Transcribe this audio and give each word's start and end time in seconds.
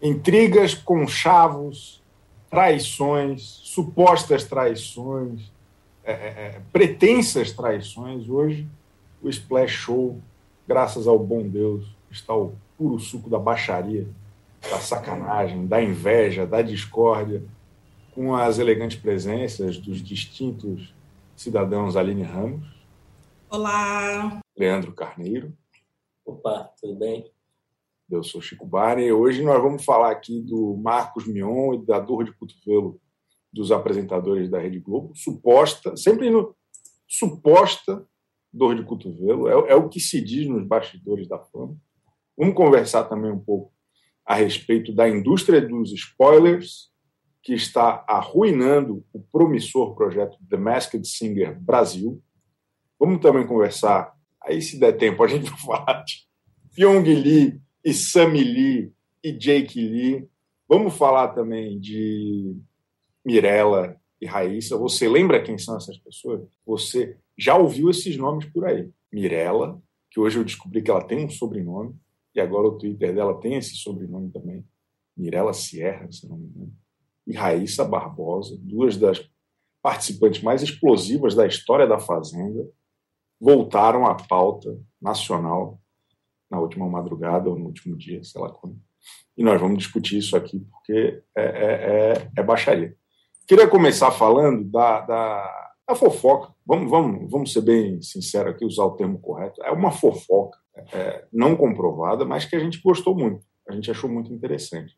Intrigas, 0.00 0.74
conchavos, 0.74 2.02
traições, 2.50 3.42
supostas 3.42 4.44
traições, 4.44 5.50
é, 6.04 6.12
é, 6.12 6.14
é, 6.14 6.60
pretensas 6.72 7.50
traições. 7.50 8.28
Hoje, 8.28 8.68
o 9.22 9.28
Splash 9.28 9.72
Show, 9.72 10.20
graças 10.68 11.06
ao 11.06 11.18
bom 11.18 11.42
Deus, 11.48 11.86
está 12.10 12.34
o 12.34 12.54
puro 12.76 12.98
suco 13.00 13.30
da 13.30 13.38
baixaria, 13.38 14.06
da 14.70 14.78
sacanagem, 14.78 15.66
da 15.66 15.82
inveja, 15.82 16.46
da 16.46 16.62
discórdia, 16.62 17.42
com 18.14 18.34
as 18.34 18.58
elegantes 18.58 18.98
presenças 18.98 19.78
dos 19.78 20.02
distintos 20.02 20.94
cidadãos 21.34 21.96
Aline 21.96 22.22
Ramos. 22.22 22.66
Olá! 23.50 24.43
Leandro 24.56 24.92
Carneiro. 24.92 25.56
Opa, 26.24 26.72
tudo 26.80 26.94
bem? 26.96 27.30
Eu 28.10 28.22
sou 28.22 28.40
Chico 28.40 28.66
Barney. 28.66 29.10
Hoje 29.10 29.42
nós 29.42 29.60
vamos 29.60 29.84
falar 29.84 30.10
aqui 30.10 30.40
do 30.40 30.76
Marcos 30.76 31.26
Mion 31.26 31.74
e 31.74 31.84
da 31.84 31.98
dor 31.98 32.24
de 32.24 32.32
cotovelo 32.32 33.00
dos 33.52 33.72
apresentadores 33.72 34.48
da 34.50 34.58
Rede 34.58 34.78
Globo. 34.78 35.14
Suposta, 35.14 35.96
sempre 35.96 36.30
no 36.30 36.54
suposta 37.08 38.06
dor 38.52 38.76
de 38.76 38.84
cotovelo, 38.84 39.48
é, 39.48 39.72
é 39.72 39.74
o 39.74 39.88
que 39.88 39.98
se 39.98 40.20
diz 40.20 40.48
nos 40.48 40.66
bastidores 40.66 41.28
da 41.28 41.38
fama. 41.38 41.76
Vamos 42.36 42.54
conversar 42.54 43.04
também 43.04 43.32
um 43.32 43.38
pouco 43.38 43.72
a 44.24 44.34
respeito 44.34 44.94
da 44.94 45.08
indústria 45.08 45.60
dos 45.60 45.92
spoilers, 45.92 46.92
que 47.42 47.52
está 47.52 48.04
arruinando 48.08 49.04
o 49.12 49.20
promissor 49.20 49.94
projeto 49.94 50.38
The 50.48 50.56
Masked 50.56 51.06
Singer 51.06 51.60
Brasil. 51.60 52.22
Vamos 52.98 53.20
também 53.20 53.46
conversar, 53.46 54.13
aí 54.44 54.60
se 54.62 54.78
der 54.78 54.96
tempo, 54.96 55.22
a 55.22 55.26
gente 55.26 55.48
vai 55.50 55.58
falar 55.58 56.04
de 56.04 56.26
Pyong 56.74 57.02
Lee 57.02 57.60
e 57.84 57.92
Sammy 57.92 58.42
Lee 58.42 58.92
e 59.22 59.32
Jake 59.32 59.80
Lee. 59.80 60.28
Vamos 60.68 60.96
falar 60.96 61.28
também 61.28 61.78
de 61.78 62.56
Mirella 63.24 63.96
e 64.20 64.26
Raíssa. 64.26 64.76
Você 64.76 65.08
lembra 65.08 65.42
quem 65.42 65.58
são 65.58 65.76
essas 65.76 65.98
pessoas? 65.98 66.42
Você 66.66 67.16
já 67.36 67.56
ouviu 67.56 67.90
esses 67.90 68.16
nomes 68.16 68.46
por 68.46 68.64
aí. 68.66 68.88
Mirella, 69.12 69.80
que 70.10 70.20
hoje 70.20 70.38
eu 70.38 70.44
descobri 70.44 70.82
que 70.82 70.90
ela 70.90 71.04
tem 71.04 71.24
um 71.24 71.30
sobrenome, 71.30 71.94
e 72.34 72.40
agora 72.40 72.68
o 72.68 72.78
Twitter 72.78 73.14
dela 73.14 73.40
tem 73.40 73.54
esse 73.54 73.76
sobrenome 73.76 74.30
também. 74.30 74.64
Mirella 75.16 75.52
Sierra, 75.52 76.10
se 76.10 76.28
não 76.28 76.36
me 76.36 76.46
engano. 76.46 76.72
E 77.26 77.32
Raíssa 77.32 77.84
Barbosa, 77.84 78.56
duas 78.60 78.96
das 78.96 79.24
participantes 79.80 80.42
mais 80.42 80.62
explosivas 80.62 81.34
da 81.34 81.46
história 81.46 81.86
da 81.86 81.98
Fazenda, 81.98 82.68
voltaram 83.44 84.06
à 84.06 84.14
pauta 84.14 84.74
nacional 85.00 85.78
na 86.50 86.58
última 86.58 86.88
madrugada 86.88 87.50
ou 87.50 87.58
no 87.58 87.66
último 87.66 87.94
dia, 87.94 88.24
sei 88.24 88.40
lá 88.40 88.48
quando. 88.48 88.78
E 89.36 89.44
nós 89.44 89.60
vamos 89.60 89.76
discutir 89.76 90.16
isso 90.16 90.34
aqui 90.34 90.60
porque 90.60 91.22
é, 91.36 91.42
é, 91.42 91.42
é, 91.44 92.30
é 92.38 92.42
baixaria. 92.42 92.96
Queria 93.46 93.68
começar 93.68 94.10
falando 94.12 94.64
da, 94.64 95.00
da, 95.02 95.70
da, 95.86 95.94
fofoca. 95.94 96.54
Vamos, 96.64 96.90
vamos, 96.90 97.30
vamos 97.30 97.52
ser 97.52 97.60
bem 97.60 98.00
sinceros 98.00 98.54
aqui, 98.54 98.64
usar 98.64 98.84
o 98.84 98.92
termo 98.96 99.18
correto. 99.18 99.62
É 99.62 99.70
uma 99.70 99.90
fofoca 99.90 100.56
é, 100.94 101.26
não 101.30 101.54
comprovada, 101.54 102.24
mas 102.24 102.46
que 102.46 102.56
a 102.56 102.60
gente 102.60 102.80
gostou 102.80 103.14
muito. 103.14 103.44
A 103.68 103.74
gente 103.74 103.90
achou 103.90 104.08
muito 104.08 104.32
interessante. 104.32 104.96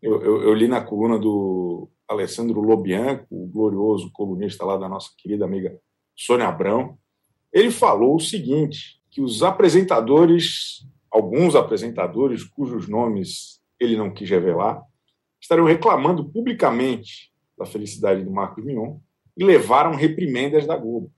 Eu, 0.00 0.22
eu, 0.22 0.42
eu 0.42 0.54
li 0.54 0.68
na 0.68 0.80
coluna 0.80 1.18
do 1.18 1.90
Alessandro 2.08 2.60
Lobianco, 2.60 3.26
o 3.30 3.48
glorioso 3.48 4.12
colunista 4.12 4.64
lá 4.64 4.76
da 4.76 4.88
nossa 4.88 5.10
querida 5.18 5.44
amiga 5.44 5.76
Sônia 6.14 6.46
Abrão. 6.46 6.96
Ele 7.52 7.70
falou 7.70 8.16
o 8.16 8.20
seguinte: 8.20 9.00
que 9.10 9.20
os 9.20 9.42
apresentadores, 9.42 10.86
alguns 11.10 11.54
apresentadores 11.54 12.44
cujos 12.44 12.88
nomes 12.88 13.60
ele 13.78 13.96
não 13.96 14.12
quis 14.12 14.28
revelar, 14.28 14.82
estariam 15.40 15.66
reclamando 15.66 16.24
publicamente 16.24 17.32
da 17.58 17.64
felicidade 17.64 18.22
do 18.22 18.30
Marcos 18.30 18.64
Mion 18.64 18.98
e 19.36 19.44
levaram 19.44 19.94
reprimendas 19.94 20.66
da 20.66 20.76
Globo. 20.76 21.10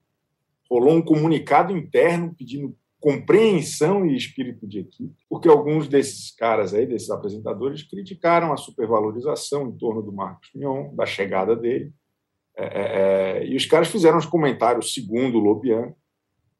Rolou 0.70 0.94
um 0.94 1.02
comunicado 1.02 1.76
interno 1.76 2.34
pedindo 2.36 2.74
compreensão 3.00 4.06
e 4.06 4.16
espírito 4.16 4.64
de 4.66 4.78
equipe, 4.78 5.12
porque 5.28 5.48
alguns 5.48 5.88
desses 5.88 6.30
caras 6.30 6.72
aí, 6.72 6.86
desses 6.86 7.10
apresentadores, 7.10 7.82
criticaram 7.82 8.52
a 8.52 8.56
supervalorização 8.56 9.66
em 9.66 9.72
torno 9.72 10.00
do 10.00 10.12
Marcos 10.12 10.48
Mion, 10.54 10.94
da 10.94 11.04
chegada 11.04 11.56
dele. 11.56 11.92
É, 12.56 12.64
é, 12.64 13.40
é 13.40 13.46
e 13.46 13.56
os 13.56 13.66
caras 13.66 13.88
fizeram 13.88 14.18
os 14.18 14.26
comentários, 14.26 14.94
segundo 14.94 15.38
o 15.38 15.40
Lobian, 15.40 15.92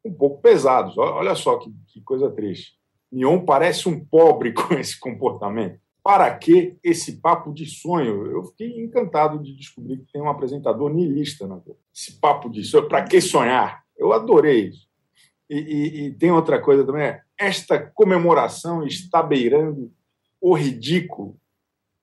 um 0.04 0.12
pouco 0.12 0.40
pesados. 0.40 0.96
Olha 0.98 1.34
só 1.34 1.58
que, 1.58 1.72
que 1.88 2.00
coisa 2.00 2.30
triste. 2.30 2.74
Mion 3.10 3.44
parece 3.44 3.88
um 3.88 4.04
pobre 4.04 4.52
com 4.54 4.74
esse 4.74 4.98
comportamento. 4.98 5.80
Para 6.02 6.34
que 6.36 6.76
esse 6.82 7.20
papo 7.20 7.52
de 7.52 7.64
sonho? 7.66 8.26
Eu 8.26 8.44
fiquei 8.46 8.82
encantado 8.82 9.38
de 9.38 9.54
descobrir 9.54 9.98
que 9.98 10.12
tem 10.12 10.20
um 10.20 10.28
apresentador 10.28 10.92
niilista 10.92 11.46
na 11.46 11.54
Globo. 11.54 11.78
Esse 11.94 12.18
papo 12.18 12.50
de 12.50 12.64
sonho, 12.64 12.88
para 12.88 13.04
que 13.04 13.20
sonhar? 13.20 13.84
Eu 13.96 14.12
adorei 14.12 14.68
isso. 14.68 14.88
E, 15.48 15.58
e, 15.58 16.06
e, 16.06 16.14
tem 16.14 16.32
outra 16.32 16.60
coisa 16.60 16.84
também, 16.84 17.02
é, 17.02 17.22
esta 17.38 17.78
comemoração 17.78 18.84
está 18.86 19.22
beirando 19.22 19.92
o 20.40 20.54
ridículo 20.54 21.36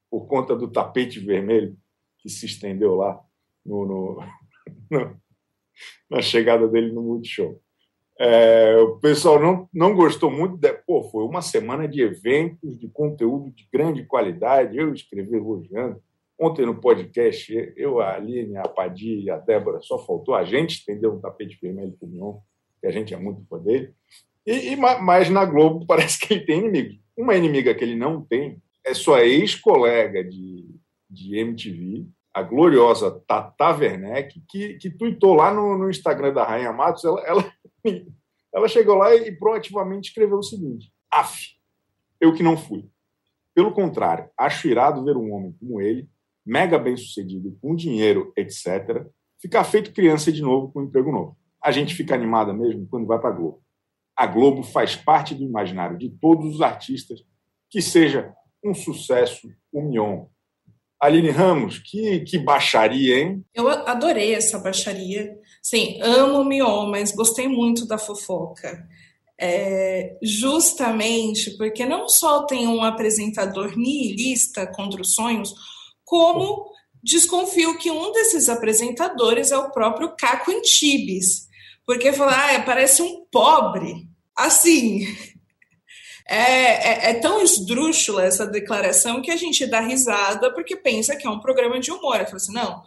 por 0.10 0.28
conta 0.28 0.56
do 0.56 0.68
tapete 0.68 1.20
vermelho 1.20 1.76
que 2.20 2.30
se 2.30 2.46
estendeu 2.46 2.96
lá 2.96 3.20
no, 3.66 3.86
no, 3.86 4.24
no 4.92 5.20
na 6.10 6.22
chegada 6.22 6.68
dele 6.68 6.92
no 6.92 7.02
Multishow. 7.02 7.62
É, 8.22 8.76
o 8.76 8.98
pessoal 8.98 9.40
não, 9.40 9.70
não 9.74 9.96
gostou 9.96 10.30
muito. 10.30 10.58
De, 10.58 10.74
pô, 10.86 11.04
foi 11.04 11.24
uma 11.24 11.42
semana 11.42 11.88
de 11.88 12.02
eventos, 12.02 12.78
de 12.78 12.90
conteúdo 12.90 13.50
de 13.52 13.66
grande 13.72 14.04
qualidade. 14.04 14.78
Eu 14.78 14.94
escrevi 14.94 15.38
elogiando. 15.38 16.02
Ontem 16.38 16.66
no 16.66 16.76
podcast, 16.76 17.74
eu, 17.76 18.00
a 18.00 18.16
Aline, 18.16 18.58
a 18.58 18.68
Padi 18.68 19.24
e 19.24 19.30
a 19.30 19.38
Débora, 19.38 19.82
só 19.82 19.98
faltou 20.06 20.36
a 20.36 20.44
gente 20.44 20.76
estender 20.76 21.10
um 21.10 21.20
tapete 21.20 21.58
vermelho 21.62 21.94
para 22.00 22.08
o 22.08 22.42
que 22.80 22.88
a 22.88 22.92
gente 22.92 23.14
é 23.14 23.18
muito 23.18 23.42
dele. 23.60 23.94
E, 24.46 24.72
e, 24.72 24.76
mas 24.76 25.30
na 25.30 25.46
Globo 25.46 25.86
parece 25.88 26.20
que 26.20 26.34
ele 26.34 26.46
tem 26.46 26.60
inimigos. 26.60 26.98
Uma 27.18 27.36
inimiga 27.36 27.76
que 27.76 27.84
ele 27.84 27.96
não 27.96 28.22
tem 28.22 28.62
é 28.86 28.94
sua 28.94 29.26
ex-colega 29.26 30.24
de, 30.24 30.66
de 31.10 31.38
MTV, 31.38 32.06
a 32.40 32.44
gloriosa 32.44 33.12
Tata 33.28 33.76
Werneck, 33.76 34.42
que, 34.48 34.76
que 34.76 34.90
tuitou 34.90 35.34
lá 35.34 35.54
no, 35.54 35.78
no 35.78 35.90
Instagram 35.90 36.34
da 36.34 36.44
Rainha 36.44 36.72
Matos, 36.72 37.04
ela, 37.04 37.22
ela 37.22 37.54
ela 38.54 38.68
chegou 38.68 38.96
lá 38.96 39.14
e 39.16 39.32
proativamente 39.32 40.10
escreveu 40.10 40.38
o 40.38 40.44
seguinte: 40.44 40.92
Af, 41.12 41.56
eu 42.20 42.34
que 42.34 42.44
não 42.44 42.58
fui. 42.58 42.90
Pelo 43.54 43.74
contrário, 43.74 44.30
acho 44.38 44.68
irado 44.68 45.04
ver 45.04 45.18
um 45.18 45.34
homem 45.34 45.54
como 45.60 45.82
ele, 45.82 46.10
mega 46.46 46.80
bem 46.80 46.96
sucedido, 46.96 47.58
com 47.62 47.76
dinheiro, 47.76 48.32
etc., 48.36 49.06
ficar 49.42 49.64
feito 49.64 49.94
criança 49.94 50.32
de 50.32 50.42
novo 50.42 50.72
com 50.72 50.80
um 50.80 50.84
emprego 50.84 51.12
novo. 51.12 51.38
A 51.62 51.72
gente 51.72 51.94
fica 51.94 52.16
animada 52.16 52.54
mesmo 52.54 52.88
quando 52.88 53.06
vai 53.06 53.20
para 53.20 53.30
a 53.30 53.34
Globo. 53.34 53.62
A 54.16 54.26
Globo 54.26 54.64
faz 54.64 54.96
parte 54.96 55.36
do 55.36 55.44
imaginário 55.44 55.98
de 55.98 56.10
todos 56.10 56.56
os 56.56 56.62
artistas 56.62 57.22
que 57.70 57.82
seja 57.82 58.34
um 58.64 58.74
sucesso, 58.74 59.50
um 59.74 59.90
mion, 59.90 60.26
Aline 61.00 61.30
Ramos, 61.30 61.80
que, 61.80 62.20
que 62.22 62.38
baixaria, 62.38 63.20
hein? 63.20 63.46
Eu 63.54 63.70
adorei 63.70 64.36
essa 64.36 64.60
baixaria. 64.60 65.38
Sim, 65.62 66.00
amo 66.02 66.44
Mion, 66.44 66.90
mas 66.90 67.14
gostei 67.14 67.48
muito 67.48 67.88
da 67.88 67.98
fofoca. 67.98 68.86
É, 69.42 70.18
justamente 70.22 71.56
porque 71.58 71.86
não 71.86 72.10
só 72.10 72.44
tem 72.46 72.68
um 72.68 72.84
apresentador 72.84 73.78
nihilista 73.78 74.68
contra 74.68 75.02
os 75.02 75.14
sonhos, 75.14 75.54
como 76.04 76.70
desconfio 77.02 77.78
que 77.78 77.90
um 77.90 78.12
desses 78.12 78.50
apresentadores 78.50 79.52
é 79.52 79.58
o 79.58 79.72
próprio 79.72 80.14
Caco 80.18 80.52
Antibes. 80.52 81.48
Porque 81.86 82.12
falar, 82.12 82.56
ah, 82.56 82.62
parece 82.62 83.02
um 83.02 83.26
pobre. 83.32 84.08
Assim, 84.36 85.08
é, 86.30 87.08
é, 87.08 87.10
é, 87.10 87.14
tão 87.16 87.42
esdrúxula 87.42 88.24
essa 88.24 88.46
declaração 88.46 89.22
que 89.22 89.32
a 89.32 89.36
gente 89.36 89.66
dá 89.66 89.80
risada 89.80 90.54
porque 90.54 90.76
pensa 90.76 91.16
que 91.16 91.26
é 91.26 91.30
um 91.30 91.40
programa 91.40 91.80
de 91.80 91.92
humor. 91.92 92.20
Eu 92.20 92.26
falo 92.26 92.36
assim, 92.36 92.54
não, 92.54 92.84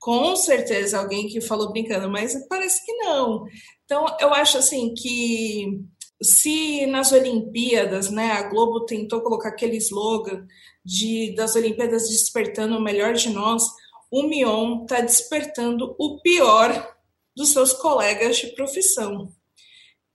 com 0.00 0.34
certeza 0.34 0.98
alguém 0.98 1.28
que 1.28 1.40
falou 1.40 1.70
brincando, 1.70 2.10
mas 2.10 2.34
parece 2.48 2.84
que 2.84 2.92
não. 2.94 3.46
Então, 3.84 4.04
eu 4.18 4.34
acho 4.34 4.58
assim 4.58 4.92
que 4.92 5.84
se 6.20 6.84
nas 6.86 7.12
Olimpíadas, 7.12 8.10
né, 8.10 8.32
a 8.32 8.42
Globo 8.48 8.84
tentou 8.86 9.20
colocar 9.20 9.50
aquele 9.50 9.76
slogan 9.76 10.44
de 10.84 11.32
das 11.36 11.54
Olimpíadas 11.54 12.08
despertando 12.08 12.76
o 12.76 12.82
melhor 12.82 13.14
de 13.14 13.30
nós, 13.30 13.62
o 14.10 14.24
Mion 14.24 14.82
está 14.82 15.00
despertando 15.00 15.94
o 15.98 16.20
pior 16.20 16.94
dos 17.36 17.52
seus 17.52 17.72
colegas 17.72 18.36
de 18.36 18.48
profissão. 18.48 19.32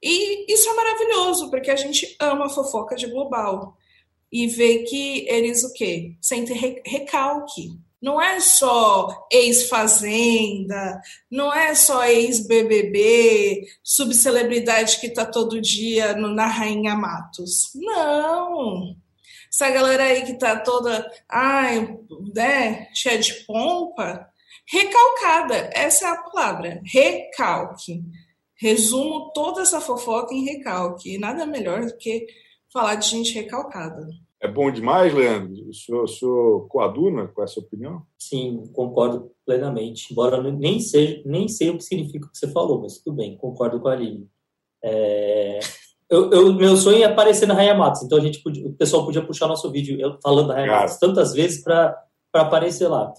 E 0.02 0.52
isso 0.52 0.70
é 0.70 0.74
maravilhoso, 0.74 1.50
porque 1.50 1.70
a 1.70 1.76
gente 1.76 2.16
ama 2.20 2.50
fofoca 2.50 2.96
de 2.96 3.08
global. 3.08 3.78
E 4.32 4.48
vê 4.48 4.80
que 4.84 5.28
eles 5.28 5.64
o 5.64 5.74
quê? 5.74 6.16
Sentem 6.22 6.82
recalque. 6.86 7.78
Não 8.02 8.22
é 8.22 8.40
só 8.40 9.28
ex-fazenda, 9.30 11.02
não 11.30 11.54
é 11.54 11.76
só 11.76 12.06
ex-BBB, 12.06 13.68
subcelebridade 13.84 15.02
que 15.02 15.08
está 15.08 15.26
todo 15.26 15.60
dia 15.60 16.16
no, 16.16 16.30
na 16.30 16.46
Rainha 16.46 16.96
Matos. 16.96 17.72
Não! 17.76 18.96
Essa 19.52 19.70
galera 19.70 20.04
aí 20.04 20.26
que 20.26 20.36
tá 20.36 20.58
toda, 20.60 21.06
ai, 21.28 21.98
né, 22.34 22.88
cheia 22.94 23.18
de 23.20 23.34
pompa, 23.46 24.30
recalcada. 24.66 25.70
Essa 25.74 26.06
é 26.06 26.10
a 26.10 26.22
palavra, 26.22 26.82
recalque. 26.86 28.02
Resumo 28.60 29.32
toda 29.34 29.62
essa 29.62 29.80
fofoca 29.80 30.34
em 30.34 30.44
recalque. 30.44 31.16
E 31.16 31.18
nada 31.18 31.46
melhor 31.46 31.86
do 31.86 31.96
que 31.98 32.28
falar 32.72 32.96
de 32.96 33.08
gente 33.08 33.34
recalcada. 33.34 34.08
É 34.42 34.48
bom 34.48 34.72
demais, 34.72 35.14
Leandro? 35.14 35.68
O 35.68 35.74
senhor, 35.74 36.04
o 36.04 36.08
senhor 36.08 36.68
coaduna 36.68 37.28
com 37.28 37.44
essa 37.44 37.60
opinião? 37.60 38.04
Sim, 38.18 38.64
concordo 38.74 39.32
plenamente. 39.46 40.12
Embora 40.12 40.42
nem, 40.52 40.80
seja, 40.80 41.22
nem 41.26 41.48
sei 41.48 41.70
o 41.70 41.78
que 41.78 41.84
significa 41.84 42.26
o 42.26 42.32
que 42.32 42.38
você 42.38 42.50
falou, 42.50 42.82
mas 42.82 43.00
tudo 43.00 43.18
bem, 43.18 43.38
concordo 43.38 43.82
com 43.82 43.90
a 43.90 43.94
Aline. 43.94 44.28
É... 44.82 45.60
Eu, 46.10 46.32
eu, 46.32 46.54
meu 46.54 46.76
sonho 46.76 47.04
é 47.04 47.06
aparecer 47.06 47.48
na 47.48 47.54
Rainha 47.54 47.76
Matos, 47.76 48.02
então 48.02 48.18
a 48.18 48.22
gente 48.22 48.42
podia, 48.42 48.66
o 48.66 48.74
pessoal 48.74 49.06
podia 49.06 49.22
puxar 49.22 49.48
nosso 49.48 49.70
vídeo 49.72 50.00
eu, 50.00 50.18
falando 50.24 50.48
da 50.48 50.56
Cara. 50.56 50.82
Matos 50.82 50.98
tantas 50.98 51.34
vezes 51.34 51.62
para 51.62 51.96
aparecer 52.34 52.88
lá. 52.88 53.14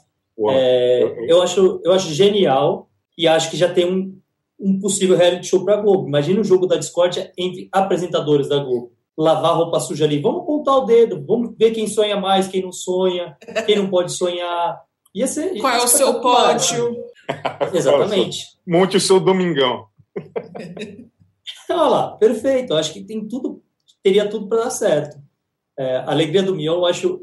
É, 0.49 1.31
eu, 1.31 1.41
acho, 1.43 1.81
eu 1.85 1.93
acho 1.93 2.13
genial 2.13 2.89
e 3.17 3.29
acho 3.29 3.51
que 3.51 3.57
já 3.57 3.73
tem 3.73 3.85
um, 3.85 4.20
um 4.61 4.79
possível 4.79 5.17
reality 5.17 5.47
show 5.47 5.65
para 5.65 5.75
a 5.75 5.81
Globo. 5.81 6.07
Imagina 6.07 6.41
o 6.41 6.45
jogo 6.45 6.67
da 6.67 6.77
discórdia 6.77 7.33
entre 7.37 7.69
apresentadores 7.73 8.49
da 8.49 8.59
Globo 8.59 8.93
lavar 9.21 9.55
roupa 9.55 9.79
suja 9.81 10.07
ali. 10.07 10.19
Vamos 10.19 10.43
apontar 10.43 10.77
o 10.77 10.87
dedo, 10.87 11.23
vamos 11.27 11.55
ver 11.59 11.73
quem 11.73 11.87
sonha 11.87 12.17
mais, 12.19 12.49
quem 12.49 12.63
não 12.63 12.73
sonha, 12.73 13.37
quem 13.67 13.77
não 13.77 13.91
pode 13.91 14.13
sonhar. 14.13 14.83
Ia 15.15 15.27
ser, 15.27 15.55
ia 15.55 15.61
Qual 15.61 15.75
é 15.75 15.85
o 15.85 15.89
seu 15.89 16.21
pódio? 16.21 17.05
Exatamente. 17.75 18.47
Monte 18.67 18.97
o 18.97 19.01
seu 19.01 19.21
domingão. 19.21 19.87
Olha 21.69 21.83
lá, 21.83 22.17
perfeito. 22.17 22.73
Eu 22.73 22.79
acho 22.79 22.93
que 22.93 23.03
tem 23.03 23.29
tudo, 23.29 23.63
teria 24.03 24.29
tudo 24.29 24.49
para 24.49 24.65
dar 24.65 24.71
certo. 24.71 25.19
É, 25.79 25.97
a 25.97 26.11
alegria 26.11 26.43
do 26.43 26.55
Mion 26.55 26.75
eu 26.75 26.87
acho 26.87 27.21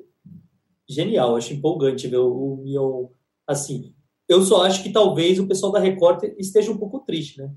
genial, 0.88 1.32
eu 1.32 1.38
acho 1.38 1.54
empolgante 1.54 2.08
ver 2.08 2.18
o, 2.18 2.54
o 2.54 2.58
Mion 2.58 3.08
assim. 3.48 3.94
Eu 4.28 4.42
só 4.42 4.64
acho 4.64 4.84
que 4.84 4.92
talvez 4.92 5.40
o 5.40 5.48
pessoal 5.48 5.72
da 5.72 5.80
Record 5.80 6.24
esteja 6.38 6.72
um 6.72 6.78
pouco 6.78 7.00
triste, 7.00 7.40
né? 7.40 7.52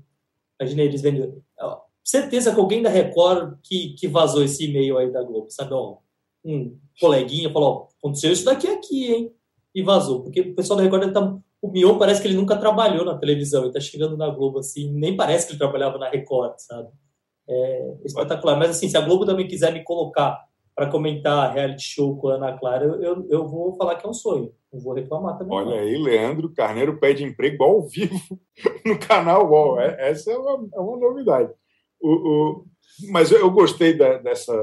Imagina 0.59 0.83
eles 0.83 1.01
vendo 1.01 1.43
certeza 2.03 2.53
que 2.53 2.59
alguém 2.59 2.81
da 2.81 2.89
Record 2.89 3.57
que, 3.63 3.93
que 3.93 4.07
vazou 4.07 4.43
esse 4.43 4.65
e-mail 4.65 4.97
aí 4.97 5.11
da 5.11 5.23
Globo, 5.23 5.49
sabe? 5.49 5.73
Ó, 5.73 5.97
um 6.43 6.77
coleguinha 6.99 7.51
falou, 7.51 7.69
ó, 7.69 7.87
aconteceu 7.99 8.31
isso 8.31 8.45
daqui 8.45 8.67
aqui, 8.67 9.13
hein? 9.13 9.33
E 9.73 9.81
vazou. 9.81 10.23
Porque 10.23 10.41
o 10.41 10.55
pessoal 10.55 10.77
da 10.77 10.83
Record 10.83 11.11
tá. 11.13 11.37
O 11.61 11.71
Mion 11.71 11.99
parece 11.99 12.19
que 12.19 12.27
ele 12.27 12.35
nunca 12.35 12.57
trabalhou 12.57 13.05
na 13.05 13.15
televisão, 13.19 13.63
ele 13.63 13.71
tá 13.71 13.79
chegando 13.79 14.17
na 14.17 14.27
Globo 14.29 14.57
assim, 14.57 14.91
nem 14.91 15.15
parece 15.15 15.45
que 15.45 15.51
ele 15.51 15.59
trabalhava 15.59 15.99
na 15.99 16.09
Record, 16.09 16.55
sabe? 16.57 16.89
É 17.47 17.97
espetacular. 18.03 18.57
Mas 18.57 18.71
assim, 18.71 18.89
se 18.89 18.97
a 18.97 19.01
Globo 19.01 19.27
também 19.27 19.47
quiser 19.47 19.71
me 19.71 19.83
colocar 19.83 20.43
para 20.75 20.89
comentar 20.89 21.53
reality 21.53 21.83
show 21.83 22.17
com 22.17 22.29
a 22.29 22.35
Ana 22.35 22.57
Clara, 22.57 22.85
eu, 22.85 23.27
eu, 23.29 23.47
vou 23.47 23.75
falar 23.75 23.95
que 23.95 24.05
é 24.05 24.09
um 24.09 24.13
sonho. 24.13 24.51
Não 24.71 24.79
vou 24.79 24.93
reclamar 24.93 25.37
também. 25.37 25.57
Olha 25.57 25.75
não. 25.75 25.77
aí, 25.77 25.97
Leandro 25.97 26.49
Carneiro 26.53 26.97
pede 26.97 27.23
emprego 27.23 27.63
ao 27.63 27.81
vivo 27.81 28.39
no 28.85 28.97
canal 28.97 29.49
UOL. 29.49 29.79
É, 29.79 30.09
essa 30.09 30.31
é 30.31 30.37
uma, 30.37 30.67
é 30.73 30.79
uma 30.79 30.97
novidade. 30.97 31.51
O, 31.99 32.09
o, 32.09 32.65
mas 33.09 33.31
eu 33.31 33.49
gostei 33.51 33.93
da, 33.93 34.17
dessa 34.17 34.53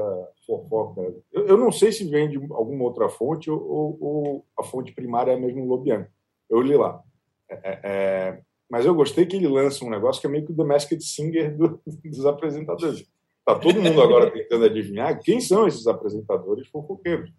fofoca. 0.45 1.01
Eu, 1.31 1.47
eu, 1.47 1.57
não 1.57 1.71
sei 1.71 1.91
se 1.91 2.03
vem 2.05 2.29
de 2.29 2.37
alguma 2.51 2.83
outra 2.85 3.07
fonte 3.07 3.51
ou, 3.51 3.97
ou 4.01 4.45
a 4.57 4.63
fonte 4.63 4.91
primária 4.91 5.31
é 5.31 5.37
mesmo 5.37 5.65
Lobiano. 5.65 6.07
Eu 6.49 6.61
li 6.61 6.75
lá. 6.75 7.01
É, 7.49 7.55
é, 7.63 7.79
é, 7.83 8.41
mas 8.69 8.85
eu 8.85 8.95
gostei 8.95 9.25
que 9.25 9.35
ele 9.35 9.47
lança 9.47 9.85
um 9.85 9.89
negócio 9.89 10.19
que 10.19 10.27
é 10.27 10.29
meio 10.29 10.45
que 10.45 10.51
o 10.51 10.55
The 10.55 10.63
Masked 10.63 11.03
Singer 11.03 11.55
do, 11.55 11.79
dos 12.03 12.25
apresentadores. 12.25 13.05
Tá 13.45 13.57
todo 13.57 13.81
mundo 13.81 14.01
agora 14.01 14.29
tentando 14.29 14.65
adivinhar 14.65 15.19
quem 15.19 15.39
são 15.39 15.67
esses 15.67 15.87
apresentadores 15.87 16.67
fofoqueiros. 16.67 17.31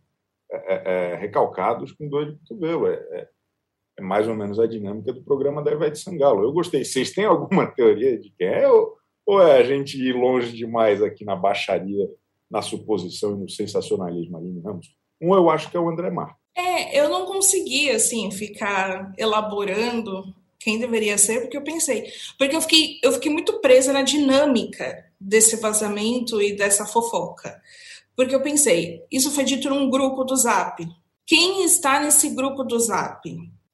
É, 0.52 0.74
é, 0.74 1.12
é 1.12 1.16
recalcados 1.16 1.92
com 1.92 2.08
dor 2.08 2.26
de 2.26 2.38
cotovelo. 2.38 2.86
É, 2.88 2.94
é, 2.94 3.28
mais 4.02 4.26
ou 4.26 4.34
menos 4.34 4.58
a 4.58 4.66
dinâmica 4.66 5.12
do 5.12 5.22
programa 5.22 5.62
da 5.62 5.72
Ivete 5.72 5.98
Sangalo. 5.98 6.42
Eu 6.42 6.52
gostei. 6.52 6.84
Vocês 6.84 7.12
têm 7.12 7.24
alguma 7.24 7.66
teoria 7.74 8.18
de 8.18 8.32
quem 8.38 8.48
é? 8.48 8.68
Ou 8.68 9.00
ou 9.30 9.40
é 9.40 9.58
a 9.58 9.62
gente 9.62 9.96
ir 9.96 10.12
longe 10.12 10.50
demais 10.50 11.00
aqui 11.00 11.24
na 11.24 11.36
baixaria, 11.36 12.08
na 12.50 12.60
suposição 12.62 13.36
e 13.36 13.42
no 13.42 13.48
sensacionalismo 13.48 14.36
ali, 14.36 14.60
Ramos? 14.60 14.88
Um 15.20 15.32
eu 15.34 15.48
acho 15.48 15.70
que 15.70 15.76
é 15.76 15.80
o 15.80 15.88
André 15.88 16.10
Marques. 16.10 16.36
É, 16.56 16.98
eu 16.98 17.08
não 17.08 17.26
consegui, 17.26 17.90
assim, 17.90 18.30
ficar 18.32 19.12
elaborando 19.16 20.34
quem 20.58 20.80
deveria 20.80 21.16
ser, 21.16 21.42
porque 21.42 21.56
eu 21.56 21.62
pensei. 21.62 22.10
Porque 22.36 22.56
eu 22.56 22.60
fiquei, 22.60 22.98
eu 23.04 23.12
fiquei 23.12 23.30
muito 23.30 23.60
presa 23.60 23.92
na 23.92 24.02
dinâmica 24.02 25.06
desse 25.20 25.56
vazamento 25.60 26.42
e 26.42 26.56
dessa 26.56 26.84
fofoca. 26.84 27.62
Porque 28.20 28.34
eu 28.34 28.42
pensei, 28.42 29.02
isso 29.10 29.30
foi 29.30 29.44
dito 29.44 29.70
num 29.70 29.88
grupo 29.88 30.24
do 30.24 30.36
Zap. 30.36 30.86
Quem 31.24 31.64
está 31.64 31.98
nesse 31.98 32.28
grupo 32.28 32.62
do 32.62 32.78
Zap? 32.78 33.22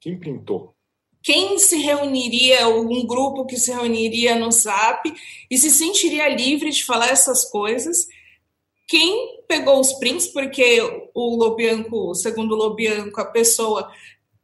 Quem 0.01 0.21
pintou? 0.21 0.73
quem 1.21 1.59
se 1.59 1.79
reuniria, 1.79 2.69
um 2.69 3.05
grupo 3.05 3.45
que 3.45 3.57
se 3.57 3.73
reuniria 3.73 4.37
no 4.37 4.53
Zap 4.53 5.13
e 5.51 5.59
se 5.59 5.73
sentiria 5.73 6.29
livre 6.29 6.71
de 6.71 6.85
falar 6.85 7.09
essas 7.09 7.45
coisas. 7.45 8.07
Quem 8.87 9.43
pegou 9.49 9.81
os 9.81 9.95
prints, 9.95 10.29
porque 10.29 10.81
o 11.13 11.35
Lobianco, 11.35 12.15
segundo 12.15 12.53
o 12.53 12.57
Lobianco, 12.57 13.21
a 13.21 13.25
pessoa, 13.25 13.91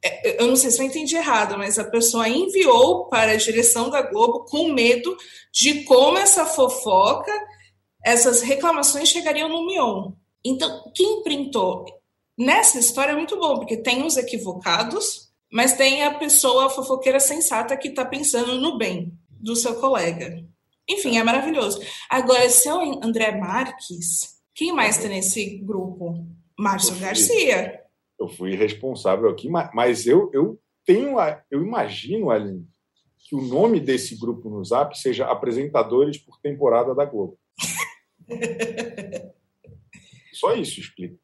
é, 0.04 0.42
eu 0.42 0.48
não 0.48 0.56
sei 0.56 0.72
se 0.72 0.82
eu 0.82 0.86
entendi 0.86 1.14
errado, 1.14 1.56
mas 1.56 1.78
a 1.78 1.84
pessoa 1.84 2.28
enviou 2.28 3.04
para 3.04 3.30
a 3.30 3.36
direção 3.36 3.88
da 3.88 4.02
Globo 4.02 4.46
com 4.46 4.72
medo 4.72 5.16
de 5.52 5.84
como 5.84 6.18
essa 6.18 6.44
fofoca, 6.44 7.32
essas 8.04 8.42
reclamações 8.42 9.08
chegariam 9.08 9.48
no 9.48 9.66
Mion. 9.66 10.12
Então, 10.44 10.90
quem 10.94 11.22
printou? 11.22 11.84
Nessa 12.36 12.78
história 12.78 13.12
é 13.12 13.16
muito 13.16 13.38
bom, 13.38 13.56
porque 13.56 13.76
tem 13.76 14.04
os 14.04 14.16
equivocados, 14.16 15.30
mas 15.52 15.76
tem 15.76 16.02
a 16.02 16.14
pessoa 16.14 16.70
fofoqueira 16.70 17.20
sensata 17.20 17.76
que 17.76 17.88
está 17.88 18.04
pensando 18.04 18.58
no 18.58 18.76
bem 18.76 19.12
do 19.28 19.54
seu 19.54 19.74
colega. 19.76 20.42
Enfim, 20.88 21.18
é 21.18 21.22
maravilhoso. 21.22 21.80
Agora, 22.10 22.48
se 22.48 22.68
é 22.68 22.74
o 22.74 23.04
André 23.04 23.38
Marques, 23.38 24.40
quem 24.54 24.72
mais 24.72 24.96
está 24.96 25.08
nesse 25.08 25.58
grupo? 25.58 26.26
Márcio 26.58 26.96
Garcia. 26.98 27.80
Eu 28.18 28.28
fui 28.28 28.54
responsável 28.54 29.28
aqui, 29.28 29.48
mas 29.48 30.06
eu, 30.06 30.30
eu 30.32 30.58
tenho, 30.84 31.16
eu 31.50 31.62
imagino, 31.62 32.30
Aline, 32.30 32.66
que 33.18 33.34
o 33.34 33.42
nome 33.42 33.80
desse 33.80 34.18
grupo 34.18 34.48
no 34.48 34.64
Zap 34.64 34.98
seja 34.98 35.26
Apresentadores 35.26 36.18
por 36.18 36.40
Temporada 36.40 36.94
da 36.94 37.04
Globo. 37.04 37.38
Só 40.32 40.54
isso 40.54 40.80
explica. 40.80 41.16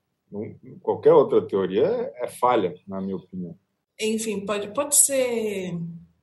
Qualquer 0.82 1.12
outra 1.12 1.46
teoria 1.46 2.12
é 2.16 2.28
falha, 2.28 2.74
na 2.86 3.00
minha 3.00 3.16
opinião. 3.16 3.56
Enfim, 4.00 4.44
pode, 4.44 4.68
pode 4.68 4.94
ser. 4.94 5.78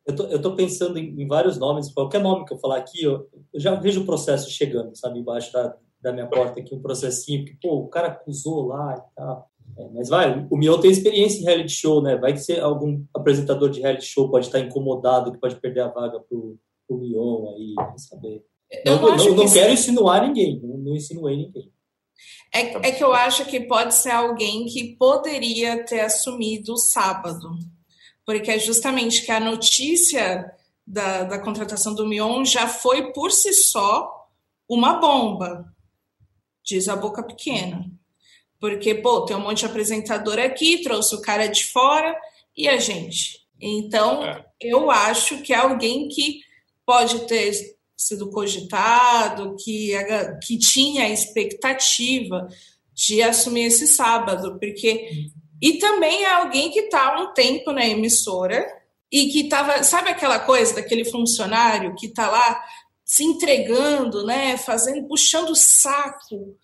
Eu 0.06 0.16
tô, 0.16 0.24
eu 0.28 0.42
tô 0.42 0.56
pensando 0.56 0.98
em, 1.00 1.22
em 1.22 1.28
vários 1.28 1.58
nomes, 1.58 1.92
qualquer 1.92 2.22
nome 2.22 2.46
que 2.46 2.54
eu 2.54 2.60
falar 2.60 2.78
aqui, 2.78 3.04
eu, 3.04 3.28
eu 3.52 3.60
já 3.60 3.74
vejo 3.74 4.04
o 4.04 4.06
processo 4.06 4.50
chegando, 4.52 4.96
sabe, 4.96 5.20
embaixo 5.20 5.52
da, 5.52 5.76
da 6.00 6.14
minha 6.14 6.28
porta 6.28 6.60
aqui, 6.60 6.76
um 6.76 6.82
processinho, 6.82 7.44
que, 7.44 7.56
pô, 7.56 7.80
o 7.80 7.88
cara 7.88 8.10
acusou 8.10 8.68
lá 8.68 8.96
e 8.96 9.16
tal. 9.16 9.50
É, 9.78 9.90
mas 9.90 10.10
vai, 10.10 10.48
o 10.50 10.56
Mion 10.56 10.80
tem 10.80 10.92
experiência 10.92 11.42
em 11.42 11.44
reality 11.44 11.74
show, 11.74 12.02
né? 12.02 12.16
Vai 12.16 12.34
que 12.34 12.40
ser 12.40 12.62
algum 12.62 13.04
apresentador 13.14 13.70
de 13.70 13.82
reality 13.82 14.06
show 14.06 14.30
pode 14.30 14.46
estar 14.46 14.60
incomodado, 14.60 15.32
que 15.32 15.40
pode 15.40 15.56
perder 15.56 15.82
a 15.82 15.88
vaga 15.88 16.20
pro, 16.20 16.58
pro 16.88 16.98
Mion 16.98 17.50
aí, 17.56 17.74
não 17.76 17.98
saber. 17.98 18.46
Eu 18.72 19.00
não, 19.00 19.16
não, 19.16 19.36
não 19.36 19.54
quero 19.54 19.72
insinuar 19.72 20.28
ninguém, 20.28 20.60
não, 20.62 20.78
não 20.78 20.96
insinuei 20.96 21.38
ninguém. 21.38 21.72
É, 22.54 22.88
é 22.88 22.92
que 22.92 23.04
eu 23.04 23.14
acho 23.14 23.46
que 23.46 23.60
pode 23.60 23.94
ser 23.94 24.12
alguém 24.12 24.66
que 24.66 24.96
poderia 24.96 25.84
ter 25.84 26.00
assumido 26.00 26.74
o 26.74 26.78
sábado, 26.78 27.50
porque 28.26 28.52
é 28.52 28.60
justamente 28.60 29.26
que 29.26 29.32
a 29.32 29.40
notícia 29.40 30.52
da, 30.86 31.24
da 31.24 31.40
contratação 31.40 31.94
do 31.94 32.08
Mion 32.08 32.46
já 32.46 32.68
foi 32.68 33.12
por 33.12 33.32
si 33.32 33.54
só 33.54 34.30
uma 34.70 34.94
bomba, 34.94 35.66
diz 36.64 36.88
a 36.88 36.96
boca 36.96 37.22
pequena. 37.22 37.86
Porque, 38.60 38.96
pô, 38.96 39.26
tem 39.26 39.36
um 39.36 39.42
monte 39.42 39.60
de 39.60 39.66
apresentador 39.66 40.40
aqui, 40.40 40.82
trouxe 40.82 41.14
o 41.14 41.22
cara 41.22 41.48
de 41.48 41.66
fora 41.66 42.18
e 42.56 42.68
a 42.68 42.78
gente. 42.78 43.46
Então, 43.60 44.24
é. 44.24 44.46
eu 44.62 44.90
acho 44.90 45.42
que 45.42 45.54
é 45.54 45.58
alguém 45.58 46.08
que 46.08 46.42
pode 46.86 47.28
ter 47.28 47.75
sido 47.98 48.30
cogitado, 48.30 49.56
que, 49.58 49.92
que 50.46 50.58
tinha 50.58 51.06
a 51.06 51.10
expectativa 51.10 52.48
de 52.94 53.22
assumir 53.22 53.66
esse 53.66 53.88
sábado, 53.88 54.58
porque 54.60 55.30
e 55.62 55.80
também 55.80 56.24
é 56.24 56.32
alguém 56.34 56.70
que 56.72 56.82
está 56.82 57.14
há 57.14 57.22
um 57.22 57.34
tempo 57.34 57.72
na 57.72 57.86
emissora 57.86 58.66
e 59.12 59.28
que 59.28 59.42
estava, 59.42 59.84
sabe 59.84 60.10
aquela 60.10 60.40
coisa 60.40 60.76
daquele 60.76 61.06
funcionário 61.06 61.96
que 61.96 62.08
está 62.08 62.30
lá 62.30 62.64
se 63.04 63.24
entregando, 63.24 64.26
né, 64.26 64.58
fazendo, 64.58 65.08
puxando 65.08 65.50
o 65.50 65.56
saco 65.56 66.58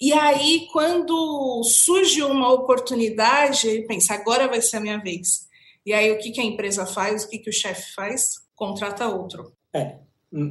E 0.00 0.12
aí, 0.12 0.66
quando 0.72 1.62
surge 1.64 2.22
uma 2.22 2.52
oportunidade, 2.52 3.68
ele 3.68 3.86
pensa, 3.86 4.14
agora 4.14 4.48
vai 4.48 4.60
ser 4.60 4.78
a 4.78 4.80
minha 4.80 4.98
vez. 4.98 5.46
E 5.86 5.92
aí, 5.92 6.10
o 6.10 6.18
que, 6.18 6.32
que 6.32 6.40
a 6.40 6.44
empresa 6.44 6.86
faz? 6.86 7.24
O 7.24 7.28
que, 7.28 7.38
que 7.38 7.50
o 7.50 7.52
chefe 7.52 7.94
faz? 7.94 8.34
Contrata 8.54 9.08
outro. 9.08 9.52
É, 9.72 9.98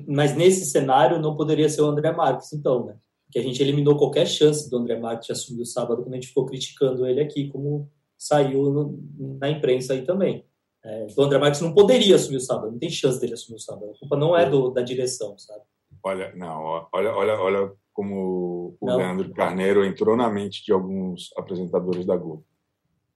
mas 0.08 0.36
nesse 0.36 0.66
cenário 0.66 1.20
não 1.20 1.36
poderia 1.36 1.68
ser 1.68 1.82
o 1.82 1.88
André 1.88 2.12
Marques, 2.12 2.54
então, 2.54 2.86
né? 2.86 2.96
Que 3.32 3.40
a 3.40 3.42
gente 3.42 3.62
eliminou 3.62 3.98
qualquer 3.98 4.26
chance 4.26 4.70
do 4.70 4.78
André 4.78 4.98
Marques 4.98 5.28
de 5.28 5.34
assumir 5.34 5.64
o 5.64 5.66
sábado 5.66 6.04
quando 6.04 6.14
a 6.14 6.16
gente 6.16 6.28
ficou 6.28 6.46
criticando 6.46 7.06
ele 7.06 7.20
aqui, 7.20 7.50
como 7.50 7.90
saiu 8.18 8.72
no, 8.72 9.00
na 9.40 9.50
imprensa 9.50 9.94
aí 9.94 10.04
também. 10.04 10.46
É, 10.86 11.08
o 11.18 11.22
André 11.22 11.38
Marques 11.38 11.62
não 11.62 11.74
poderia 11.74 12.16
assumir 12.16 12.38
o 12.38 12.42
sábado, 12.42 12.72
não 12.72 12.80
tem 12.80 12.90
chance 12.90 13.20
dele 13.20 13.34
assumir 13.34 13.58
o 13.58 13.60
sábado. 13.60 13.92
A 13.92 14.00
culpa 14.00 14.16
não 14.16 14.38
é 14.38 14.50
do, 14.50 14.70
da 14.70 14.82
direção, 14.82 15.38
sabe? 15.38 15.62
Olha, 16.02 16.34
não, 16.36 16.88
olha, 16.92 17.14
olha, 17.14 17.40
olha 17.40 17.72
como 17.94 18.76
o 18.80 18.86
não. 18.86 18.98
Leandro 18.98 19.34
Carneiro 19.34 19.86
entrou 19.86 20.16
na 20.16 20.30
mente 20.30 20.64
de 20.64 20.72
alguns 20.72 21.30
apresentadores 21.38 22.06
da 22.06 22.16
Globo. 22.16 22.46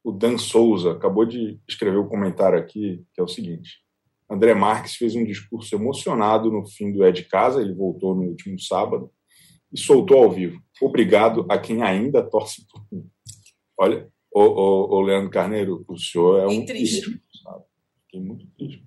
O 0.04 0.12
Dan 0.12 0.38
Souza 0.38 0.92
acabou 0.92 1.26
de 1.26 1.60
escrever 1.68 1.98
um 1.98 2.08
comentário 2.08 2.58
aqui 2.58 3.06
que 3.14 3.20
é 3.20 3.24
o 3.24 3.28
seguinte: 3.28 3.82
André 4.30 4.54
Marques 4.54 4.96
fez 4.96 5.16
um 5.16 5.24
discurso 5.24 5.76
emocionado 5.76 6.52
no 6.52 6.66
fim 6.66 6.92
do 6.92 7.04
É 7.04 7.12
de 7.12 7.24
Casa, 7.24 7.62
ele 7.62 7.74
voltou 7.74 8.14
no 8.14 8.24
último 8.24 8.60
sábado 8.60 9.10
e 9.72 9.80
soltou 9.80 10.24
ao 10.24 10.32
vivo. 10.32 10.60
Obrigado 10.82 11.46
a 11.50 11.58
quem 11.58 11.82
ainda 11.82 12.22
torce 12.22 12.66
por 12.68 12.86
mim. 12.92 13.06
Olha, 13.80 14.10
o, 14.34 14.42
o, 14.42 14.96
o 14.96 15.02
Leandro 15.02 15.30
Carneiro, 15.30 15.86
o 15.88 15.98
senhor 15.98 16.40
é 16.40 16.48
um 16.48 16.66
triste. 16.66 17.22
Fiquei 18.06 18.22
muito 18.22 18.46
triste. 18.58 18.84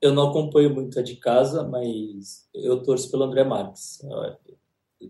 Eu 0.00 0.12
não 0.12 0.28
acompanho 0.28 0.74
muito 0.74 0.98
a 0.98 1.02
de 1.02 1.16
casa, 1.16 1.66
mas 1.66 2.46
eu 2.54 2.82
torço 2.82 3.10
pelo 3.10 3.24
André 3.24 3.44
Marques. 3.44 4.00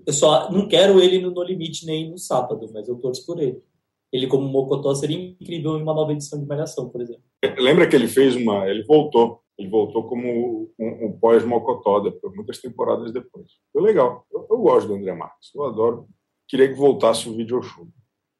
Eu 0.07 0.13
só 0.13 0.51
não 0.53 0.69
quero 0.69 1.01
ele 1.01 1.21
no 1.21 1.31
No 1.31 1.43
Limite 1.43 1.87
nem 1.87 2.11
no 2.11 2.19
sábado, 2.19 2.71
mas 2.73 2.89
eu 2.89 2.97
torço 2.97 3.27
por 3.27 3.41
ele. 3.41 3.61
Ele, 4.13 4.29
como 4.29 4.47
Mocotó, 4.47 4.95
seria 4.95 5.19
incrível 5.19 5.77
em 5.77 5.83
uma 5.83 5.93
nova 5.93 6.13
edição 6.13 6.39
de 6.39 6.47
Malhação, 6.47 6.89
por 6.89 7.01
exemplo. 7.01 7.25
Lembra 7.59 7.89
que 7.89 7.97
ele 7.97 8.07
fez 8.07 8.37
uma. 8.37 8.69
Ele 8.69 8.85
voltou. 8.85 9.43
Ele 9.59 9.69
voltou 9.69 10.09
como 10.09 10.73
um, 10.79 11.07
um 11.07 11.19
pós-Mocotó, 11.19 12.01
depois, 12.01 12.35
muitas 12.35 12.61
temporadas 12.61 13.13
depois. 13.13 13.47
Foi 13.73 13.83
legal. 13.83 14.27
Eu, 14.33 14.47
eu, 14.51 14.59
gosto 14.59 14.89
do 14.89 14.95
André 14.95 15.15
Marques. 15.15 15.55
Eu 15.55 15.65
adoro. 15.65 16.09
Queria 16.49 16.69
que 16.69 16.75
voltasse 16.75 17.29
o 17.29 17.37
vídeo 17.37 17.63
show. 17.63 17.87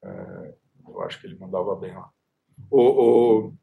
É, 0.03 0.55
eu 0.87 1.01
acho 1.01 1.19
que 1.19 1.27
ele 1.27 1.39
mandava 1.39 1.75
bem 1.75 1.93
lá. 1.93 2.09
O, 2.69 2.81
o, 2.81 3.53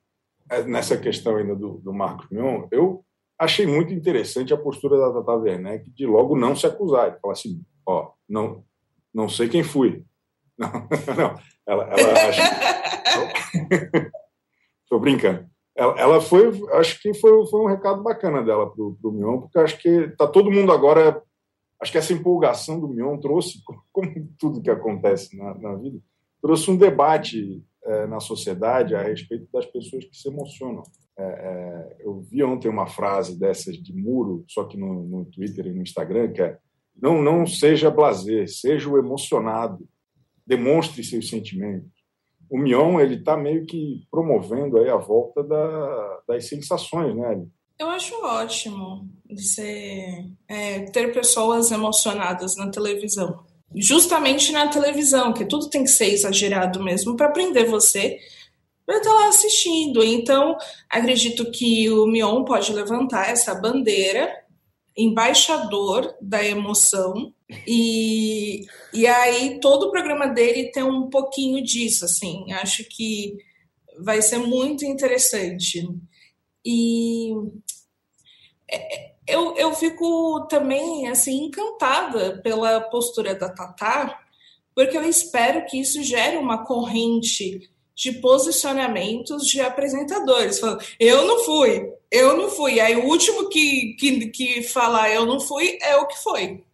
é, 0.50 0.62
nessa 0.64 0.96
questão 0.96 1.36
ainda 1.36 1.54
do, 1.54 1.78
do 1.78 1.92
Marcos 1.92 2.28
Mion, 2.30 2.66
eu 2.70 3.04
achei 3.38 3.66
muito 3.66 3.92
interessante 3.92 4.54
a 4.54 4.58
postura 4.58 4.98
da 4.98 5.12
Tata 5.12 5.36
Werneck 5.36 5.90
de 5.90 6.06
logo 6.06 6.36
não 6.36 6.56
se 6.56 6.66
acusar. 6.66 7.08
Ele 7.08 7.20
falar 7.20 7.34
assim, 7.34 7.62
ó, 7.86 8.12
não, 8.28 8.64
não 9.12 9.28
sei 9.28 9.48
quem 9.48 9.62
fui. 9.62 10.04
Não, 10.58 10.68
não. 11.16 11.34
Ela, 11.66 11.84
ela 11.84 12.28
acha... 12.28 12.42
Estou 14.84 15.00
brincando. 15.00 15.48
Ela, 15.82 15.98
ela, 15.98 16.20
foi, 16.20 16.52
acho 16.74 17.02
que 17.02 17.12
foi, 17.12 17.44
foi 17.46 17.60
um 17.60 17.66
recado 17.66 18.04
bacana 18.04 18.40
dela 18.40 18.70
para 18.70 18.80
o 18.84 19.12
Mion, 19.12 19.40
porque 19.40 19.58
acho 19.58 19.76
que 19.78 20.08
tá 20.16 20.28
todo 20.28 20.50
mundo 20.50 20.70
agora. 20.70 21.20
Acho 21.80 21.90
que 21.90 21.98
essa 21.98 22.12
empolgação 22.12 22.78
do 22.78 22.86
Mion 22.86 23.18
trouxe, 23.18 23.60
como 23.90 24.28
tudo 24.38 24.62
que 24.62 24.70
acontece 24.70 25.36
na, 25.36 25.58
na 25.58 25.74
vida, 25.74 25.98
trouxe 26.40 26.70
um 26.70 26.76
debate 26.76 27.60
é, 27.84 28.06
na 28.06 28.20
sociedade 28.20 28.94
a 28.94 29.02
respeito 29.02 29.48
das 29.52 29.66
pessoas 29.66 30.04
que 30.04 30.16
se 30.16 30.28
emocionam. 30.28 30.84
É, 31.18 31.24
é, 31.24 31.96
eu 32.06 32.20
vi 32.20 32.44
ontem 32.44 32.68
uma 32.68 32.86
frase 32.86 33.36
dessas 33.36 33.76
de 33.76 33.92
muro, 33.92 34.44
só 34.46 34.62
que 34.62 34.76
no, 34.76 35.02
no 35.02 35.24
Twitter 35.24 35.66
e 35.66 35.74
no 35.74 35.82
Instagram, 35.82 36.32
que 36.32 36.42
é 36.42 36.58
não, 36.94 37.20
não 37.20 37.44
seja 37.44 37.90
blazer, 37.90 38.48
seja 38.48 38.88
o 38.88 38.98
emocionado, 38.98 39.84
demonstre 40.46 41.02
seus 41.02 41.28
sentimentos. 41.28 41.90
O 42.52 42.58
Mion 42.58 43.00
ele 43.00 43.14
está 43.14 43.36
meio 43.36 43.64
que 43.64 44.06
promovendo 44.10 44.78
aí 44.78 44.90
a 44.90 44.96
volta 44.96 45.42
da, 45.42 46.20
das 46.28 46.46
sensações, 46.46 47.16
né? 47.16 47.42
Eu 47.78 47.88
acho 47.88 48.14
ótimo 48.22 49.08
você 49.28 50.24
é, 50.46 50.80
ter 50.80 51.12
pessoas 51.12 51.70
emocionadas 51.70 52.54
na 52.56 52.70
televisão 52.70 53.44
justamente 53.74 54.52
na 54.52 54.68
televisão, 54.68 55.32
que 55.32 55.44
tudo 55.44 55.68
tem 55.70 55.84
que 55.84 55.90
ser 55.90 56.12
exagerado 56.12 56.82
mesmo 56.82 57.16
para 57.16 57.30
prender 57.30 57.66
você 57.66 58.18
para 58.84 58.98
estar 58.98 59.12
lá 59.12 59.28
assistindo. 59.28 60.02
Então, 60.02 60.56
acredito 60.90 61.50
que 61.50 61.88
o 61.90 62.06
Mion 62.06 62.44
pode 62.44 62.72
levantar 62.72 63.30
essa 63.30 63.54
bandeira, 63.54 64.30
embaixador 64.96 66.14
da 66.20 66.44
emoção, 66.44 67.32
e, 67.66 68.64
e 68.92 69.06
aí 69.06 69.58
todo 69.60 69.84
o 69.84 69.90
programa 69.90 70.26
dele 70.26 70.70
tem 70.70 70.82
um 70.82 71.08
pouquinho 71.08 71.62
disso, 71.62 72.04
assim. 72.04 72.52
Acho 72.52 72.84
que 72.84 73.36
vai 73.98 74.22
ser 74.22 74.38
muito 74.38 74.84
interessante. 74.84 75.88
E 76.64 77.32
é, 78.70 79.12
eu, 79.26 79.56
eu 79.56 79.74
fico 79.74 80.46
também 80.48 81.08
assim 81.08 81.44
encantada 81.44 82.40
pela 82.42 82.80
postura 82.80 83.34
da 83.34 83.48
Tatá, 83.48 84.18
porque 84.74 84.96
eu 84.96 85.04
espero 85.04 85.64
que 85.66 85.80
isso 85.80 86.02
gere 86.02 86.36
uma 86.36 86.64
corrente 86.64 87.70
de 87.94 88.12
posicionamentos 88.12 89.46
de 89.46 89.60
apresentadores. 89.60 90.58
Falando, 90.58 90.82
eu 90.98 91.26
não 91.26 91.44
fui, 91.44 91.92
eu 92.10 92.36
não 92.36 92.48
fui. 92.48 92.80
Aí 92.80 92.96
o 92.96 93.06
último 93.06 93.48
que, 93.48 93.94
que, 93.98 94.26
que 94.28 94.62
falar 94.62 95.10
eu 95.10 95.26
não 95.26 95.40
fui 95.40 95.78
é 95.82 95.96
o 95.96 96.06
que 96.06 96.22
foi. 96.22 96.64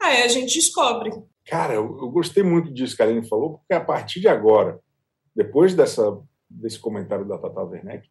Aí 0.00 0.22
a 0.22 0.28
gente 0.28 0.54
descobre. 0.54 1.10
Cara, 1.46 1.74
eu, 1.74 1.98
eu 2.00 2.10
gostei 2.10 2.42
muito 2.42 2.72
disso 2.72 2.94
que 2.94 3.02
a 3.02 3.06
Aline 3.06 3.26
falou, 3.26 3.58
porque 3.58 3.74
a 3.74 3.80
partir 3.80 4.20
de 4.20 4.28
agora, 4.28 4.78
depois 5.34 5.74
dessa, 5.74 6.18
desse 6.48 6.78
comentário 6.78 7.24
da 7.24 7.38
Tata 7.38 7.62
Werneck, 7.62 8.08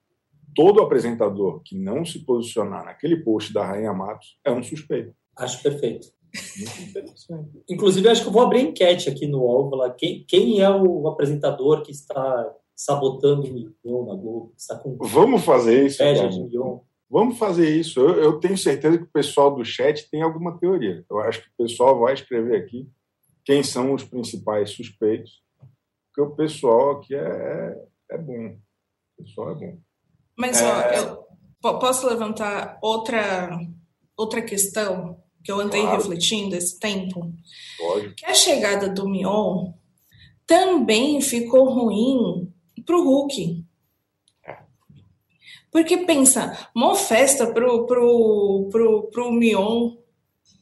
todo 0.55 0.81
apresentador 0.81 1.61
que 1.63 1.77
não 1.77 2.03
se 2.03 2.25
posicionar 2.25 2.83
naquele 2.83 3.17
post 3.17 3.53
da 3.53 3.63
Rainha 3.63 3.93
Matos 3.93 4.39
é 4.43 4.51
um 4.51 4.63
suspeito. 4.63 5.13
Acho 5.37 5.61
perfeito. 5.61 6.07
Inclusive, 7.69 8.09
acho 8.09 8.21
que 8.21 8.27
eu 8.27 8.33
vou 8.33 8.41
abrir 8.41 8.61
enquete 8.61 9.09
aqui 9.09 9.27
no 9.27 9.39
UOL, 9.39 9.93
quem, 9.95 10.25
quem 10.27 10.61
é 10.61 10.69
o 10.69 11.07
apresentador 11.07 11.81
que 11.83 11.91
está 11.91 12.53
sabotando 12.75 13.47
o 13.47 13.53
Mion 13.53 14.05
na 14.05 14.15
Globo? 14.15 14.53
Está 14.55 14.77
com 14.77 14.97
Vamos 14.97 15.43
fazer 15.43 15.85
isso. 15.85 16.03
Vamos 17.09 17.37
fazer 17.37 17.69
isso. 17.69 17.99
Eu, 17.99 18.21
eu, 18.21 18.39
tenho 18.39 18.57
certeza 18.57 18.97
que 18.97 19.05
o 19.05 19.11
pessoal 19.11 19.55
do 19.55 19.63
chat 19.63 20.09
tem 20.09 20.21
alguma 20.21 20.57
teoria. 20.57 21.05
Eu 21.09 21.19
acho 21.19 21.41
que 21.41 21.47
o 21.49 21.65
pessoal 21.65 21.99
vai 21.99 22.13
escrever 22.13 22.61
aqui 22.61 22.87
quem 23.45 23.63
são 23.63 23.93
os 23.93 24.03
principais 24.03 24.71
suspeitos, 24.71 25.41
porque 26.07 26.21
o 26.21 26.35
pessoal 26.35 26.91
aqui 26.91 27.15
é, 27.15 27.19
é, 27.19 27.87
é 28.11 28.17
bom. 28.17 28.57
O 29.17 29.23
pessoal 29.23 29.51
é 29.51 29.55
bom. 29.55 29.77
Mas 30.37 30.61
ó, 30.61 30.81
é. 30.81 30.99
eu 30.99 31.79
posso 31.79 32.07
levantar 32.07 32.77
outra, 32.81 33.57
outra 34.17 34.41
questão 34.41 35.23
que 35.43 35.51
eu 35.51 35.59
andei 35.59 35.81
claro. 35.81 35.97
refletindo 35.97 36.55
esse 36.55 36.79
tempo? 36.79 37.33
Pode. 37.77 38.13
Que 38.15 38.25
a 38.25 38.33
chegada 38.33 38.89
do 38.89 39.07
Mion 39.07 39.71
também 40.45 41.21
ficou 41.21 41.69
ruim 41.69 42.51
para 42.85 42.97
o 42.97 43.03
Hulk. 43.03 43.63
É. 44.45 44.57
Porque 45.71 45.97
pensa, 45.97 46.69
uma 46.75 46.95
festa 46.95 47.47
pro, 47.47 47.85
pro, 47.85 48.69
pro, 48.71 49.03
pro 49.11 49.31
Mion 49.31 49.95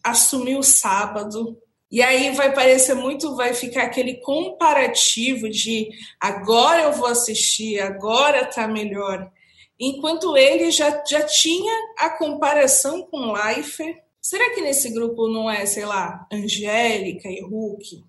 assumir 0.04 0.58
o 0.58 0.64
sábado. 0.64 1.58
E 1.92 2.02
aí 2.02 2.32
vai 2.32 2.54
parecer 2.54 2.96
muito, 2.96 3.36
vai 3.36 3.54
ficar 3.54 3.84
aquele 3.84 4.16
comparativo 4.16 5.50
de 5.50 5.90
agora 6.20 6.84
eu 6.84 6.94
vou 6.94 7.08
assistir, 7.08 7.80
agora 7.80 8.46
tá 8.46 8.68
melhor 8.68 9.32
enquanto 9.80 10.36
ele 10.38 10.72
já, 10.72 11.04
já 11.06 11.24
tinha 11.24 11.74
a 11.98 12.10
comparação 12.10 13.04
com 13.04 13.32
Leifert. 13.32 13.98
Será 14.26 14.50
que 14.56 14.62
nesse 14.62 14.90
grupo 14.90 15.28
não 15.28 15.48
é, 15.48 15.68
sei 15.68 15.86
lá, 15.86 16.28
Angélica 16.34 17.30
e 17.30 17.42
Hulk? 17.42 18.04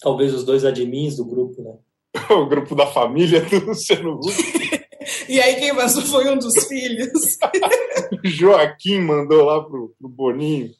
Talvez 0.00 0.32
os 0.32 0.44
dois 0.44 0.64
admins 0.64 1.16
do 1.16 1.26
grupo, 1.26 1.62
né? 1.62 1.76
o 2.34 2.46
grupo 2.46 2.74
da 2.74 2.86
família 2.86 3.42
do 3.42 3.58
Luciano 3.68 4.14
Huck. 4.14 4.32
e 5.28 5.38
aí 5.38 5.56
quem 5.56 5.74
vazou 5.74 6.04
foi 6.04 6.32
um 6.32 6.38
dos 6.38 6.54
filhos. 6.66 7.36
Joaquim 8.24 9.00
mandou 9.00 9.44
lá 9.44 9.62
pro, 9.62 9.94
pro 9.98 10.08
Boninho. 10.08 10.70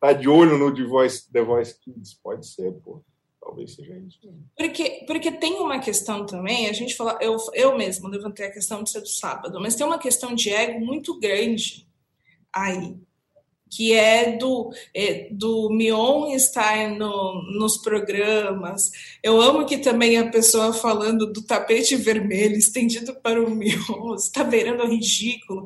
Tá 0.00 0.14
de 0.14 0.28
olho 0.28 0.58
no 0.58 0.74
The 0.74 0.82
Voice, 0.82 1.30
The 1.30 1.42
Voice 1.42 1.78
Kids. 1.78 2.14
Pode 2.14 2.48
ser, 2.48 2.72
pô. 2.72 3.04
Talvez 3.40 3.76
seja 3.76 3.96
isso. 3.98 4.18
Porque, 4.56 5.04
porque 5.06 5.30
tem 5.30 5.60
uma 5.60 5.78
questão 5.78 6.26
também, 6.26 6.66
a 6.66 6.72
gente 6.72 6.96
fala, 6.96 7.16
eu, 7.20 7.36
eu 7.54 7.78
mesmo 7.78 8.08
levantei 8.08 8.46
a 8.46 8.52
questão 8.52 8.82
de 8.82 8.90
ser 8.90 9.00
do 9.00 9.08
sábado, 9.08 9.60
mas 9.60 9.76
tem 9.76 9.86
uma 9.86 9.98
questão 9.98 10.34
de 10.34 10.50
ego 10.50 10.84
muito 10.84 11.16
grande 11.20 11.86
aí, 12.52 12.96
que 13.70 13.94
é 13.94 14.36
do, 14.36 14.70
é, 14.92 15.28
do 15.30 15.70
Mion 15.70 16.34
estar 16.34 16.90
no, 16.90 17.42
nos 17.52 17.78
programas. 17.78 18.90
Eu 19.22 19.40
amo 19.40 19.64
que 19.64 19.78
também 19.78 20.18
a 20.18 20.28
pessoa 20.28 20.72
falando 20.72 21.32
do 21.32 21.42
tapete 21.42 21.94
vermelho 21.96 22.56
estendido 22.56 23.14
para 23.22 23.42
o 23.42 23.48
Mion, 23.48 24.14
está 24.18 24.42
beirando 24.42 24.86
ridículo, 24.86 25.64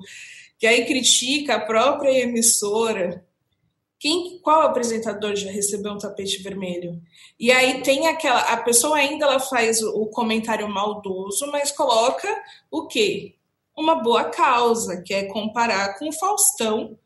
que 0.58 0.66
aí 0.66 0.84
critica 0.84 1.54
a 1.54 1.60
própria 1.60 2.10
emissora 2.10 3.24
quem, 4.04 4.38
qual 4.40 4.60
apresentador 4.60 5.34
já 5.34 5.50
recebeu 5.50 5.92
um 5.92 5.96
tapete 5.96 6.42
vermelho? 6.42 7.00
E 7.40 7.50
aí 7.50 7.80
tem 7.80 8.06
aquela, 8.06 8.38
a 8.52 8.58
pessoa 8.58 8.98
ainda 8.98 9.24
ela 9.24 9.40
faz 9.40 9.80
o, 9.80 10.02
o 10.02 10.06
comentário 10.08 10.68
maldoso, 10.68 11.50
mas 11.50 11.72
coloca 11.72 12.28
o 12.70 12.86
quê? 12.86 13.36
Uma 13.74 13.94
boa 13.94 14.24
causa, 14.24 15.00
que 15.00 15.14
é 15.14 15.24
comparar 15.24 15.98
com 15.98 16.10
o 16.10 16.12
Faustão, 16.12 16.98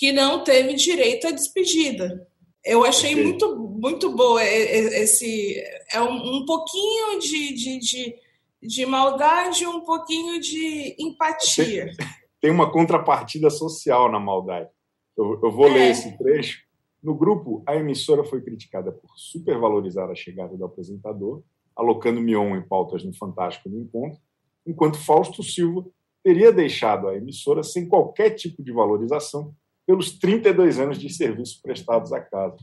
que 0.00 0.12
não 0.12 0.42
teve 0.42 0.72
direito 0.72 1.26
à 1.26 1.30
despedida. 1.30 2.26
Eu 2.64 2.86
achei 2.86 3.12
okay. 3.12 3.22
muito, 3.22 3.54
muito 3.54 4.16
boa 4.16 4.42
esse. 4.42 5.62
É 5.92 6.00
um, 6.00 6.38
um 6.38 6.46
pouquinho 6.46 7.18
de, 7.18 7.52
de, 7.52 7.78
de, 7.78 8.14
de 8.62 8.86
maldade, 8.86 9.66
um 9.66 9.82
pouquinho 9.82 10.40
de 10.40 10.96
empatia. 10.98 11.94
Tem, 11.94 12.06
tem 12.40 12.50
uma 12.50 12.72
contrapartida 12.72 13.50
social 13.50 14.10
na 14.10 14.18
maldade. 14.18 14.70
Eu, 15.14 15.38
eu 15.42 15.50
vou 15.50 15.68
é. 15.68 15.74
ler 15.74 15.90
esse 15.90 16.16
trecho. 16.16 16.62
No 17.02 17.14
grupo, 17.14 17.62
a 17.66 17.76
emissora 17.76 18.24
foi 18.24 18.40
criticada 18.40 18.90
por 18.90 19.10
supervalorizar 19.16 20.08
a 20.08 20.14
chegada 20.14 20.56
do 20.56 20.64
apresentador, 20.64 21.42
alocando 21.76 22.22
Mion 22.22 22.56
em 22.56 22.62
pautas 22.62 23.04
no 23.04 23.12
Fantástico 23.12 23.68
do 23.68 23.78
Encontro, 23.78 24.18
enquanto 24.66 24.96
Fausto 24.96 25.42
Silva 25.42 25.84
teria 26.24 26.50
deixado 26.50 27.06
a 27.06 27.16
emissora 27.16 27.62
sem 27.62 27.86
qualquer 27.86 28.30
tipo 28.30 28.62
de 28.62 28.72
valorização 28.72 29.54
pelos 29.90 30.12
32 30.12 30.78
anos 30.78 30.98
de 30.98 31.10
serviço 31.10 31.60
prestados 31.60 32.12
à 32.12 32.20
casa. 32.20 32.58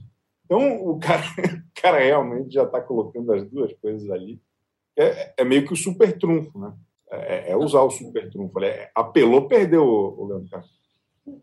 Então, 0.46 0.88
o 0.88 0.98
cara, 0.98 1.24
o 1.78 1.82
cara 1.82 2.00
realmente 2.00 2.54
já 2.54 2.64
está 2.64 2.80
colocando 2.80 3.34
as 3.34 3.44
duas 3.50 3.74
coisas 3.82 4.10
ali. 4.10 4.42
É, 4.98 5.34
é, 5.38 5.44
meio 5.44 5.68
que 5.68 5.74
o 5.74 5.76
super 5.76 6.18
trunfo, 6.18 6.58
né? 6.58 6.74
É, 7.12 7.52
é 7.52 7.58
usar 7.58 7.82
o 7.82 7.90
super 7.90 8.32
trunfo. 8.32 8.64
É, 8.64 8.90
apelou, 8.96 9.46
perdeu 9.46 9.84
o, 9.84 10.26
Leandro 10.26 10.50
Carlos. 10.50 10.72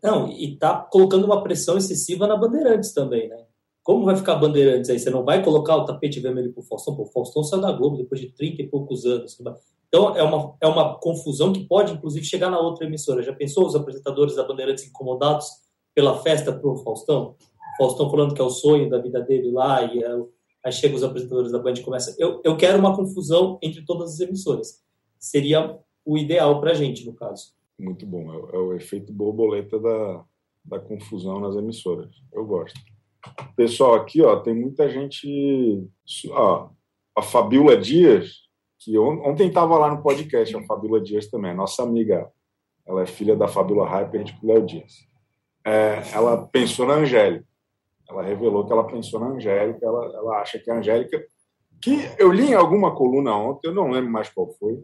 Não, 0.01 0.27
e 0.27 0.53
está 0.53 0.75
colocando 0.75 1.23
uma 1.23 1.43
pressão 1.43 1.77
excessiva 1.77 2.25
na 2.25 2.35
Bandeirantes 2.35 2.91
também, 2.91 3.29
né? 3.29 3.45
Como 3.83 4.03
vai 4.03 4.15
ficar 4.15 4.37
Bandeirantes 4.37 4.89
aí? 4.89 4.97
Você 4.97 5.11
não 5.11 5.23
vai 5.23 5.43
colocar 5.43 5.75
o 5.75 5.85
tapete 5.85 6.19
vermelho 6.19 6.51
para 6.51 6.61
o 6.61 6.65
Faustão? 6.65 6.95
Pô, 6.95 7.03
o 7.03 7.11
Faustão 7.11 7.43
saiu 7.43 7.61
da 7.61 7.71
Globo 7.71 7.97
depois 7.97 8.19
de 8.19 8.31
30 8.31 8.63
e 8.63 8.67
poucos 8.67 9.05
anos. 9.05 9.39
Então, 9.87 10.17
é 10.17 10.23
uma, 10.23 10.55
é 10.59 10.67
uma 10.67 10.97
confusão 10.97 11.53
que 11.53 11.63
pode, 11.67 11.93
inclusive, 11.93 12.25
chegar 12.25 12.49
na 12.49 12.59
outra 12.59 12.87
emissora. 12.87 13.21
Já 13.21 13.33
pensou 13.33 13.67
os 13.67 13.75
apresentadores 13.75 14.35
da 14.35 14.43
Bandeirantes 14.43 14.87
incomodados 14.87 15.63
pela 15.95 16.21
festa 16.21 16.53
para 16.53 16.69
o 16.69 16.77
Faustão? 16.77 17.35
O 17.73 17.77
Faustão 17.77 18.11
falando 18.11 18.35
que 18.35 18.41
é 18.41 18.45
o 18.45 18.49
sonho 18.49 18.89
da 18.89 18.99
vida 18.99 19.21
dele 19.21 19.49
lá, 19.51 19.81
e 19.83 20.03
é, 20.03 20.09
aí 20.63 20.71
chega 20.71 20.95
os 20.95 21.03
apresentadores 21.03 21.51
da 21.51 21.59
Band 21.59 21.73
e 21.73 21.83
começa. 21.83 22.15
Eu, 22.19 22.41
eu 22.43 22.55
quero 22.57 22.77
uma 22.77 22.95
confusão 22.95 23.57
entre 23.61 23.83
todas 23.83 24.13
as 24.13 24.19
emissoras. 24.19 24.83
Seria 25.17 25.79
o 26.05 26.17
ideal 26.17 26.59
para 26.61 26.73
gente, 26.73 27.05
no 27.05 27.13
caso. 27.13 27.55
Muito 27.79 28.05
bom. 28.05 28.31
É, 28.31 28.55
é, 28.55 28.59
o 28.59 28.73
efeito 28.73 29.11
borboleta 29.11 29.79
da, 29.79 30.23
da 30.63 30.79
confusão 30.79 31.39
nas 31.39 31.55
emissoras. 31.55 32.09
Eu 32.31 32.45
gosto. 32.45 32.79
Pessoal, 33.55 33.95
aqui 33.95 34.21
ó, 34.21 34.37
tem 34.37 34.53
muita 34.53 34.87
gente. 34.89 35.83
Ó, 36.29 36.69
a 37.15 37.21
Fabiola 37.21 37.75
Dias, 37.75 38.45
que 38.79 38.97
ontem 38.97 39.47
estava 39.47 39.77
lá 39.77 39.93
no 39.93 40.01
podcast, 40.01 40.55
a 40.55 40.63
Fabiola 40.65 41.01
Dias 41.01 41.27
também, 41.27 41.55
nossa 41.55 41.83
amiga. 41.83 42.31
Ela 42.85 43.01
é 43.01 43.05
filha 43.07 43.35
da 43.35 43.47
Fabiola 43.47 43.89
Hyper 43.89 44.21
e 44.21 44.31
do 44.31 44.47
Léo 44.47 44.63
Dias. 44.63 45.07
É, 45.65 46.03
ela 46.13 46.45
pensou 46.47 46.85
na 46.85 46.93
Angélica. 46.93 47.45
Ela 48.07 48.21
revelou 48.21 48.65
que 48.65 48.71
ela 48.71 48.85
pensou 48.85 49.19
na 49.19 49.27
Angélica. 49.27 49.83
Ela, 49.83 50.05
ela 50.15 50.41
acha 50.41 50.59
que 50.59 50.69
a 50.69 50.77
Angélica. 50.77 51.25
Que 51.81 52.09
eu 52.19 52.31
li 52.31 52.51
em 52.51 52.53
alguma 52.53 52.95
coluna 52.95 53.35
ontem, 53.35 53.67
eu 53.67 53.73
não 53.73 53.89
lembro 53.89 54.11
mais 54.11 54.29
qual 54.29 54.49
foi, 54.53 54.83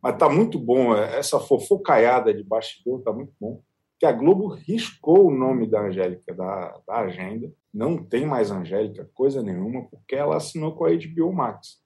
mas 0.00 0.16
tá 0.16 0.28
muito 0.28 0.58
bom. 0.58 0.94
É, 0.94 1.18
essa 1.18 1.38
fofocaiada 1.40 2.32
de 2.32 2.42
bastidor 2.42 3.02
tá 3.02 3.12
muito 3.12 3.32
bom. 3.40 3.60
Que 3.98 4.06
a 4.06 4.12
Globo 4.12 4.48
riscou 4.48 5.26
o 5.26 5.34
nome 5.34 5.66
da 5.68 5.82
Angélica 5.82 6.34
da, 6.34 6.80
da 6.86 7.00
agenda. 7.00 7.52
Não 7.72 8.02
tem 8.02 8.26
mais 8.26 8.50
Angélica, 8.50 9.08
coisa 9.14 9.42
nenhuma, 9.42 9.84
porque 9.88 10.14
ela 10.14 10.36
assinou 10.36 10.72
com 10.72 10.84
a 10.84 10.90
HBO 10.90 11.32
Max. 11.32 11.80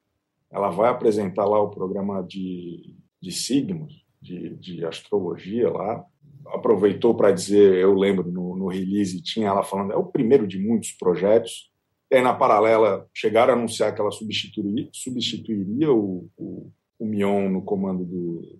Ela 0.51 0.71
vai 0.71 0.91
apresentar 0.91 1.45
lá 1.45 1.61
o 1.61 1.71
programa 1.71 2.23
de, 2.23 2.95
de 3.21 3.33
signos, 3.33 4.05
de, 4.21 4.55
de 4.57 4.85
astrologia 4.85 5.71
lá. 5.71 6.05
Aproveitou 6.53 7.15
para 7.15 7.33
dizer, 7.33 7.75
eu 7.77 7.95
lembro 7.95 8.31
no, 8.31 8.57
no 8.57 8.69
release, 8.69 9.23
tinha 9.23 9.49
ela 9.49 9.63
falando, 9.63 9.93
é 9.93 9.97
o 9.97 10.07
primeiro 10.07 10.47
de 10.47 10.59
muitos 10.59 10.93
projetos. 10.93 11.71
E 12.11 12.17
aí, 12.17 12.23
na 12.23 12.35
paralela, 12.35 13.09
chegaram 13.13 13.53
a 13.53 13.57
anunciar 13.57 13.95
que 13.95 14.01
ela 14.01 14.13
substituiria, 14.13 14.89
substituiria 14.93 15.93
o, 15.93 16.29
o 16.37 16.71
o 16.99 17.07
Mion 17.07 17.49
no 17.49 17.63
comando 17.63 18.05
do, 18.05 18.59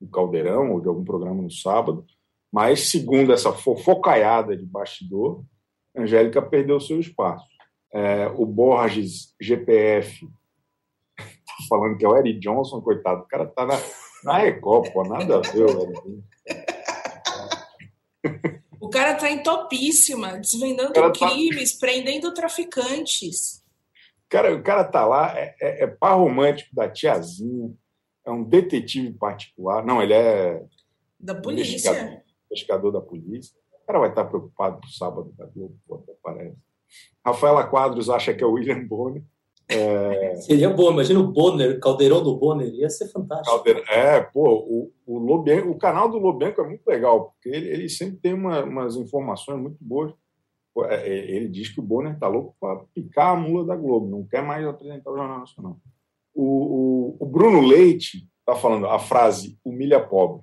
do 0.00 0.08
Caldeirão 0.08 0.72
ou 0.72 0.80
de 0.80 0.88
algum 0.88 1.04
programa 1.04 1.42
no 1.42 1.50
sábado, 1.50 2.04
mas 2.52 2.90
segundo 2.90 3.32
essa 3.32 3.52
fofocaiada 3.52 4.56
de 4.56 4.64
bastidor, 4.64 5.42
Angélica 5.96 6.40
perdeu 6.40 6.80
seu 6.80 7.00
espaço. 7.00 7.46
É, 7.92 8.26
o 8.36 8.46
Borges 8.46 9.34
GPF 9.40 10.26
tá 11.16 11.54
falando 11.68 11.96
que 11.96 12.04
é 12.04 12.08
o 12.08 12.16
Eric 12.16 12.40
Johnson, 12.40 12.80
coitado, 12.80 13.22
o 13.22 13.26
cara 13.26 13.46
tá 13.46 13.66
na, 13.66 13.78
na 14.24 14.38
Record, 14.38 14.92
pô, 14.92 15.04
nada 15.04 15.38
a 15.38 15.40
ver 15.40 15.64
o 15.64 15.82
Eric. 15.82 16.22
O 18.80 18.88
cara 18.88 19.14
tá 19.14 19.30
em 19.30 19.42
topíssima, 19.42 20.38
desvendando 20.38 20.92
tá 20.92 21.10
crimes, 21.12 21.72
tá... 21.74 21.86
prendendo 21.86 22.34
traficantes 22.34 23.62
cara, 24.32 24.54
o 24.54 24.62
cara 24.62 24.82
tá 24.82 25.04
lá, 25.04 25.38
é, 25.38 25.54
é, 25.60 25.84
é 25.84 25.86
par 25.86 26.14
romântico 26.14 26.74
da 26.74 26.88
tiazinha, 26.88 27.70
é 28.24 28.30
um 28.30 28.42
detetive 28.42 29.12
particular. 29.12 29.84
Não, 29.84 30.02
ele 30.02 30.14
é. 30.14 30.64
Da 31.20 31.34
polícia. 31.34 31.72
Investigador, 31.72 32.22
investigador 32.50 32.92
da 32.92 33.00
polícia. 33.02 33.54
O 33.82 33.86
cara 33.86 33.98
vai 33.98 34.08
estar 34.08 34.24
preocupado 34.24 34.80
pro 34.80 34.88
sábado 34.88 35.34
da 35.36 35.44
Globo, 35.44 35.76
pô, 35.86 36.02
parece. 36.22 36.56
Rafaela 37.24 37.66
Quadros 37.66 38.08
acha 38.08 38.32
que 38.32 38.42
é 38.42 38.46
o 38.46 38.52
William 38.52 38.86
Bonner. 38.86 39.22
É... 39.68 40.34
Seria 40.36 40.70
bom, 40.70 40.90
imagina 40.90 41.20
o 41.20 41.32
Bonner, 41.32 41.78
Caldeirão 41.80 42.22
do 42.22 42.36
Bonner, 42.36 42.68
ia 42.74 42.90
ser 42.90 43.08
fantástico. 43.08 43.54
Caldeirão, 43.54 43.82
é, 43.88 44.20
pô, 44.20 44.54
o, 44.68 44.92
o, 45.06 45.18
Lobenco, 45.18 45.70
o 45.70 45.78
canal 45.78 46.10
do 46.10 46.18
Lobenco 46.18 46.60
é 46.60 46.66
muito 46.66 46.86
legal, 46.86 47.30
porque 47.30 47.48
ele, 47.48 47.68
ele 47.68 47.88
sempre 47.88 48.16
tem 48.16 48.34
uma, 48.34 48.62
umas 48.64 48.96
informações 48.96 49.60
muito 49.60 49.78
boas 49.80 50.12
é, 50.88 50.94
é, 50.94 51.30
ele 51.30 51.48
diz 51.48 51.68
que 51.68 51.80
o 51.80 51.82
Bonner 51.82 52.14
está 52.14 52.26
louco 52.26 52.56
para 52.58 52.84
picar 52.94 53.36
a 53.36 53.36
mula 53.36 53.64
da 53.64 53.76
Globo, 53.76 54.08
não 54.08 54.26
quer 54.26 54.42
mais 54.42 54.66
apresentar 54.66 55.10
o 55.10 55.16
Jornal 55.16 55.40
Nacional. 55.40 55.78
O, 56.34 56.44
o, 56.44 57.16
o 57.20 57.26
Bruno 57.26 57.60
Leite 57.60 58.26
está 58.40 58.56
falando 58.56 58.86
a 58.86 58.98
frase 58.98 59.58
humilha 59.62 60.00
pobre, 60.00 60.42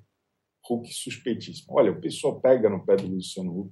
Huck 0.69 0.87
suspeitíssimo. 0.93 1.73
Olha, 1.75 1.91
o 1.91 1.99
pessoal 1.99 2.39
pega 2.39 2.69
no 2.69 2.85
pé 2.85 2.95
do 2.95 3.07
Luciano 3.07 3.59
Huck, 3.59 3.71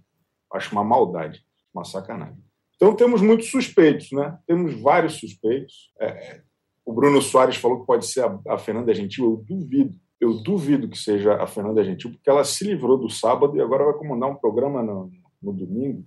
acho 0.54 0.72
uma 0.72 0.84
maldade, 0.84 1.46
uma 1.72 1.84
sacanagem. 1.84 2.44
Então 2.78 2.96
temos 2.96 3.22
muitos 3.22 3.50
suspeitos, 3.50 4.12
né? 4.12 4.38
Temos 4.48 4.80
vários 4.80 5.16
suspeitos. 5.16 5.92
É, 6.00 6.42
o 6.86 6.94
Bruno 6.94 7.22
Soares 7.22 7.58
falou 7.58 7.82
que 7.82 7.88
pode 7.88 8.06
ser 8.06 8.24
a, 8.24 8.40
a 8.50 8.58
Fernanda 8.58 8.94
Gentil, 8.94 9.26
eu 9.26 9.38
duvido. 9.38 9.98
Eu 10.20 10.34
duvido 10.42 10.88
que 10.88 10.98
seja 10.98 11.36
a 11.36 11.46
Fernanda 11.46 11.84
Gentil, 11.84 12.12
porque 12.12 12.30
ela 12.30 12.44
se 12.44 12.64
livrou 12.64 12.98
do 12.98 13.10
sábado 13.10 13.56
e 13.56 13.62
agora 13.62 13.86
vai 13.86 13.94
comandar 13.94 14.30
um 14.30 14.36
programa 14.36 14.82
no, 14.82 15.12
no 15.42 15.54
domingo? 15.54 16.04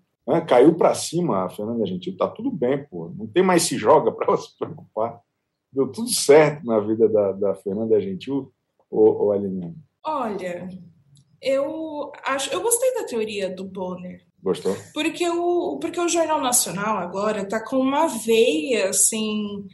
Caiu 0.46 0.74
para 0.74 0.94
cima 0.94 1.44
a 1.44 1.48
Fernanda 1.48 1.85
Gentil. 1.87 2.16
Tá 2.16 2.28
tudo 2.28 2.50
bem, 2.50 2.85
pô. 2.85 3.12
Não 3.16 3.26
tem 3.26 3.42
mais 3.42 3.62
se 3.62 3.76
joga 3.76 4.12
para 4.12 4.35
se 4.38 4.56
preocupar. 4.56 5.20
Deu 5.72 5.88
tudo 5.88 6.09
certo 6.09 6.64
na 6.64 6.80
vida 6.80 7.09
da, 7.09 7.33
da 7.33 7.54
Fernanda 7.54 8.00
Gentil, 8.00 8.52
ou, 8.90 9.22
ou 9.22 9.33
Aline? 9.33 9.76
Olha, 10.04 10.68
eu 11.40 12.11
acho, 12.24 12.52
eu 12.52 12.61
gostei 12.62 12.94
da 12.94 13.04
teoria 13.04 13.48
do 13.48 13.64
Bonner. 13.64 14.26
Gostou? 14.42 14.76
Porque 14.94 15.29
o, 15.29 15.79
porque 15.79 16.00
o 16.00 16.09
Jornal 16.09 16.40
Nacional 16.40 16.98
agora 16.98 17.46
tá 17.46 17.62
com 17.62 17.76
uma 17.76 18.07
veia 18.07 18.88
assim 18.88 19.66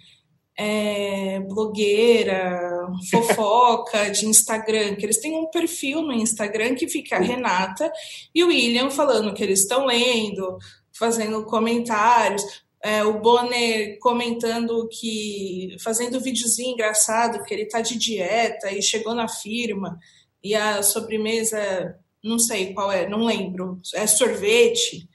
é, 0.59 1.39
blogueira, 1.41 2.87
fofoca 3.11 4.11
de 4.11 4.27
Instagram, 4.27 4.97
que 4.97 5.07
eles 5.07 5.21
têm 5.21 5.39
um 5.39 5.51
perfil 5.51 6.03
no 6.03 6.13
Instagram 6.13 6.75
que 6.75 6.89
fica 6.89 7.17
a 7.17 7.21
Renata 7.21 7.93
e 8.35 8.43
o 8.43 8.49
William 8.49 8.91
falando 8.91 9.35
que 9.35 9.43
eles 9.43 9.61
estão 9.61 9.87
lendo, 9.87 10.59
fazendo 10.93 11.45
comentários. 11.45 12.43
É, 12.83 13.03
o 13.05 13.21
Bonner 13.21 13.99
comentando 13.99 14.89
que. 14.89 15.77
fazendo 15.81 16.21
videozinho 16.21 16.73
engraçado, 16.73 17.43
que 17.45 17.53
ele 17.53 17.63
está 17.63 17.81
de 17.81 17.99
dieta 17.99 18.71
e 18.71 18.83
chegou 18.83 19.15
na 19.15 19.29
firma 19.29 19.99
e 20.43 20.55
a 20.55 20.81
sobremesa, 20.83 21.99
não 22.27 22.39
sei 22.39 22.75
qual 22.75 22.91
é, 22.91 23.09
não 23.09 23.25
lembro, 23.25 23.81
é 23.95 24.07
sorvete. 24.07 25.09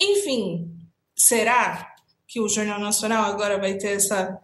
Enfim, 0.00 0.70
será 1.16 1.90
que 2.26 2.40
o 2.40 2.48
Jornal 2.48 2.78
Nacional 2.78 3.24
agora 3.24 3.58
vai 3.58 3.74
ter 3.74 3.96
essa 3.96 4.38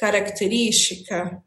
característica. 0.00 1.42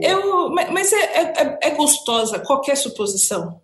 Eu, 0.00 0.50
mas 0.50 0.92
é, 0.92 0.96
é, 0.96 1.58
é, 1.62 1.70
gostosa 1.70 2.38
qualquer 2.38 2.76
suposição. 2.76 3.60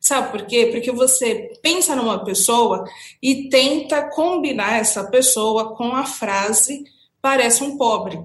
Sabe 0.00 0.32
por 0.32 0.46
quê? 0.46 0.68
Porque 0.72 0.90
você 0.90 1.52
pensa 1.62 1.94
numa 1.94 2.24
pessoa 2.24 2.84
e 3.22 3.48
tenta 3.48 4.08
combinar 4.10 4.78
essa 4.78 5.04
pessoa 5.04 5.76
com 5.76 5.94
a 5.94 6.04
frase 6.04 6.82
parece 7.22 7.62
um 7.62 7.76
pobre. 7.76 8.18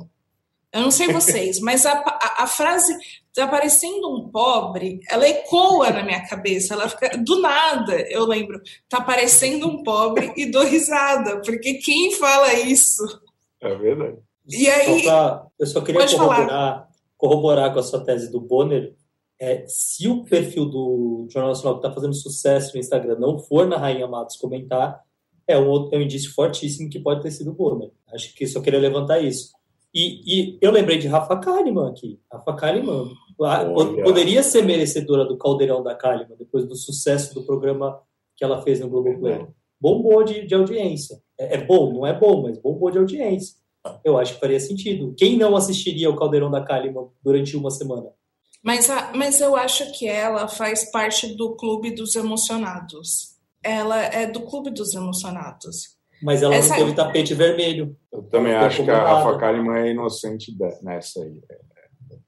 Eu 0.76 0.82
não 0.82 0.92
sei 0.92 1.08
vocês, 1.08 1.62
mas 1.62 1.86
a, 1.86 1.94
a, 1.94 2.44
a 2.44 2.48
frase 2.48 2.94
tá 3.34 3.48
parecendo 3.48 4.14
um 4.14 4.28
pobre, 4.28 5.00
ela 5.10 5.26
ecoa 5.26 5.90
na 5.90 6.04
minha 6.04 6.28
cabeça, 6.28 6.74
ela 6.74 6.90
fica 6.90 7.18
do 7.18 7.40
nada, 7.40 7.94
eu 8.10 8.26
lembro, 8.26 8.62
tá 8.90 9.00
parecendo 9.00 9.70
um 9.70 9.84
pobre 9.84 10.34
e 10.36 10.52
dou 10.52 10.66
risada, 10.66 11.40
porque 11.40 11.76
quem 11.76 12.12
fala 12.12 12.54
isso? 12.56 13.22
É 13.62 13.74
verdade. 13.74 14.18
E 14.50 14.70
aí, 14.70 15.04
só 15.04 15.10
pra, 15.10 15.48
eu 15.58 15.66
só 15.68 15.82
queria 15.82 16.06
corroborar, 16.06 16.90
corroborar 17.18 17.74
com 17.74 17.80
a 17.80 17.84
sua 17.84 18.04
tese 18.04 18.30
do 18.30 18.42
Bonner, 18.42 18.94
é, 19.40 19.64
se 19.70 20.10
o 20.10 20.26
perfil 20.26 20.66
do 20.66 21.26
Jornal 21.30 21.52
Nacional 21.52 21.80
que 21.80 21.88
está 21.88 21.96
fazendo 21.96 22.14
sucesso 22.14 22.74
no 22.74 22.82
Instagram 22.82 23.18
não 23.18 23.40
for 23.40 23.66
na 23.66 23.78
Rainha 23.78 24.08
Matos 24.08 24.36
comentar, 24.36 25.02
é 25.48 25.58
um, 25.58 25.90
é 25.94 25.98
um 25.98 26.02
indício 26.02 26.34
fortíssimo 26.34 26.90
que 26.90 27.00
pode 27.00 27.22
ter 27.22 27.32
sido 27.32 27.52
o 27.52 27.54
Bonner. 27.54 27.92
Acho 28.14 28.36
que 28.36 28.46
só 28.46 28.60
queria 28.60 28.80
levantar 28.80 29.22
isso. 29.22 29.56
E, 29.96 30.22
e, 30.26 30.58
eu 30.62 30.72
lembrei 30.72 30.98
de 30.98 31.08
Rafa 31.08 31.38
Kalimann 31.38 31.88
aqui. 31.88 32.20
Rafa 32.30 32.54
Kalimann 32.54 33.10
Olha. 33.40 34.04
poderia 34.04 34.44
ser 34.44 34.64
merecedora 34.64 35.24
do 35.24 35.38
caldeirão 35.38 35.82
da 35.82 35.96
Kalimann, 35.96 36.36
depois 36.38 36.68
do 36.68 36.76
sucesso 36.76 37.34
do 37.34 37.46
programa 37.46 38.02
que 38.36 38.44
ela 38.44 38.62
fez 38.62 38.82
no 38.82 38.90
Globoplay. 38.90 39.36
É. 39.36 39.48
Bombou 39.80 40.22
de, 40.24 40.46
de 40.46 40.54
audiência. 40.54 41.22
É, 41.40 41.56
é, 41.56 41.66
bom, 41.66 41.94
não 41.94 42.06
é 42.06 42.12
bom, 42.12 42.44
mas 42.44 42.58
bombou 42.58 42.92
de 42.92 42.98
audiência. 42.98 43.56
Eu 44.04 44.18
acho 44.18 44.34
que 44.34 44.40
faria 44.42 44.60
sentido. 44.60 45.16
Quem 45.18 45.38
não 45.38 45.56
assistiria 45.56 46.10
o 46.10 46.16
caldeirão 46.18 46.52
da 46.52 46.62
Kalimann 46.62 47.08
durante 47.24 47.56
uma 47.56 47.72
semana? 47.72 48.10
Mas, 48.62 48.90
a, 48.90 49.14
mas 49.14 49.40
eu 49.40 49.56
acho 49.56 49.98
que 49.98 50.08
ela 50.08 50.48
faz 50.50 50.92
parte 50.92 51.36
do 51.36 51.56
clube 51.56 51.92
dos 51.92 52.16
emocionados. 52.16 53.36
Ela 53.64 54.04
é 54.04 54.28
do 54.28 54.42
clube 54.42 54.72
dos 54.72 54.94
emocionados. 54.94 55.95
Mas 56.22 56.42
ela 56.42 56.56
Essa... 56.56 56.70
não 56.70 56.78
teve 56.78 56.96
tapete 56.96 57.34
vermelho. 57.34 57.96
Eu 58.12 58.24
também 58.24 58.54
acho 58.54 58.84
que 58.84 58.90
a 58.90 59.04
Rafa 59.04 59.38
Kalimann 59.38 59.78
é 59.78 59.92
inocente 59.92 60.56
nessa 60.82 61.22
aí. 61.22 61.42
É, 61.50 61.60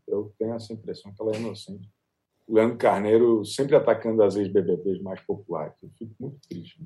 eu 0.08 0.34
tenho 0.38 0.54
essa 0.54 0.74
impressão 0.74 1.14
que 1.14 1.22
ela 1.22 1.34
é 1.34 1.40
inocente. 1.40 1.90
O 2.48 2.56
Leandro 2.56 2.78
Carneiro 2.78 3.46
sempre 3.46 3.76
atacando 3.76 4.24
as 4.24 4.36
ex-BBBs 4.36 5.02
mais 5.02 5.20
populares. 5.22 5.74
Eu 5.84 5.90
fico 5.98 6.14
muito 6.20 6.38
triste. 6.48 6.80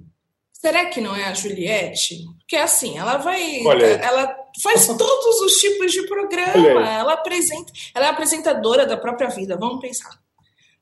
Será 0.51 0.85
que 0.85 1.01
não 1.01 1.15
é 1.15 1.25
a 1.25 1.33
Juliette? 1.33 2.23
Porque 2.39 2.55
assim, 2.55 2.97
ela 2.97 3.17
vai. 3.17 3.63
Olha 3.65 3.85
ela 3.85 4.35
faz 4.61 4.85
todos 4.95 5.41
os 5.41 5.53
tipos 5.53 5.91
de 5.91 6.05
programa. 6.07 6.87
Ela 6.87 7.13
apresenta. 7.13 7.71
Ela 7.95 8.07
é 8.07 8.09
apresentadora 8.09 8.85
da 8.85 8.95
própria 8.95 9.27
vida. 9.29 9.57
Vamos 9.57 9.81
pensar. 9.81 10.11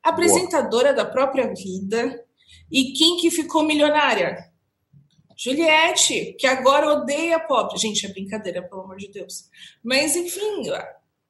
Apresentadora 0.04 0.94
Boa. 0.94 1.06
da 1.06 1.06
própria 1.06 1.54
vida. 1.54 2.26
E 2.72 2.94
quem 2.94 3.18
que 3.18 3.32
ficou 3.32 3.64
milionária? 3.64 4.49
Juliette, 5.42 6.36
que 6.38 6.46
agora 6.46 6.92
odeia 6.92 7.40
pobre. 7.40 7.78
Gente, 7.78 8.06
é 8.06 8.10
brincadeira, 8.10 8.62
pelo 8.62 8.82
amor 8.82 8.98
de 8.98 9.10
Deus. 9.10 9.46
Mas, 9.82 10.14
enfim. 10.18 10.70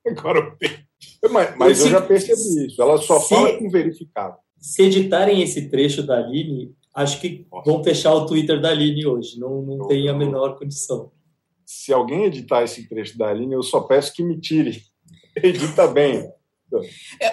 Agora 0.08 0.40
odeia. 0.40 0.84
Mas, 1.30 1.56
mas 1.56 1.82
eu 1.82 1.90
já 1.90 2.02
percebi 2.02 2.66
isso. 2.66 2.82
Ela 2.82 2.98
só 2.98 3.20
se, 3.20 3.30
fala 3.30 3.56
com 3.60 3.70
verificado. 3.70 4.38
Se 4.60 4.82
editarem 4.82 5.44
esse 5.44 5.70
trecho 5.70 6.02
da 6.02 6.18
Aline, 6.18 6.76
acho 6.96 7.22
que 7.22 7.46
Nossa. 7.52 7.70
vão 7.70 7.84
fechar 7.84 8.14
o 8.16 8.26
Twitter 8.26 8.60
da 8.60 8.70
Aline 8.70 9.06
hoje. 9.06 9.40
Não, 9.40 9.62
não 9.62 9.78
eu, 9.84 9.88
tem 9.88 10.10
a 10.10 10.14
menor 10.14 10.58
condição. 10.58 11.12
Se 11.64 11.94
alguém 11.94 12.26
editar 12.26 12.64
esse 12.64 12.90
trecho 12.90 13.16
da 13.16 13.30
Aline, 13.30 13.54
eu 13.54 13.62
só 13.62 13.82
peço 13.82 14.12
que 14.12 14.24
me 14.24 14.42
tire. 14.42 14.82
Edita 15.38 15.88
bem. 15.88 16.28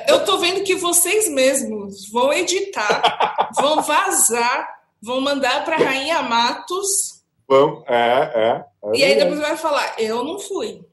Eu 0.09 0.25
tô 0.25 0.39
vendo 0.39 0.63
que 0.63 0.75
vocês 0.75 1.29
mesmos 1.31 2.09
vão 2.11 2.33
editar, 2.33 3.51
vão 3.61 3.83
vazar 3.83 4.76
vão 5.03 5.21
mandar 5.21 5.65
para 5.65 5.77
Rainha 5.77 6.23
Matos. 6.23 7.25
Vão, 7.49 7.85
é, 7.87 7.95
é. 7.95 8.65
é 8.85 8.97
e 8.97 9.05
aí 9.05 9.17
depois 9.17 9.39
vai 9.39 9.57
falar, 9.57 10.01
eu 10.01 10.25
não 10.25 10.39
fui. 10.39 10.85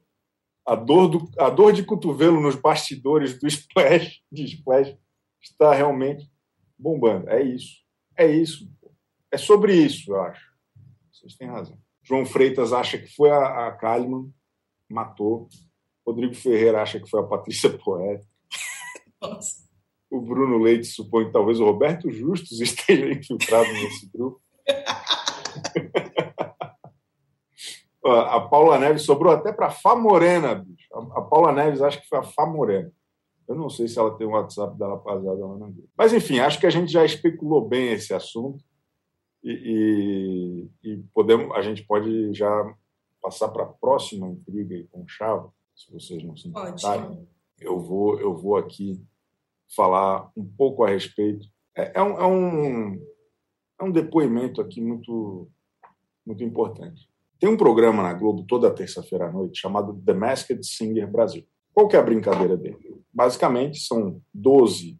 A 0.66 0.76
dor, 0.76 1.08
do, 1.08 1.32
a 1.38 1.50
dor 1.50 1.74
de 1.74 1.84
cotovelo 1.84 2.39
nos 2.39 2.56
bastidores 2.56 3.38
do 3.38 3.48
Splash, 3.48 4.22
de 4.32 4.46
Splash 4.46 4.96
está 5.42 5.74
realmente 5.74 6.32
bombando. 6.78 7.30
É 7.30 7.42
isso. 7.42 7.84
É 8.18 8.28
isso. 8.28 8.70
É 9.32 9.38
sobre 9.38 9.76
isso, 9.76 10.12
eu 10.12 10.22
acho. 10.22 10.54
Vocês 11.12 11.36
têm 11.36 11.50
razão. 11.50 11.78
João 12.04 12.26
Freitas 12.26 12.72
acha 12.72 12.98
que 12.98 13.08
foi 13.08 13.32
a, 13.32 13.68
a 13.68 13.72
Kalimann, 13.72 14.32
matou. 14.89 15.50
Rodrigo 16.06 16.36
Ferreira 16.36 16.82
acha 16.82 17.00
que 17.00 17.10
foi 17.10 17.22
a 17.22 17.26
Patrícia 17.26 17.70
Poeta. 17.78 18.26
Nossa. 19.22 19.63
O 20.13 20.21
Bruno 20.21 20.60
Leite 20.60 20.86
supõe 20.86 21.26
que 21.26 21.32
talvez 21.32 21.60
o 21.60 21.65
Roberto 21.65 22.12
Justus 22.12 22.62
esteja 22.62 23.12
infiltrado 23.12 23.73
nesse 23.73 24.08
grupo. 24.12 24.39
a 28.06 28.39
Paula 28.41 28.78
Neves 28.78 29.02
sobrou 29.02 29.34
até 29.34 29.52
para 29.52 29.71
Fá 29.71 29.95
Morena, 29.95 30.56
bicho. 30.56 30.88
A 30.93 31.21
Paula 31.21 31.52
Neves 31.52 31.82
acho 31.82 31.99
que 31.99 32.08
foi 32.08 32.19
a 32.19 32.23
Fá 32.23 32.45
Morena. 32.45 32.91
Eu 33.47 33.56
não 33.56 33.69
sei 33.69 33.88
se 33.88 33.97
ela 33.97 34.15
tem 34.15 34.28
o 34.28 34.32
WhatsApp 34.32 34.78
da 34.78 34.88
rapaziada 34.88 35.45
lá 35.45 35.58
na. 35.58 35.71
Mas, 35.97 36.13
enfim, 36.13 36.39
acho 36.39 36.60
que 36.60 36.67
a 36.67 36.69
gente 36.69 36.91
já 36.91 37.04
especulou 37.04 37.67
bem 37.67 37.91
esse 37.91 38.13
assunto 38.13 38.63
e, 39.43 40.69
e, 40.84 40.91
e 40.91 40.97
podemos, 41.13 41.56
a 41.56 41.62
gente 41.62 41.84
pode 41.84 42.34
já 42.34 42.76
passar 43.21 43.49
para 43.49 43.63
a 43.63 43.67
próxima 43.67 44.28
intriga 44.28 44.86
com 44.91 45.02
o 45.02 45.08
Chava, 45.08 45.52
se 45.76 45.91
vocês 45.91 46.23
não 46.23 46.38
se 46.38 46.47
importarem. 46.47 47.28
Eu 47.60 47.80
vou, 47.80 48.19
eu 48.19 48.36
vou 48.36 48.58
aqui 48.58 49.02
falar 49.76 50.30
um 50.36 50.46
pouco 50.46 50.84
a 50.84 50.90
respeito. 50.90 51.46
É, 51.76 52.00
é, 52.00 52.02
um, 52.02 52.18
é, 52.20 52.26
um, 52.26 52.94
é 53.80 53.84
um 53.84 53.92
depoimento 53.92 54.62
aqui 54.62 54.82
muito, 54.82 55.50
muito 56.26 56.44
importante. 56.44 57.08
Tem 57.40 57.50
um 57.50 57.58
programa 57.58 58.04
na 58.04 58.14
Globo 58.14 58.46
toda 58.48 58.74
terça-feira 58.74 59.28
à 59.28 59.32
noite 59.32 59.60
chamado 59.60 60.02
The 60.06 60.14
Masked 60.14 60.66
Singer 60.66 61.12
Brasil. 61.12 61.46
Qual 61.74 61.88
que 61.88 61.96
é 61.96 62.00
a 62.00 62.04
brincadeira 62.04 62.56
dele? 62.56 63.04
Basicamente, 63.12 63.80
são 63.80 64.22
12 64.34 65.00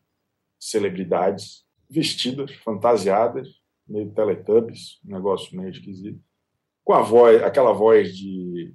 celebridades 0.60 1.64
vestidas, 1.90 2.52
fantasiadas, 2.56 3.48
meio 3.88 4.12
Teletubbies, 4.12 5.00
um 5.06 5.12
negócio 5.12 5.56
meio 5.56 5.70
esquisito, 5.70 6.20
com 6.84 6.94
a 6.94 7.02
voz, 7.02 7.42
aquela 7.44 7.72
voz 7.72 8.16
de 8.18 8.74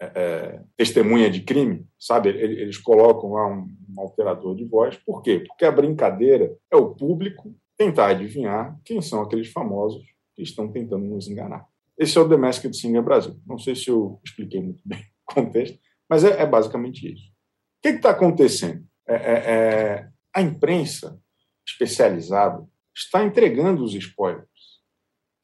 é, 0.00 0.06
é, 0.14 0.62
testemunha 0.78 1.30
de 1.30 1.42
crime, 1.42 1.86
sabe? 1.98 2.30
Eles 2.30 2.78
colocam 2.78 3.32
lá 3.32 3.46
um, 3.46 3.68
um, 3.88 4.00
alterador 4.00 4.56
de 4.56 4.64
voz. 4.64 4.96
Por 4.96 5.20
quê? 5.20 5.44
Porque 5.46 5.64
a 5.64 5.70
brincadeira 5.70 6.56
é 6.70 6.76
o 6.76 6.94
público 6.94 7.54
tentar 7.76 8.08
adivinhar 8.08 8.80
quem 8.82 9.02
são 9.02 9.20
aqueles 9.20 9.52
famosos 9.52 10.02
que 10.34 10.42
estão 10.42 10.72
tentando 10.72 11.04
nos 11.04 11.28
enganar. 11.28 11.66
Esse 11.98 12.16
é 12.16 12.20
o 12.22 12.28
The 12.28 12.38
Masked 12.38 12.74
Singer 12.74 13.02
Brasil. 13.02 13.38
Não 13.46 13.58
sei 13.58 13.76
se 13.76 13.90
eu 13.90 14.18
expliquei 14.24 14.62
muito 14.62 14.80
bem 14.86 15.00
o 15.28 15.34
contexto, 15.34 15.78
mas 16.08 16.24
é, 16.24 16.40
é 16.40 16.46
basicamente 16.46 17.12
isso. 17.12 17.28
O 17.28 17.82
que 17.82 17.88
está 17.88 18.10
acontecendo? 18.10 18.82
É, 19.06 19.14
é, 19.14 19.32
é, 19.34 20.08
a 20.34 20.40
imprensa 20.40 21.20
especializada 21.68 22.66
está 22.96 23.22
entregando 23.22 23.84
os 23.84 23.94
spoilers. 23.94 24.48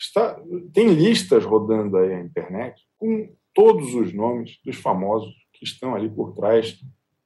Está, 0.00 0.40
tem 0.72 0.88
listas 0.88 1.44
rodando 1.44 1.98
aí 1.98 2.08
na 2.08 2.20
internet 2.20 2.82
com 2.96 3.34
todos 3.56 3.94
os 3.94 4.12
nomes 4.12 4.58
dos 4.62 4.76
famosos 4.76 5.34
que 5.54 5.64
estão 5.64 5.94
ali 5.94 6.10
por 6.10 6.34
trás 6.34 6.78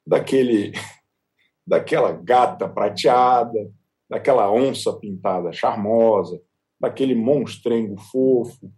daquele 0.06 0.72
daquela 1.66 2.12
gata 2.12 2.68
prateada, 2.68 3.70
daquela 4.08 4.50
onça 4.50 4.92
pintada 4.92 5.52
charmosa, 5.52 6.40
daquele 6.80 7.14
monstrengo 7.14 7.96
fofo. 7.96 8.72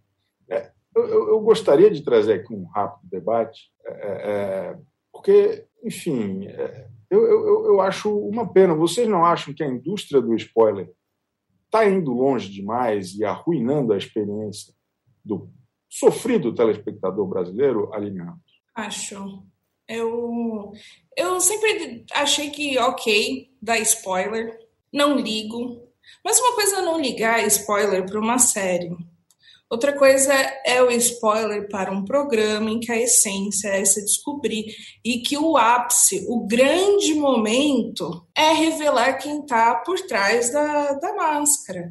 É, 0.49 0.71
eu, 0.95 1.29
eu, 1.29 1.39
gostaria 1.41 1.89
de 1.89 2.03
trazer 2.03 2.33
aqui 2.33 2.53
um 2.53 2.65
rápido 2.65 3.09
debate, 3.09 3.71
é, 3.85 3.91
é, 3.91 4.11
é 4.71 4.77
porque, 5.11 5.65
enfim, 5.83 6.47
é, 6.47 6.87
eu, 7.09 7.23
eu, 7.23 7.65
eu 7.65 7.81
acho 7.81 8.15
uma 8.27 8.51
pena. 8.51 8.75
Vocês 8.75 9.07
não 9.07 9.25
acham 9.25 9.53
que 9.53 9.63
a 9.63 9.67
indústria 9.67 10.21
do 10.21 10.35
spoiler 10.35 10.91
está 11.65 11.87
indo 11.87 12.11
longe 12.11 12.49
demais 12.49 13.15
e 13.15 13.23
arruinando 13.23 13.93
a 13.93 13.97
experiência 13.97 14.73
do 15.23 15.49
sofrido 15.99 16.55
telespectador 16.55 17.27
brasileiro, 17.27 17.93
Aline 17.93 18.19
Ramos? 18.19 18.41
Acho. 18.73 19.43
Eu, 19.87 20.71
eu 21.15 21.39
sempre 21.39 22.03
achei 22.13 22.49
que, 22.49 22.79
ok, 22.79 23.51
dá 23.61 23.77
spoiler, 23.79 24.57
não 24.91 25.17
ligo. 25.17 25.87
Mas 26.25 26.39
uma 26.39 26.55
coisa 26.55 26.77
é 26.77 26.81
não 26.81 26.99
ligar 26.99 27.45
spoiler 27.47 28.05
para 28.05 28.19
uma 28.19 28.39
série. 28.39 28.95
Outra 29.69 29.93
coisa 29.93 30.33
é 30.65 30.81
o 30.81 30.89
spoiler 30.91 31.67
para 31.69 31.91
um 31.91 32.05
programa 32.05 32.69
em 32.69 32.79
que 32.79 32.91
a 32.91 32.99
essência 32.99 33.69
é 33.69 33.85
se 33.85 34.03
descobrir 34.03 34.65
e 35.03 35.19
que 35.19 35.37
o 35.37 35.57
ápice, 35.57 36.25
o 36.27 36.45
grande 36.45 37.13
momento, 37.13 38.25
é 38.35 38.51
revelar 38.53 39.17
quem 39.17 39.41
está 39.41 39.75
por 39.75 39.99
trás 40.01 40.51
da, 40.51 40.93
da 40.93 41.13
máscara. 41.15 41.89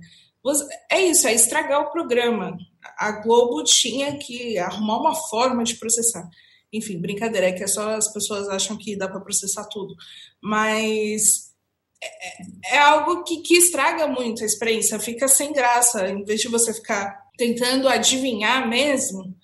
É 0.90 1.00
isso, 1.00 1.26
é 1.26 1.34
estragar 1.34 1.82
o 1.82 1.90
programa 1.90 2.56
a 3.02 3.10
Globo 3.20 3.64
tinha 3.64 4.16
que 4.16 4.56
arrumar 4.58 4.98
uma 4.98 5.14
forma 5.14 5.64
de 5.64 5.74
processar. 5.74 6.28
Enfim, 6.72 7.00
brincadeira, 7.00 7.48
é 7.48 7.52
que 7.52 7.64
é 7.64 7.66
só 7.66 7.96
as 7.96 8.12
pessoas 8.12 8.48
acham 8.48 8.78
que 8.78 8.96
dá 8.96 9.08
para 9.08 9.20
processar 9.20 9.64
tudo. 9.64 9.92
Mas 10.40 11.52
é, 12.00 12.76
é 12.76 12.78
algo 12.78 13.24
que, 13.24 13.38
que 13.38 13.54
estraga 13.54 14.06
muito 14.06 14.44
a 14.44 14.46
experiência, 14.46 15.00
fica 15.00 15.26
sem 15.26 15.52
graça. 15.52 16.08
Em 16.08 16.22
vez 16.24 16.40
de 16.40 16.48
você 16.48 16.72
ficar 16.72 17.28
tentando 17.36 17.88
adivinhar 17.88 18.68
mesmo, 18.68 19.36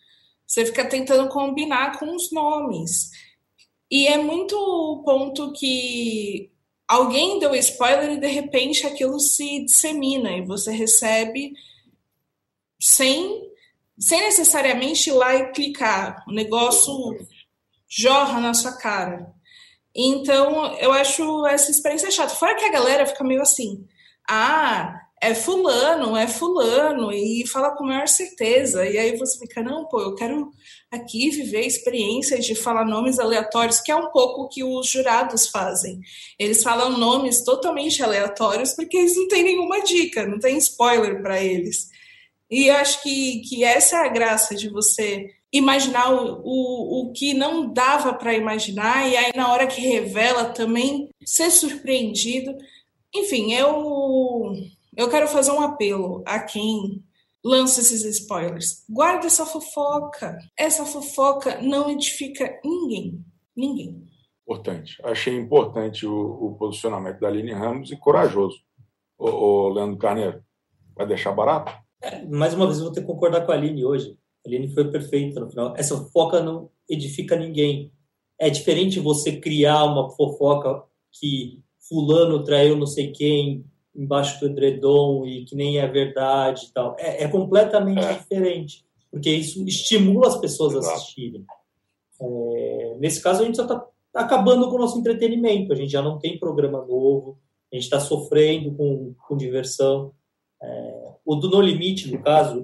você 0.47 0.65
fica 0.65 0.85
tentando 0.85 1.29
combinar 1.29 1.99
com 1.99 2.15
os 2.15 2.31
nomes. 2.31 3.11
E 3.91 4.07
é 4.07 4.19
muito 4.19 4.55
o 4.57 5.03
ponto 5.03 5.53
que 5.53 6.53
alguém 6.87 7.41
deu 7.41 7.57
spoiler 7.57 8.13
e 8.13 8.21
de 8.21 8.29
repente 8.29 8.87
aquilo 8.87 9.19
se 9.19 9.65
dissemina 9.65 10.37
e 10.37 10.47
você 10.47 10.71
recebe 10.71 11.53
sem, 12.81 13.51
sem 13.99 14.21
necessariamente 14.23 15.11
ir 15.11 15.13
lá 15.13 15.35
e 15.35 15.53
clicar. 15.53 16.25
O 16.29 16.33
negócio 16.33 16.93
jorra 17.89 18.41
na 18.41 18.55
sua 18.55 18.73
cara. 18.73 19.33
Então, 19.95 20.77
eu 20.77 20.93
acho 20.93 21.47
essa 21.47 21.71
experiência 21.71 22.11
chata. 22.11 22.35
Fora 22.35 22.55
que 22.55 22.65
a 22.65 22.73
galera 22.73 23.07
fica 23.07 23.25
meio 23.25 23.43
assim: 23.43 23.85
ah, 24.29 24.95
é 25.21 25.35
fulano, 25.35 26.17
é 26.17 26.29
fulano, 26.29 27.13
e 27.13 27.47
fala 27.47 27.75
com 27.75 27.85
maior 27.85 28.07
certeza. 28.07 28.87
E 28.87 28.97
aí 28.97 29.17
você 29.17 29.39
fica, 29.39 29.63
não, 29.63 29.87
pô, 29.87 30.01
eu 30.01 30.15
quero 30.15 30.53
aqui 30.91 31.31
viver 31.31 31.59
a 31.59 31.67
experiência 31.67 32.39
de 32.39 32.55
falar 32.55 32.85
nomes 32.85 33.19
aleatórios, 33.19 33.81
que 33.81 33.91
é 33.91 33.97
um 33.97 34.11
pouco 34.11 34.43
o 34.43 34.49
que 34.49 34.63
os 34.63 34.89
jurados 34.89 35.49
fazem. 35.49 36.01
Eles 36.39 36.63
falam 36.63 36.97
nomes 36.97 37.43
totalmente 37.43 38.03
aleatórios 38.03 38.73
porque 38.75 38.97
eles 38.97 39.17
não 39.17 39.29
têm 39.29 39.43
nenhuma 39.43 39.83
dica, 39.83 40.27
não 40.27 40.39
tem 40.39 40.57
spoiler 40.59 41.21
para 41.21 41.43
eles. 41.43 41.89
E 42.51 42.71
acho 42.71 43.03
que, 43.03 43.41
que 43.41 43.65
essa 43.65 43.97
é 43.97 44.07
a 44.07 44.09
graça 44.09 44.55
de 44.55 44.69
você 44.69 45.31
imaginar 45.53 46.13
o, 46.13 46.41
o, 46.45 47.01
o 47.03 47.13
que 47.13 47.35
não 47.35 47.73
dava 47.73 48.13
para 48.15 48.35
imaginar, 48.35 49.09
e 49.09 49.17
aí 49.17 49.33
na 49.35 49.53
hora 49.53 49.67
que 49.67 49.81
revela 49.81 50.47
também 50.47 51.09
ser 51.25 51.51
surpreendido. 51.51 52.57
Enfim, 53.15 53.53
eu, 53.53 54.53
eu 54.97 55.09
quero 55.09 55.29
fazer 55.29 55.51
um 55.51 55.61
apelo 55.61 56.23
a 56.27 56.41
quem 56.41 57.03
lança 57.45 57.81
esses 57.81 58.05
spoilers. 58.05 58.85
Guarda 58.89 59.27
essa 59.27 59.47
fofoca. 59.47 60.39
Essa 60.57 60.85
fofoca 60.85 61.61
não 61.63 61.91
edifica 61.91 62.59
ninguém. 62.65 63.25
Ninguém. 63.57 64.07
Importante. 64.43 64.97
Achei 65.05 65.37
importante 65.37 66.07
o, 66.07 66.15
o 66.15 66.57
posicionamento 66.57 67.21
da 67.21 67.29
Aline 67.29 67.53
Ramos 67.53 67.91
e 67.91 67.97
corajoso. 67.97 68.59
O, 69.19 69.29
o 69.29 69.69
Leandro 69.71 69.99
Carneiro, 69.99 70.43
vai 70.95 71.07
deixar 71.07 71.33
barato? 71.33 71.73
É, 72.01 72.25
mais 72.27 72.55
uma 72.55 72.67
vez, 72.67 72.79
eu 72.79 72.85
vou 72.85 72.93
ter 72.93 73.01
que 73.01 73.07
concordar 73.07 73.45
com 73.45 73.53
a 73.53 73.55
Aline 73.55 73.85
hoje. 73.85 74.17
A 74.45 74.49
Aline 74.49 74.73
foi 74.73 74.91
perfeita 74.91 75.41
no 75.41 75.51
final. 75.51 75.75
Essa 75.77 75.97
fofoca 75.97 76.43
não 76.43 76.71
edifica 76.89 77.37
ninguém. 77.37 77.93
É 78.39 78.49
diferente 78.49 79.01
você 79.01 79.39
criar 79.39 79.85
uma 79.85 80.11
fofoca 80.11 80.83
que 81.11 81.61
fulano 81.89 82.45
traiu 82.45 82.77
não 82.77 82.87
sei 82.87 83.11
quem 83.11 83.65
embaixo 83.95 84.39
do 84.39 84.47
edredom 84.47 85.27
e 85.27 85.45
que 85.45 85.57
nem 85.57 85.79
é 85.79 85.87
verdade 85.89 86.67
e 86.67 86.73
tal. 86.73 86.95
É, 86.99 87.25
é 87.25 87.29
completamente 87.29 88.05
é. 88.05 88.13
diferente, 88.15 88.85
porque 89.11 89.31
isso 89.31 89.67
estimula 89.67 90.29
as 90.29 90.39
pessoas 90.39 90.75
Exato. 90.75 90.89
a 90.89 90.95
assistirem. 90.95 91.45
É, 92.21 92.97
nesse 93.01 93.21
caso, 93.21 93.43
a 93.43 93.45
gente 93.45 93.57
só 93.57 93.63
está 93.63 93.85
acabando 94.15 94.69
com 94.69 94.77
o 94.77 94.79
nosso 94.79 94.99
entretenimento. 94.99 95.73
A 95.73 95.77
gente 95.77 95.91
já 95.91 96.03
não 96.03 96.19
tem 96.19 96.39
programa 96.39 96.85
novo, 96.85 97.39
a 97.73 97.77
gente 97.77 97.85
está 97.85 97.99
sofrendo 97.99 98.73
com, 98.75 99.15
com 99.27 99.37
diversão. 99.37 100.13
É, 100.63 101.15
o 101.25 101.37
do 101.37 101.49
No 101.49 101.61
Limite, 101.61 102.11
no 102.11 102.23
caso, 102.23 102.63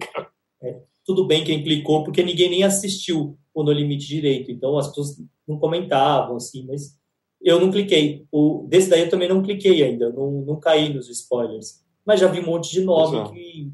é, 0.62 0.80
tudo 1.04 1.26
bem 1.26 1.44
quem 1.44 1.62
clicou, 1.62 2.02
porque 2.04 2.22
ninguém 2.22 2.50
nem 2.50 2.62
assistiu 2.62 3.38
o 3.52 3.62
No 3.62 3.72
Limite 3.72 4.06
direito. 4.06 4.50
Então 4.50 4.76
as 4.78 4.88
pessoas 4.88 5.22
não 5.46 5.58
comentavam, 5.58 6.36
assim, 6.36 6.66
mas 6.66 6.98
eu 7.40 7.60
não 7.60 7.70
cliquei. 7.70 8.26
O, 8.32 8.66
desse 8.68 8.88
daí 8.88 9.02
eu 9.02 9.10
também 9.10 9.28
não 9.28 9.42
cliquei 9.42 9.82
ainda, 9.82 10.10
não, 10.10 10.42
não 10.42 10.58
caí 10.58 10.92
nos 10.92 11.08
spoilers. 11.08 11.84
Mas 12.04 12.20
já 12.20 12.26
vi 12.26 12.40
um 12.40 12.46
monte 12.46 12.70
de 12.70 12.80
nome 12.82 13.30
que, 13.30 13.72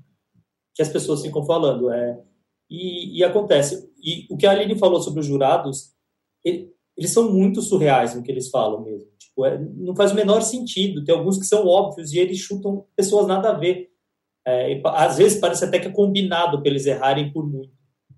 que 0.74 0.82
as 0.82 0.88
pessoas 0.88 1.22
ficam 1.22 1.44
falando. 1.44 1.90
É, 1.90 2.20
e, 2.68 3.18
e, 3.18 3.24
acontece. 3.24 3.90
E 4.02 4.26
o 4.30 4.36
que 4.36 4.46
a 4.46 4.50
Aline 4.52 4.78
falou 4.78 5.00
sobre 5.00 5.20
os 5.20 5.26
jurados, 5.26 5.92
ele, 6.44 6.72
eles 6.96 7.12
são 7.12 7.32
muito 7.32 7.60
surreais 7.60 8.14
no 8.14 8.22
que 8.22 8.30
eles 8.30 8.48
falam 8.48 8.82
mesmo. 8.82 9.08
Tipo, 9.18 9.44
é, 9.44 9.58
não 9.58 9.96
faz 9.96 10.12
o 10.12 10.14
menor 10.14 10.42
sentido. 10.42 11.04
Tem 11.04 11.14
alguns 11.14 11.38
que 11.38 11.46
são 11.46 11.66
óbvios 11.66 12.12
e 12.12 12.18
eles 12.18 12.38
chutam 12.38 12.84
pessoas 12.94 13.26
nada 13.26 13.50
a 13.50 13.54
ver. 13.54 13.89
É, 14.46 14.80
às 14.84 15.18
vezes 15.18 15.38
parece 15.38 15.64
até 15.64 15.78
que 15.78 15.88
é 15.88 15.92
combinado 15.92 16.60
para 16.60 16.70
eles 16.70 16.86
errarem 16.86 17.32
por 17.32 17.46
muito. 17.46 17.72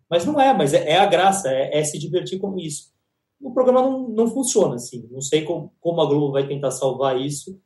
Mas 0.09 0.25
não 0.25 0.41
é, 0.41 0.53
mas 0.53 0.75
é, 0.75 0.91
é 0.91 0.99
a 0.99 1.07
graça, 1.07 1.51
é, 1.51 1.79
é, 1.79 1.85
se 1.85 1.99
divertir 1.99 2.39
com 2.39 2.59
isso. 2.59 2.93
O 3.41 3.53
programa 3.53 3.83
não, 3.83 4.09
não 4.09 4.29
funciona 4.29 4.77
assim. 4.77 5.09
Não 5.11 5.21
sei 5.21 5.43
como, 5.43 5.73
como 5.81 6.01
a 6.01 6.07
Globo 6.07 6.33
vai 6.33 6.47
tentar 6.47 6.71
salvar 6.71 7.19
isso, 7.21 7.59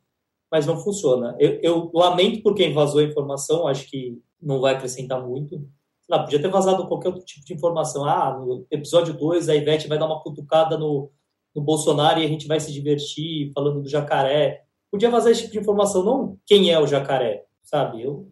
mas 0.51 0.65
não 0.65 0.77
funciona. 0.77 1.35
Eu, 1.39 1.59
eu, 1.61 1.91
lamento 1.93 2.41
por 2.41 2.55
quem 2.55 2.73
vazou 2.73 3.01
a 3.01 3.03
informação, 3.03 3.67
acho 3.67 3.89
que 3.89 4.19
não 4.41 4.59
vai 4.59 4.73
acrescentar 4.75 5.21
muito. 5.25 5.61
Lá, 6.09 6.23
podia 6.23 6.41
ter 6.41 6.47
vazado 6.47 6.87
qualquer 6.87 7.09
outro 7.09 7.25
tipo 7.25 7.45
de 7.45 7.53
informação. 7.53 8.05
Ah, 8.05 8.37
no 8.39 8.65
episódio 8.71 9.13
2 9.13 9.49
a 9.49 9.55
Ivete 9.55 9.89
vai 9.89 9.99
dar 9.99 10.05
uma 10.05 10.23
cutucada 10.23 10.77
no, 10.77 11.11
no 11.53 11.61
Bolsonaro 11.61 12.19
e 12.19 12.25
a 12.25 12.29
gente 12.29 12.47
vai 12.47 12.59
se 12.59 12.71
divertir 12.71 13.51
falando 13.53 13.81
do 13.81 13.89
jacaré. 13.89 14.63
Podia 14.89 15.11
vazar 15.11 15.33
esse 15.33 15.41
tipo 15.41 15.53
de 15.53 15.59
informação, 15.59 16.01
não 16.01 16.37
quem 16.45 16.71
é 16.71 16.79
o 16.79 16.87
jacaré 16.87 17.46
sabe? 17.67 18.01
Eu, 18.01 18.31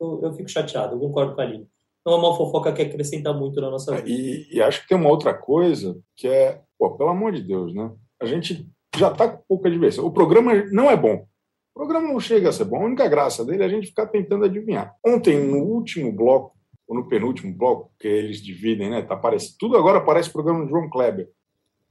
eu, 0.00 0.20
eu, 0.22 0.32
fico 0.34 0.48
chateado, 0.48 0.94
eu 0.94 1.00
concordo 1.00 1.34
com 1.34 1.40
a 1.40 1.44
Aline. 1.44 1.68
Não 2.06 2.14
é 2.14 2.16
uma 2.16 2.36
fofoca 2.36 2.72
que 2.72 2.80
acrescenta 2.80 3.32
muito 3.32 3.60
na 3.60 3.70
nossa 3.70 3.96
vida. 3.96 4.08
E, 4.08 4.48
e 4.50 4.62
acho 4.62 4.82
que 4.82 4.88
tem 4.88 4.96
uma 4.96 5.10
outra 5.10 5.34
coisa 5.34 6.00
que 6.16 6.26
é, 6.26 6.62
pô, 6.78 6.96
pelo 6.96 7.10
amor 7.10 7.32
de 7.32 7.42
Deus, 7.42 7.74
né? 7.74 7.92
A 8.20 8.24
gente 8.24 8.66
já 8.96 9.10
está 9.10 9.28
com 9.28 9.42
pouca 9.48 9.70
diversão. 9.70 10.06
O 10.06 10.12
programa 10.12 10.54
não 10.70 10.90
é 10.90 10.96
bom. 10.96 11.26
O 11.74 11.78
programa 11.78 12.08
não 12.08 12.20
chega 12.20 12.48
a 12.48 12.52
ser 12.52 12.64
bom. 12.64 12.82
A 12.82 12.86
única 12.86 13.08
graça 13.08 13.44
dele 13.44 13.62
é 13.62 13.66
a 13.66 13.68
gente 13.68 13.88
ficar 13.88 14.06
tentando 14.06 14.44
adivinhar. 14.44 14.94
Ontem, 15.04 15.38
no 15.38 15.58
último 15.58 16.10
bloco, 16.12 16.56
ou 16.88 16.96
no 16.96 17.08
penúltimo 17.08 17.54
bloco, 17.54 17.92
que 17.98 18.08
eles 18.08 18.42
dividem, 18.42 18.90
né? 18.90 19.02
Tá 19.02 19.14
aparecendo, 19.14 19.56
tudo 19.58 19.76
agora 19.76 20.00
parece 20.00 20.32
programa 20.32 20.64
do 20.64 20.70
João 20.70 20.88
Kleber, 20.88 21.28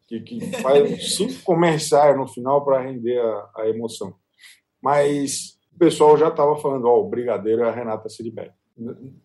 que, 0.07 0.19
que 0.21 0.39
faz 0.57 1.13
cinco 1.15 1.43
comerciais 1.43 2.17
no 2.17 2.27
final 2.27 2.63
para 2.65 2.81
render 2.81 3.19
a, 3.19 3.49
a 3.57 3.69
emoção. 3.69 4.15
Mas 4.81 5.58
o 5.79 5.85
pessoal 5.87 6.17
já 6.17 6.27
estava 6.27 6.57
falando, 6.57 6.85
ó, 6.87 6.97
oh, 6.97 7.05
o 7.05 7.09
brigadeiro 7.09 7.63
é 7.63 7.69
a 7.69 7.71
Renata 7.71 8.09
Ciribelli. 8.09 8.51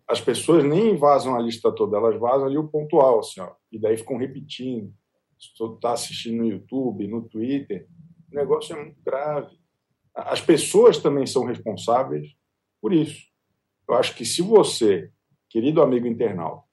As 0.07 0.21
pessoas 0.21 0.63
nem 0.63 0.95
vazam 0.95 1.35
a 1.35 1.41
lista 1.41 1.69
toda, 1.69 1.97
elas 1.97 2.17
vazam 2.17 2.47
ali 2.47 2.57
o 2.57 2.67
pontual, 2.67 3.19
assim, 3.19 3.41
ó, 3.41 3.51
e 3.69 3.77
daí 3.77 3.97
ficam 3.97 4.15
repetindo. 4.15 4.93
Se 5.37 5.53
tu 5.57 5.75
está 5.75 5.91
assistindo 5.91 6.37
no 6.37 6.47
YouTube, 6.47 7.09
no 7.09 7.23
Twitter, 7.23 7.89
o 8.31 8.35
negócio 8.35 8.73
é 8.73 8.81
muito 8.81 9.01
grave. 9.03 9.53
As 10.15 10.39
pessoas 10.39 10.97
também 10.97 11.27
são 11.27 11.43
responsáveis 11.43 12.25
por 12.81 12.93
isso. 12.93 13.23
Eu 13.85 13.95
acho 13.95 14.15
que 14.15 14.23
se 14.23 14.41
você, 14.41 15.11
querido 15.49 15.81
amigo 15.81 16.07
internauta, 16.07 16.63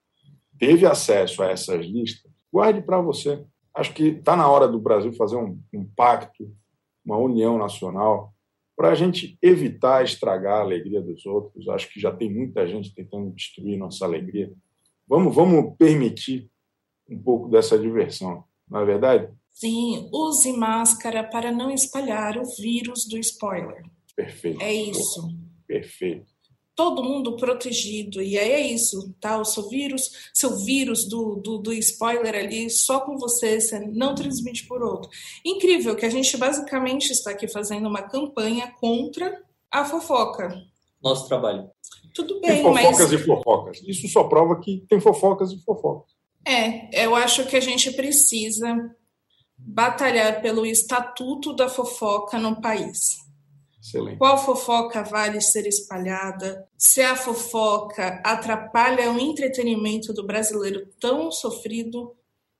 teve 0.57 0.85
acesso 0.85 1.43
a 1.43 1.47
essas 1.47 1.85
listas, 1.85 2.31
guarde 2.49 2.81
para 2.81 3.01
você. 3.01 3.45
Acho 3.73 3.93
que 3.93 4.03
está 4.03 4.33
na 4.33 4.49
hora 4.49 4.65
do 4.65 4.79
Brasil 4.79 5.11
fazer 5.11 5.35
um, 5.35 5.61
um 5.73 5.85
pacto, 5.93 6.49
uma 7.05 7.17
união 7.17 7.57
nacional, 7.57 8.32
para 8.75 8.89
a 8.89 8.95
gente 8.95 9.37
evitar 9.41 10.03
estragar 10.03 10.59
a 10.59 10.61
alegria 10.61 11.01
dos 11.01 11.25
outros. 11.25 11.67
Acho 11.69 11.91
que 11.91 11.99
já 11.99 12.11
tem 12.11 12.33
muita 12.33 12.67
gente 12.67 12.93
tentando 12.93 13.31
destruir 13.31 13.77
nossa 13.77 14.05
alegria. 14.05 14.51
Vamos, 15.07 15.35
vamos 15.35 15.75
permitir 15.77 16.49
um 17.09 17.21
pouco 17.21 17.49
dessa 17.49 17.77
diversão, 17.77 18.43
não 18.69 18.79
é 18.79 18.85
verdade? 18.85 19.31
Sim, 19.51 20.09
use 20.11 20.51
máscara 20.53 21.23
para 21.23 21.51
não 21.51 21.69
espalhar 21.69 22.37
o 22.37 22.43
vírus 22.59 23.07
do 23.07 23.17
spoiler. 23.19 23.83
Perfeito. 24.15 24.61
É 24.61 24.73
isso. 24.73 25.27
Perfeito 25.67 26.32
todo 26.75 27.03
mundo 27.03 27.35
protegido. 27.35 28.21
E 28.21 28.37
aí 28.37 28.51
é 28.51 28.67
isso, 28.67 29.13
tá? 29.19 29.37
O 29.37 29.45
seu 29.45 29.69
vírus, 29.69 30.29
seu 30.33 30.57
vírus 30.57 31.07
do, 31.07 31.35
do, 31.35 31.57
do, 31.57 31.73
spoiler 31.73 32.35
ali, 32.35 32.69
só 32.69 32.99
com 32.99 33.17
você, 33.17 33.59
você 33.59 33.79
não 33.79 34.15
transmite 34.15 34.67
por 34.67 34.81
outro. 34.81 35.09
Incrível 35.45 35.95
que 35.95 36.05
a 36.05 36.09
gente 36.09 36.35
basicamente 36.37 37.11
está 37.11 37.31
aqui 37.31 37.47
fazendo 37.47 37.87
uma 37.87 38.01
campanha 38.01 38.73
contra 38.79 39.41
a 39.71 39.85
fofoca. 39.85 40.53
Nosso 41.01 41.27
trabalho. 41.27 41.69
Tudo 42.13 42.39
bem, 42.39 42.51
tem 42.51 42.63
fofocas 42.63 43.11
mas... 43.11 43.11
e 43.11 43.17
fofocas. 43.17 43.81
Isso 43.85 44.07
só 44.07 44.23
prova 44.25 44.59
que 44.59 44.85
tem 44.87 44.99
fofocas 44.99 45.51
e 45.51 45.57
fofocas. 45.63 46.13
É, 46.45 47.05
eu 47.05 47.15
acho 47.15 47.45
que 47.45 47.55
a 47.55 47.61
gente 47.61 47.91
precisa 47.91 48.93
batalhar 49.57 50.41
pelo 50.41 50.65
estatuto 50.65 51.53
da 51.53 51.69
fofoca 51.69 52.37
no 52.37 52.61
país. 52.61 53.23
Excelente. 53.83 54.17
Qual 54.17 54.37
fofoca 54.37 55.03
vale 55.03 55.41
ser 55.41 55.67
espalhada? 55.67 56.65
Se 56.77 57.01
a 57.01 57.17
fofoca 57.17 58.21
atrapalha 58.23 59.11
o 59.11 59.19
entretenimento 59.19 60.13
do 60.13 60.25
brasileiro 60.25 60.87
tão 61.01 61.29
sofrido, 61.29 62.15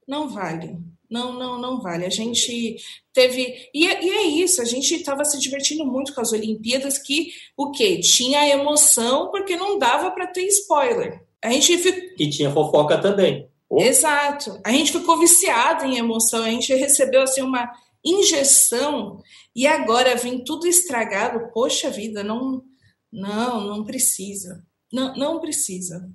não 0.05 0.27
vale. 0.27 0.77
Não, 1.09 1.31
não, 1.31 1.61
não 1.61 1.79
vale. 1.79 2.05
A 2.05 2.09
gente 2.09 2.75
teve. 3.13 3.69
E, 3.73 3.87
é, 3.87 4.03
e 4.03 4.09
é 4.09 4.23
isso, 4.23 4.61
a 4.61 4.65
gente 4.65 4.95
estava 4.95 5.23
se 5.23 5.39
divertindo 5.39 5.85
muito 5.85 6.13
com 6.13 6.19
as 6.19 6.33
Olimpíadas, 6.33 6.97
que 6.97 7.31
o 7.55 7.71
quê? 7.71 7.99
Tinha 7.99 8.49
emoção, 8.49 9.31
porque 9.31 9.55
não 9.55 9.79
dava 9.79 10.11
para 10.11 10.27
ter 10.27 10.45
spoiler. 10.47 11.23
A 11.41 11.51
gente 11.51 11.77
fic... 11.77 12.15
E 12.19 12.29
tinha 12.29 12.51
fofoca 12.51 12.97
também. 12.97 13.47
Exato. 13.71 14.59
A 14.63 14.71
gente 14.71 14.91
ficou 14.91 15.17
viciado 15.17 15.85
em 15.85 15.97
emoção, 15.97 16.43
a 16.43 16.49
gente 16.49 16.73
recebeu 16.73 17.21
assim 17.21 17.41
uma 17.41 17.71
injeção 18.03 19.21
e 19.55 19.65
agora 19.65 20.15
vem 20.15 20.43
tudo 20.43 20.67
estragado. 20.67 21.51
Poxa 21.53 21.89
vida, 21.89 22.23
não, 22.23 22.63
não, 23.11 23.61
não 23.61 23.83
precisa. 23.83 24.65
Não, 24.91 25.15
não 25.15 25.39
precisa. 25.39 26.09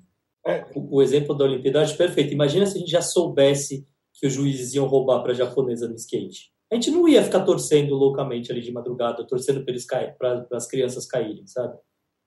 É. 0.45 0.65
O, 0.75 0.97
o, 0.97 1.01
exemplo 1.01 1.35
da 1.35 1.45
Olimpíada 1.45 1.83
é 1.83 1.93
perfeito. 1.95 2.33
Imagina 2.33 2.65
se 2.65 2.77
a 2.77 2.79
gente 2.79 2.91
já 2.91 3.01
soubesse 3.01 3.87
que 4.13 4.27
os 4.27 4.33
juízes 4.33 4.73
iam 4.73 4.87
roubar 4.87 5.21
para 5.21 5.31
a 5.31 5.35
japonesa 5.35 5.87
no 5.87 5.95
skate. 5.95 6.51
A 6.71 6.75
gente 6.75 6.91
não 6.91 7.07
ia 7.07 7.23
ficar 7.23 7.43
torcendo 7.43 7.95
loucamente 7.95 8.51
ali 8.51 8.61
de 8.61 8.71
madrugada, 8.71 9.25
torcendo 9.25 9.65
para 9.65 10.45
as 10.51 10.67
crianças 10.67 11.05
caírem, 11.07 11.47
sabe? 11.47 11.75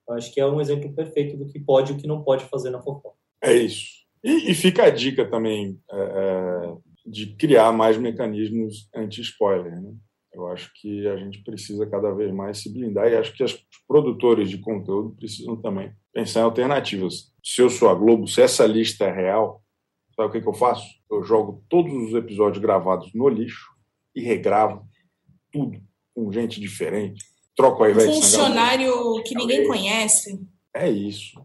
Eu 0.08 0.14
acho 0.14 0.32
que 0.32 0.40
é 0.40 0.46
um 0.46 0.60
exemplo 0.60 0.92
perfeito 0.92 1.36
do 1.36 1.46
que 1.46 1.60
pode 1.60 1.92
e 1.92 1.94
o 1.94 1.98
que 1.98 2.08
não 2.08 2.24
pode 2.24 2.44
fazer 2.46 2.70
na 2.70 2.82
fofoca. 2.82 3.16
É 3.42 3.54
isso. 3.54 4.02
E, 4.22 4.50
e 4.50 4.54
fica 4.54 4.84
a 4.84 4.90
dica 4.90 5.28
também 5.28 5.80
é, 5.90 5.96
é 5.96 6.74
de 7.04 7.34
criar 7.36 7.72
mais 7.72 7.96
mecanismos 7.96 8.88
anti-spoiler. 8.94 9.80
Né? 9.80 9.92
Eu 10.32 10.46
acho 10.48 10.70
que 10.74 11.06
a 11.08 11.16
gente 11.16 11.42
precisa 11.42 11.86
cada 11.86 12.12
vez 12.12 12.32
mais 12.32 12.58
se 12.62 12.72
blindar 12.72 13.08
e 13.08 13.16
acho 13.16 13.32
que 13.34 13.44
os 13.44 13.58
produtores 13.86 14.48
de 14.48 14.58
conteúdo 14.58 15.14
precisam 15.16 15.56
também 15.56 15.92
pensar 16.12 16.40
em 16.40 16.44
alternativas. 16.44 17.32
Se 17.42 17.60
eu 17.60 17.70
sou 17.70 17.88
a 17.88 17.94
Globo, 17.94 18.26
se 18.26 18.40
essa 18.40 18.66
lista 18.66 19.04
é 19.04 19.12
real, 19.12 19.62
sabe 20.14 20.28
o 20.28 20.32
que, 20.32 20.40
que 20.40 20.48
eu 20.48 20.54
faço? 20.54 20.86
Eu 21.10 21.22
jogo 21.22 21.64
todos 21.68 21.92
os 21.92 22.14
episódios 22.14 22.62
gravados 22.62 23.12
no 23.14 23.28
lixo 23.28 23.70
e 24.14 24.20
regravo 24.20 24.86
tudo 25.50 25.80
com 26.14 26.32
gente 26.32 26.60
diferente. 26.60 27.24
Troco 27.56 27.84
a 27.84 27.88
Um 27.88 27.94
funcionário 27.94 29.22
que 29.24 29.34
ninguém 29.34 29.66
conhece. 29.66 30.40
É 30.74 30.88
isso. 30.88 31.44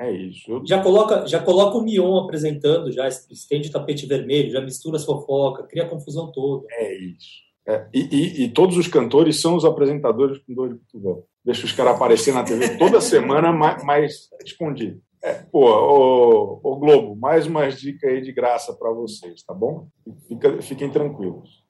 É 0.00 0.10
isso. 0.10 0.62
Já 0.64 0.82
coloca, 0.82 1.26
já 1.26 1.42
coloca 1.42 1.76
o 1.76 1.82
Mion 1.82 2.24
apresentando, 2.24 2.90
já 2.90 3.06
estende 3.06 3.68
o 3.68 3.72
tapete 3.72 4.06
vermelho, 4.06 4.50
já 4.50 4.62
mistura 4.62 4.96
as 4.96 5.04
fofoca, 5.04 5.64
cria 5.64 5.84
a 5.84 5.88
confusão 5.88 6.32
toda. 6.32 6.66
É 6.70 6.96
isso. 6.96 7.28
É, 7.68 7.86
e, 7.92 8.00
e, 8.10 8.44
e, 8.44 8.48
todos 8.48 8.78
os 8.78 8.88
cantores 8.88 9.38
são 9.42 9.54
os 9.54 9.64
apresentadores 9.64 10.38
com 10.38 10.54
dor 10.54 10.70
de 10.70 10.78
cotovelo. 10.80 11.26
Deixa 11.44 11.66
os 11.66 11.72
caras 11.72 11.96
aparecer 11.96 12.32
na 12.32 12.42
TV 12.42 12.78
toda 12.78 12.98
semana, 13.02 13.52
mas, 13.52 13.84
mas 13.84 14.30
escondido. 14.42 15.02
É, 15.22 15.34
pô, 15.34 15.68
ô, 15.68 16.60
ô, 16.62 16.76
Globo, 16.76 17.14
mais 17.14 17.46
umas 17.46 17.78
dicas 17.78 18.10
aí 18.10 18.22
de 18.22 18.32
graça 18.32 18.72
para 18.72 18.90
vocês, 18.90 19.42
tá 19.42 19.52
bom? 19.52 19.86
Fica, 20.26 20.62
fiquem 20.62 20.90
tranquilos. 20.90 21.62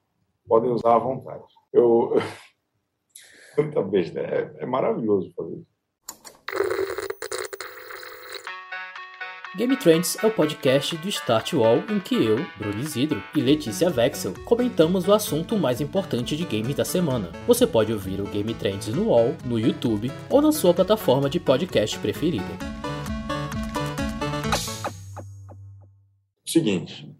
Podem 0.46 0.70
usar 0.70 0.94
à 0.94 0.98
vontade. 0.98 1.42
Eu. 1.72 2.12
Tanta 3.56 3.82
besta. 3.82 4.20
É, 4.20 4.62
é 4.62 4.66
maravilhoso 4.66 5.32
fazer 5.34 5.56
isso. 5.56 5.79
Game 9.56 9.76
Trends 9.76 10.16
é 10.22 10.26
o 10.28 10.30
podcast 10.30 10.96
do 10.98 11.08
Start 11.08 11.54
Wall 11.54 11.78
em 11.90 11.98
que 11.98 12.14
eu, 12.14 12.36
Bruno 12.56 12.78
Isidro 12.78 13.20
e 13.34 13.40
Letícia 13.40 13.90
Vexel 13.90 14.32
comentamos 14.44 15.08
o 15.08 15.12
assunto 15.12 15.58
mais 15.58 15.80
importante 15.80 16.36
de 16.36 16.44
games 16.44 16.76
da 16.76 16.84
semana. 16.84 17.32
Você 17.48 17.66
pode 17.66 17.92
ouvir 17.92 18.20
o 18.20 18.28
Game 18.28 18.54
Trends 18.54 18.86
no 18.94 19.08
Wall, 19.08 19.34
no 19.44 19.58
YouTube 19.58 20.08
ou 20.30 20.40
na 20.40 20.52
sua 20.52 20.72
plataforma 20.72 21.28
de 21.28 21.40
podcast 21.40 21.98
preferida. 21.98 22.46
Seguinte, 26.46 27.12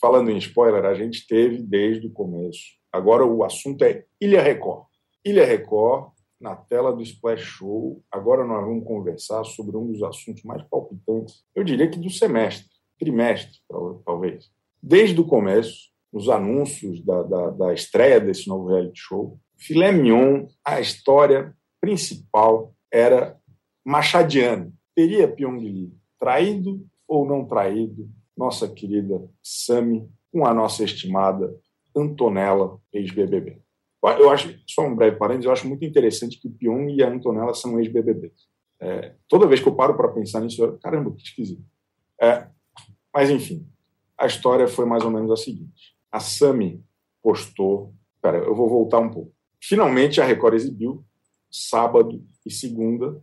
falando 0.00 0.30
em 0.30 0.38
spoiler, 0.38 0.84
a 0.84 0.94
gente 0.94 1.26
teve 1.26 1.60
desde 1.64 2.06
o 2.06 2.12
começo. 2.12 2.60
Agora 2.92 3.26
o 3.26 3.42
assunto 3.42 3.82
é 3.82 4.04
Ilha 4.20 4.40
Record. 4.40 4.86
Ilha 5.24 5.44
Record 5.44 6.11
na 6.42 6.56
tela 6.56 6.92
do 6.92 7.02
Splash 7.02 7.42
Show. 7.42 8.02
Agora 8.10 8.44
nós 8.44 8.64
vamos 8.64 8.84
conversar 8.84 9.44
sobre 9.44 9.76
um 9.76 9.92
dos 9.92 10.02
assuntos 10.02 10.42
mais 10.42 10.62
palpitantes, 10.64 11.44
eu 11.54 11.62
diria 11.62 11.88
que 11.88 11.98
do 11.98 12.10
semestre, 12.10 12.68
trimestre, 12.98 13.60
talvez. 14.04 14.50
Desde 14.82 15.20
o 15.20 15.24
começo, 15.24 15.92
nos 16.12 16.28
anúncios 16.28 17.02
da, 17.04 17.22
da, 17.22 17.50
da 17.50 17.72
estreia 17.72 18.20
desse 18.20 18.48
novo 18.48 18.68
reality 18.68 19.00
show, 19.00 19.38
Filé 19.56 19.92
Mignon, 19.92 20.48
a 20.64 20.80
história 20.80 21.56
principal 21.80 22.74
era 22.92 23.38
machadiana. 23.84 24.70
Teria 24.94 25.28
Pyong 25.28 25.60
Lee 25.60 25.92
traído 26.18 26.84
ou 27.06 27.26
não 27.26 27.46
traído 27.46 28.10
nossa 28.36 28.68
querida 28.68 29.22
Sami 29.42 30.08
com 30.32 30.44
a 30.44 30.52
nossa 30.52 30.82
estimada 30.84 31.54
Antonella, 31.94 32.78
ex-BBB? 32.92 33.60
Eu 34.02 34.30
acho, 34.30 34.58
só 34.66 34.82
um 34.84 34.96
breve 34.96 35.16
parênteses, 35.16 35.46
eu 35.46 35.52
acho 35.52 35.68
muito 35.68 35.84
interessante 35.84 36.38
que 36.40 36.48
o 36.48 36.50
Pyong 36.50 36.92
e 36.92 37.02
a 37.02 37.08
Antonella 37.08 37.54
são 37.54 37.78
ex-BBBs. 37.78 38.48
É, 38.80 39.14
toda 39.28 39.46
vez 39.46 39.60
que 39.60 39.68
eu 39.68 39.76
paro 39.76 39.96
para 39.96 40.08
pensar 40.08 40.40
nisso, 40.40 40.62
eu, 40.62 40.76
caramba, 40.78 41.12
que 41.12 41.22
esquisito. 41.22 41.62
É, 42.20 42.48
mas, 43.14 43.30
enfim, 43.30 43.64
a 44.18 44.26
história 44.26 44.66
foi 44.66 44.86
mais 44.86 45.04
ou 45.04 45.10
menos 45.10 45.30
a 45.30 45.36
seguinte. 45.36 45.94
A 46.10 46.18
Sami 46.18 46.82
postou... 47.22 47.94
Pera, 48.20 48.38
eu 48.38 48.54
vou 48.54 48.68
voltar 48.68 48.98
um 48.98 49.10
pouco. 49.10 49.32
Finalmente, 49.60 50.20
a 50.20 50.24
Record 50.24 50.54
exibiu, 50.54 51.04
sábado 51.50 52.24
e 52.44 52.50
segunda, 52.50 53.20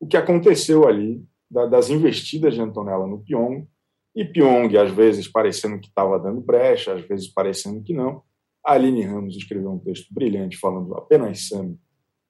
o 0.00 0.06
que 0.06 0.16
aconteceu 0.16 0.86
ali 0.86 1.22
da, 1.50 1.66
das 1.66 1.90
investidas 1.90 2.54
de 2.54 2.60
Antonella 2.60 3.06
no 3.06 3.20
Pyong, 3.20 3.66
e 4.14 4.24
Pyong, 4.24 4.76
às 4.76 4.90
vezes, 4.90 5.28
parecendo 5.28 5.78
que 5.78 5.88
estava 5.88 6.18
dando 6.18 6.40
brecha, 6.40 6.94
às 6.94 7.02
vezes 7.06 7.28
parecendo 7.28 7.82
que 7.82 7.92
não, 7.92 8.22
a 8.68 8.74
Aline 8.74 9.02
Ramos 9.02 9.34
escreveu 9.34 9.72
um 9.72 9.78
texto 9.78 10.12
brilhante 10.12 10.58
falando 10.58 10.94
apenas 10.94 11.48
Sami 11.48 11.80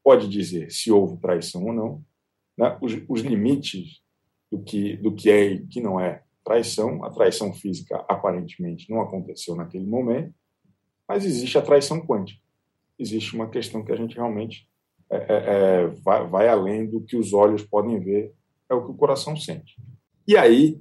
pode 0.04 0.28
dizer 0.28 0.70
se 0.70 0.88
houve 0.88 1.20
traição 1.20 1.64
ou 1.64 1.72
não, 1.72 2.04
né? 2.56 2.78
os, 2.80 2.92
os, 3.08 3.22
limites 3.22 4.00
do 4.48 4.62
que, 4.62 4.96
do 4.98 5.12
que 5.12 5.28
é 5.30 5.46
e 5.46 5.66
que 5.66 5.80
não 5.80 5.98
é 5.98 6.22
traição. 6.44 7.04
A 7.04 7.10
traição 7.10 7.52
física 7.52 8.04
aparentemente 8.08 8.88
não 8.88 9.00
aconteceu 9.00 9.56
naquele 9.56 9.84
momento, 9.84 10.32
mas 11.08 11.24
existe 11.24 11.58
a 11.58 11.62
traição 11.62 12.00
quântica. 12.06 12.40
Existe 12.96 13.34
uma 13.34 13.50
questão 13.50 13.84
que 13.84 13.90
a 13.90 13.96
gente 13.96 14.14
realmente 14.14 14.68
é, 15.10 15.16
é, 15.16 15.24
é 15.28 15.86
vai, 16.04 16.24
vai 16.28 16.48
além 16.48 16.86
do 16.88 17.00
que 17.00 17.16
os 17.16 17.32
olhos 17.32 17.64
podem 17.64 17.98
ver, 17.98 18.32
é 18.70 18.74
o 18.74 18.84
que 18.84 18.92
o 18.92 18.96
coração 18.96 19.36
sente. 19.36 19.76
E 20.26 20.36
aí 20.36 20.80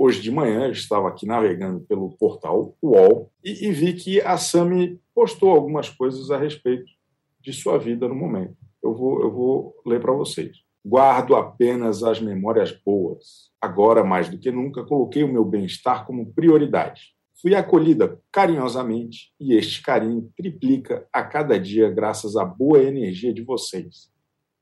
Hoje 0.00 0.22
de 0.22 0.30
manhã 0.30 0.70
estava 0.70 1.08
aqui 1.08 1.26
navegando 1.26 1.80
pelo 1.80 2.10
portal 2.10 2.76
UOL 2.80 3.32
e, 3.42 3.66
e 3.66 3.72
vi 3.72 3.94
que 3.94 4.20
a 4.20 4.38
Sami 4.38 5.00
postou 5.12 5.50
algumas 5.50 5.90
coisas 5.90 6.30
a 6.30 6.38
respeito 6.38 6.88
de 7.40 7.52
sua 7.52 7.78
vida 7.78 8.06
no 8.06 8.14
momento. 8.14 8.56
Eu 8.80 8.94
vou, 8.94 9.20
eu 9.20 9.32
vou 9.32 9.74
ler 9.84 10.00
para 10.00 10.12
vocês. 10.12 10.58
Guardo 10.86 11.34
apenas 11.34 12.04
as 12.04 12.20
memórias 12.20 12.70
boas. 12.70 13.50
Agora, 13.60 14.04
mais 14.04 14.28
do 14.28 14.38
que 14.38 14.52
nunca, 14.52 14.84
coloquei 14.84 15.24
o 15.24 15.32
meu 15.32 15.44
bem-estar 15.44 16.06
como 16.06 16.32
prioridade. 16.32 17.16
Fui 17.42 17.56
acolhida 17.56 18.20
carinhosamente 18.30 19.32
e 19.40 19.54
este 19.54 19.82
carinho 19.82 20.30
triplica 20.36 21.08
a 21.12 21.24
cada 21.24 21.58
dia 21.58 21.90
graças 21.90 22.36
à 22.36 22.44
boa 22.44 22.80
energia 22.80 23.34
de 23.34 23.42
vocês. 23.42 24.12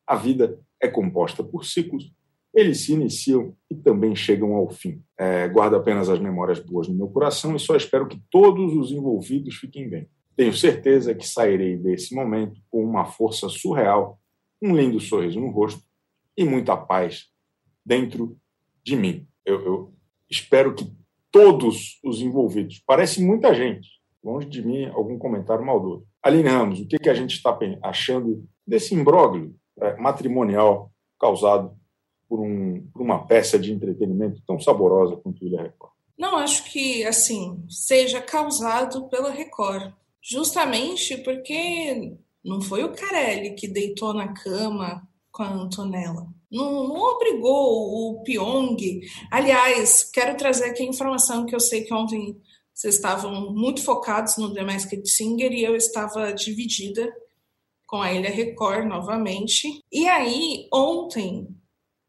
A 0.07 0.17
vida 0.17 0.59
é 0.81 0.89
composta 0.89 1.45
por 1.45 1.67
ciclos 1.67 2.11
eles 2.57 2.87
se 2.87 2.95
iniciam 2.95 3.55
e 3.71 3.75
também 3.75 4.17
chegam 4.17 4.55
ao 4.55 4.71
fim. 4.71 5.03
É, 5.19 5.47
guardo 5.47 5.77
apenas 5.77 6.09
as 6.09 6.19
memórias 6.19 6.59
boas 6.59 6.89
no 6.89 6.95
meu 6.95 7.09
coração 7.09 7.55
e 7.55 7.61
só 7.61 7.77
espero 7.77 8.09
que 8.09 8.19
todos 8.31 8.75
os 8.75 8.91
envolvidos 8.91 9.57
fiquem 9.57 9.91
bem. 9.91 10.09
Tenho 10.35 10.55
certeza 10.55 11.15
que 11.15 11.29
sairei 11.29 11.77
desse 11.77 12.15
momento 12.15 12.59
com 12.71 12.83
uma 12.83 13.05
força 13.05 13.47
surreal, 13.51 14.19
um 14.61 14.75
lindo 14.75 14.99
sorriso 14.99 15.39
no 15.39 15.51
rosto 15.51 15.83
e 16.35 16.47
muita 16.47 16.75
paz 16.75 17.27
dentro 17.85 18.39
de 18.83 18.97
mim. 18.97 19.29
Eu, 19.45 19.61
eu 19.67 19.95
espero 20.31 20.75
que 20.75 20.91
todos 21.31 22.01
os 22.03 22.23
envolvidos, 22.23 22.83
parece 22.87 23.23
muita 23.23 23.55
gente, 23.55 23.87
longe 24.25 24.49
de 24.49 24.67
mim 24.67 24.87
algum 24.87 25.19
comentário 25.19 25.65
maldoso. 25.65 26.07
Aline 26.23 26.49
Ramos, 26.49 26.81
o 26.81 26.89
que, 26.89 26.99
que 26.99 27.11
a 27.11 27.15
gente 27.15 27.35
está 27.37 27.57
achando 27.83 28.49
desse 28.67 28.95
imbróglio 28.95 29.55
é, 29.79 29.95
matrimonial 29.97 30.91
causado 31.21 31.77
por, 32.29 32.41
um, 32.41 32.87
por 32.93 33.03
uma 33.03 33.27
peça 33.27 33.59
de 33.59 33.73
entretenimento 33.73 34.43
tão 34.47 34.59
saborosa 34.59 35.17
quanto 35.17 35.45
Ilha 35.45 35.63
Record? 35.63 35.93
Não 36.19 36.37
acho 36.37 36.65
que 36.71 37.05
assim 37.05 37.65
seja 37.69 38.21
causado 38.21 39.09
pela 39.09 39.31
Record, 39.31 39.93
justamente 40.23 41.17
porque 41.19 42.17
não 42.45 42.61
foi 42.61 42.85
o 42.85 42.93
Carelli 42.93 43.55
que 43.55 43.69
deitou 43.69 44.15
na 44.15 44.29
cama 44.29 45.07
com 45.31 45.43
a 45.43 45.53
Antonella. 45.53 46.27
Não, 46.51 46.89
não, 46.89 46.97
obrigou 46.97 48.13
o 48.13 48.23
Pyong. 48.23 49.01
Aliás, 49.31 50.05
quero 50.05 50.37
trazer 50.37 50.67
aqui 50.67 50.83
a 50.83 50.87
informação 50.87 51.45
que 51.45 51.55
eu 51.55 51.61
sei 51.61 51.83
que 51.83 51.93
ontem 51.93 52.41
vocês 52.73 52.95
estavam 52.95 53.53
muito 53.53 53.83
focados 53.83 54.37
no 54.37 54.53
The 54.53 54.63
Masked 54.63 55.09
Singer 55.09 55.53
e 55.53 55.65
eu 55.65 55.75
estava 55.75 56.33
dividida 56.33 57.13
com 57.87 58.03
a 58.03 58.13
Ilha 58.13 58.31
Record 58.31 58.87
novamente. 58.87 59.83
E 59.91 60.07
aí, 60.07 60.69
ontem, 60.73 61.49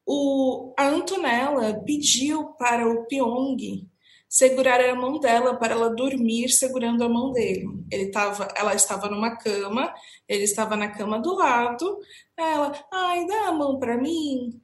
o, 0.08 0.74
a 0.80 0.88
Antonella 0.88 1.84
pediu 1.86 2.54
para 2.54 2.88
o 2.88 3.06
Pyong 3.08 3.86
segurar 4.30 4.80
a 4.80 4.96
mão 4.96 5.20
dela 5.20 5.56
para 5.58 5.74
ela 5.74 5.94
dormir 5.94 6.50
segurando 6.50 7.04
a 7.04 7.10
mão 7.10 7.34
dele. 7.34 7.68
Ele 7.92 8.10
tava, 8.10 8.48
ela 8.56 8.74
estava 8.74 9.10
numa 9.10 9.36
cama, 9.36 9.94
ele 10.28 10.44
estava 10.44 10.78
na 10.78 10.90
cama 10.90 11.20
do 11.20 11.36
lado. 11.36 12.00
Ela, 12.38 12.72
ai, 12.92 13.26
dá 13.28 13.48
a 13.48 13.52
mão 13.52 13.80
para 13.80 13.98
mim, 13.98 14.62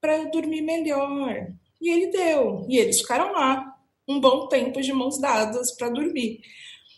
para 0.00 0.16
eu 0.18 0.30
dormir 0.30 0.62
melhor. 0.62 1.46
E 1.80 1.88
ele 1.88 2.08
deu. 2.08 2.66
E 2.68 2.76
eles 2.76 3.00
ficaram 3.00 3.32
lá 3.32 3.72
um 4.08 4.20
bom 4.20 4.48
tempo 4.48 4.80
de 4.80 4.92
mãos 4.92 5.20
dadas 5.20 5.76
para 5.76 5.88
dormir. 5.88 6.40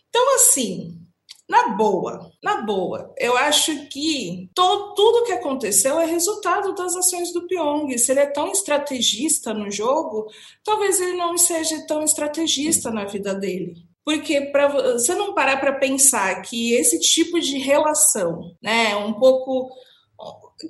Então, 0.09 0.34
assim, 0.34 1.01
na 1.49 1.68
boa, 1.70 2.30
na 2.43 2.62
boa, 2.62 3.12
eu 3.18 3.36
acho 3.36 3.86
que 3.88 4.49
todo, 4.55 4.95
tudo 4.95 5.24
que 5.24 5.32
aconteceu 5.32 5.99
é 5.99 6.07
resultado 6.07 6.74
das 6.74 6.97
ações 6.97 7.32
do 7.32 7.47
Pyong. 7.47 7.99
Se 7.99 8.12
ele 8.12 8.20
é 8.20 8.26
tão 8.26 8.51
estrategista 8.51 9.53
no 9.53 9.70
jogo, 9.70 10.26
talvez 10.64 11.01
ele 11.01 11.16
não 11.16 11.36
seja 11.36 11.86
tão 11.86 12.03
estrategista 12.03 12.90
na 12.90 13.05
vida 13.05 13.34
dele. 13.34 13.76
Porque 14.05 14.40
para 14.40 14.68
você 14.68 15.14
não 15.14 15.34
parar 15.34 15.59
para 15.59 15.74
pensar 15.74 16.43
que 16.43 16.72
esse 16.74 16.99
tipo 16.99 17.38
de 17.38 17.59
relação, 17.59 18.57
né, 18.61 18.97
um 18.97 19.12
pouco 19.12 19.70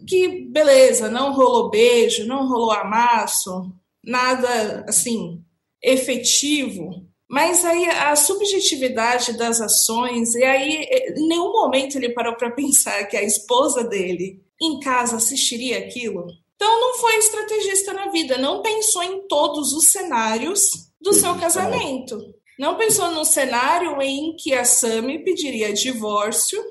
que 0.07 0.43
beleza, 0.47 1.11
não 1.11 1.33
rolou 1.33 1.71
beijo, 1.71 2.27
não 2.27 2.49
rolou 2.49 2.73
amasso, 2.73 3.73
nada 4.05 4.85
assim 4.89 5.43
efetivo, 5.83 7.07
mas 7.33 7.65
aí 7.65 7.89
a 7.89 8.15
subjetividade 8.15 9.39
das 9.39 9.59
ações, 9.59 10.35
e 10.35 10.45
aí 10.45 10.87
em 11.17 11.29
nenhum 11.29 11.51
momento 11.51 11.97
ele 11.97 12.11
parou 12.11 12.37
para 12.37 12.51
pensar 12.51 13.07
que 13.07 13.17
a 13.17 13.23
esposa 13.23 13.83
dele 13.85 14.45
em 14.61 14.79
casa 14.81 15.17
assistiria 15.17 15.79
aquilo. 15.79 16.27
Então 16.57 16.79
não 16.79 16.99
foi 16.99 17.17
estrategista 17.17 17.95
na 17.95 18.11
vida, 18.11 18.37
não 18.37 18.61
pensou 18.61 19.03
em 19.03 19.27
todos 19.27 19.73
os 19.73 19.91
cenários 19.91 20.91
do 21.01 21.15
seu 21.15 21.35
casamento. 21.39 22.19
Não 22.59 22.77
pensou 22.77 23.11
no 23.11 23.25
cenário 23.25 24.01
em 24.03 24.37
que 24.37 24.53
a 24.53 24.67
Sami 24.67 25.25
pediria 25.25 25.73
divórcio. 25.73 26.63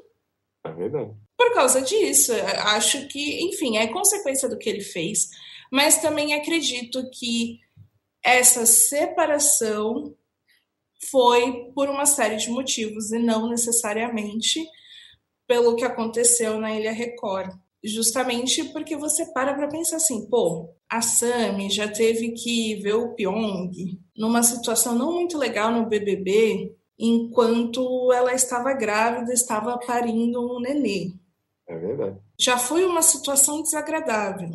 É 0.64 0.72
verdade. 0.72 1.10
Por 1.36 1.56
causa 1.56 1.82
disso, 1.82 2.34
acho 2.66 3.08
que, 3.08 3.44
enfim, 3.48 3.78
é 3.78 3.88
consequência 3.88 4.48
do 4.48 4.60
que 4.60 4.70
ele 4.70 4.82
fez, 4.82 5.28
mas 5.72 5.98
também 5.98 6.36
acredito 6.36 7.10
que 7.10 7.60
essa 8.24 8.64
separação 8.68 10.16
foi 11.10 11.72
por 11.74 11.90
uma 11.90 12.06
série 12.06 12.38
de 12.38 12.50
motivos 12.50 13.12
e 13.12 13.20
não 13.20 13.50
necessariamente 13.50 14.64
pelo 15.48 15.76
que 15.76 15.84
aconteceu 15.84 16.60
na 16.60 16.74
Ilha 16.74 16.92
Record. 16.92 17.52
Justamente 17.84 18.64
porque 18.66 18.96
você 18.96 19.26
para 19.34 19.54
para 19.54 19.68
pensar 19.68 19.96
assim, 19.96 20.30
pô, 20.30 20.70
a 20.88 21.02
Sami 21.02 21.70
já 21.70 21.88
teve 21.88 22.32
que 22.32 22.76
ver 22.76 22.94
o 22.94 23.16
Pyong 23.16 23.72
numa 24.16 24.44
situação 24.44 24.94
não 24.94 25.14
muito 25.14 25.38
legal 25.38 25.72
no 25.72 25.88
BBB, 25.88 26.76
enquanto 26.98 28.14
ela 28.14 28.34
estava 28.34 28.74
grávida, 28.74 29.34
estava 29.34 29.78
parindo 29.80 30.40
um 30.40 30.60
nenê. 30.60 31.14
É 31.68 31.76
verdade. 31.78 32.20
Já 32.40 32.58
foi 32.58 32.86
uma 32.86 33.02
situação 33.02 33.64
desagradável. 33.64 34.50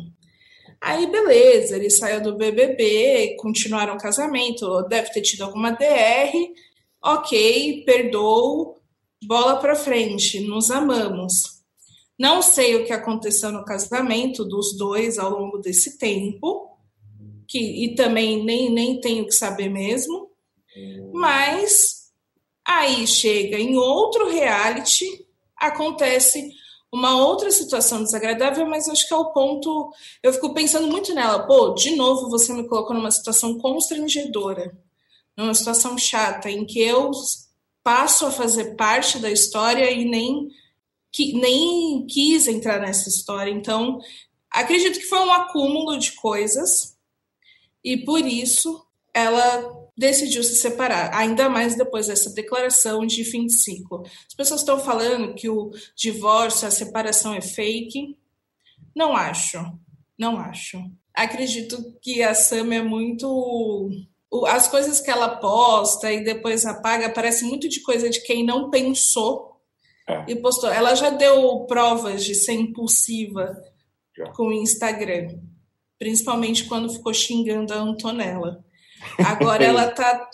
Aí, 0.81 1.07
beleza, 1.07 1.75
ele 1.75 1.89
saiu 1.89 2.21
do 2.21 2.35
BBB, 2.35 3.35
continuaram 3.39 3.95
o 3.95 3.99
casamento, 3.99 4.83
deve 4.83 5.11
ter 5.11 5.21
tido 5.21 5.43
alguma 5.43 5.71
DR, 5.71 6.31
ok, 7.03 7.83
perdoo, 7.85 8.75
bola 9.23 9.57
para 9.57 9.75
frente, 9.75 10.39
nos 10.39 10.69
amamos. 10.69 11.57
Não 12.17 12.41
sei 12.41 12.75
o 12.75 12.85
que 12.85 12.93
aconteceu 12.93 13.51
no 13.51 13.65
casamento 13.65 14.43
dos 14.43 14.77
dois 14.77 15.17
ao 15.17 15.31
longo 15.31 15.57
desse 15.57 15.97
tempo, 15.97 16.77
que, 17.47 17.59
e 17.59 17.95
também 17.95 18.43
nem, 18.43 18.71
nem 18.71 18.99
tenho 18.99 19.25
que 19.25 19.33
saber 19.33 19.69
mesmo, 19.69 20.29
mas 21.13 22.11
aí 22.65 23.07
chega 23.07 23.57
em 23.57 23.77
outro 23.77 24.29
reality, 24.29 25.25
acontece 25.55 26.51
uma 26.91 27.15
outra 27.17 27.51
situação 27.51 28.03
desagradável, 28.03 28.65
mas 28.65 28.87
acho 28.87 29.07
que 29.07 29.13
é 29.13 29.17
o 29.17 29.31
ponto. 29.31 29.91
Eu 30.23 30.33
fico 30.33 30.53
pensando 30.53 30.87
muito 30.87 31.13
nela. 31.13 31.45
Pô, 31.45 31.73
de 31.73 31.95
novo 31.95 32.29
você 32.29 32.53
me 32.53 32.67
colocou 32.67 32.95
numa 32.95 33.11
situação 33.11 33.57
constrangedora, 33.57 34.77
numa 35.35 35.53
situação 35.53 35.97
chata, 35.97 36.49
em 36.49 36.65
que 36.65 36.79
eu 36.81 37.11
passo 37.83 38.25
a 38.25 38.31
fazer 38.31 38.75
parte 38.75 39.19
da 39.19 39.31
história 39.31 39.89
e 39.91 40.05
nem, 40.05 40.49
que, 41.11 41.33
nem 41.33 42.05
quis 42.07 42.47
entrar 42.47 42.79
nessa 42.79 43.09
história. 43.09 43.51
Então, 43.51 43.99
acredito 44.49 44.99
que 44.99 45.05
foi 45.05 45.19
um 45.19 45.31
acúmulo 45.31 45.97
de 45.97 46.13
coisas 46.13 46.97
e 47.83 47.97
por 47.97 48.25
isso 48.25 48.85
ela 49.13 49.76
decidiu 49.97 50.43
se 50.43 50.55
separar, 50.55 51.13
ainda 51.13 51.49
mais 51.49 51.75
depois 51.75 52.05
dessa 52.05 52.29
declaração 52.31 53.05
de 53.05 53.23
fim 53.25 53.47
de 53.47 53.57
ciclo. 53.57 54.03
As 54.27 54.35
pessoas 54.35 54.61
estão 54.61 54.79
falando 54.79 55.33
que 55.33 55.49
o 55.49 55.71
divórcio, 55.95 56.67
a 56.67 56.71
separação 56.71 57.33
é 57.33 57.41
fake. 57.41 58.15
Não 58.95 59.15
acho, 59.15 59.57
não 60.17 60.37
acho. 60.37 60.79
Acredito 61.13 61.97
que 61.99 62.21
a 62.21 62.35
Sam 62.35 62.75
é 62.75 62.81
muito. 62.81 63.89
As 64.47 64.67
coisas 64.67 65.01
que 65.01 65.09
ela 65.09 65.37
posta 65.37 66.11
e 66.11 66.23
depois 66.23 66.65
apaga 66.65 67.09
parece 67.09 67.43
muito 67.43 67.67
de 67.67 67.81
coisa 67.81 68.07
de 68.07 68.21
quem 68.21 68.45
não 68.45 68.69
pensou 68.69 69.59
é. 70.07 70.25
e 70.27 70.35
postou. 70.35 70.69
Ela 70.69 70.93
já 70.93 71.09
deu 71.09 71.65
provas 71.65 72.23
de 72.23 72.35
ser 72.35 72.53
impulsiva 72.53 73.57
já. 74.15 74.31
com 74.33 74.49
o 74.49 74.53
Instagram, 74.53 75.39
principalmente 75.97 76.65
quando 76.65 76.93
ficou 76.93 77.13
xingando 77.15 77.73
a 77.73 77.77
Antonella. 77.77 78.63
Agora 79.25 79.63
ela 79.63 79.87
está 79.87 80.29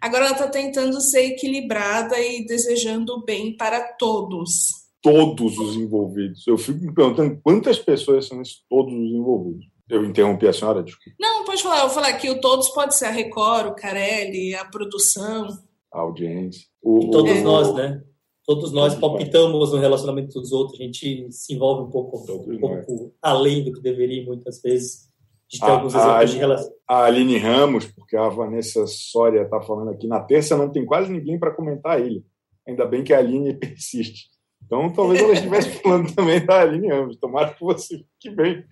agora 0.00 0.26
ela 0.26 0.34
tá 0.34 0.48
tentando 0.48 1.00
ser 1.00 1.26
equilibrada 1.26 2.18
e 2.18 2.44
desejando 2.44 3.14
o 3.14 3.24
bem 3.24 3.56
para 3.56 3.80
todos. 3.94 4.70
Todos 5.02 5.58
os 5.58 5.76
envolvidos. 5.76 6.46
Eu 6.46 6.58
fico 6.58 6.78
me 6.80 6.92
perguntando 6.94 7.40
quantas 7.42 7.78
pessoas 7.78 8.26
são 8.26 8.40
esses 8.42 8.62
todos 8.68 8.92
os 8.92 9.10
envolvidos. 9.10 9.66
Eu 9.88 10.04
interrompi 10.04 10.46
a 10.46 10.52
senhora, 10.52 10.82
desculpa. 10.82 11.16
Não, 11.18 11.44
pode 11.44 11.62
falar. 11.62 11.78
Eu 11.78 11.86
vou 11.86 11.94
falar 11.94 12.12
que 12.12 12.30
o 12.30 12.40
todos 12.40 12.68
pode 12.68 12.94
ser 12.94 13.06
a 13.06 13.10
Record, 13.10 13.68
o 13.68 13.74
Carelli, 13.74 14.54
a 14.54 14.64
produção. 14.64 15.48
A 15.92 16.00
audiência. 16.00 16.64
O, 16.80 17.10
todos 17.10 17.32
é. 17.32 17.42
nós, 17.42 17.74
né? 17.74 18.00
Todos 18.46 18.72
nós 18.72 18.94
palpitamos 18.94 19.72
no 19.72 19.78
relacionamento 19.78 20.40
dos 20.40 20.52
outros. 20.52 20.80
A 20.80 20.84
gente 20.84 21.30
se 21.32 21.54
envolve 21.54 21.88
um 21.88 21.90
pouco, 21.90 22.18
um 22.18 22.58
pouco 22.58 23.14
além 23.20 23.64
do 23.64 23.72
que 23.72 23.80
deveria, 23.80 24.24
muitas 24.24 24.62
vezes 24.62 25.09
de 25.50 25.58
ter 25.58 25.66
a, 25.66 25.70
alguns 25.72 25.94
exemplos 25.94 26.30
de 26.30 26.38
relação. 26.38 26.72
A 26.86 27.04
Aline 27.04 27.38
Ramos, 27.38 27.86
porque 27.86 28.16
a 28.16 28.28
Vanessa 28.28 28.86
Soria 28.86 29.42
está 29.42 29.60
falando 29.60 29.90
aqui, 29.90 30.06
na 30.06 30.20
terça 30.20 30.56
não 30.56 30.70
tem 30.70 30.84
quase 30.84 31.12
ninguém 31.12 31.38
para 31.38 31.50
comentar 31.50 32.00
ele. 32.00 32.24
Ainda 32.66 32.86
bem 32.86 33.02
que 33.02 33.12
a 33.12 33.18
Aline 33.18 33.54
persiste. 33.58 34.30
Então, 34.64 34.92
talvez 34.92 35.20
ela 35.20 35.32
estivesse 35.32 35.70
falando 35.82 36.14
também 36.14 36.44
da 36.44 36.60
Aline 36.60 36.88
Ramos. 36.88 37.16
Tomara 37.16 37.52
que 37.52 37.60
você 37.60 37.98
fique 37.98 38.30
bem, 38.34 38.64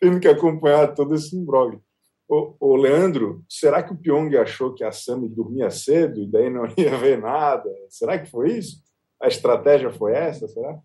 tendo 0.00 0.18
que 0.18 0.28
acompanhar 0.28 0.94
todo 0.94 1.14
esse 1.14 1.36
imbróglio. 1.36 1.82
Ô, 2.26 2.54
ô, 2.58 2.76
Leandro, 2.76 3.44
será 3.46 3.82
que 3.82 3.92
o 3.92 3.96
Pyong 3.96 4.34
achou 4.38 4.72
que 4.72 4.82
a 4.82 4.90
Sami 4.90 5.28
dormia 5.28 5.68
cedo 5.70 6.22
e 6.22 6.26
daí 6.26 6.48
não 6.48 6.64
ia 6.78 6.96
ver 6.96 7.20
nada? 7.20 7.68
Será 7.90 8.18
que 8.18 8.30
foi 8.30 8.56
isso? 8.56 8.82
A 9.20 9.28
estratégia 9.28 9.90
foi 9.90 10.12
essa, 10.14 10.48
será? 10.48 10.78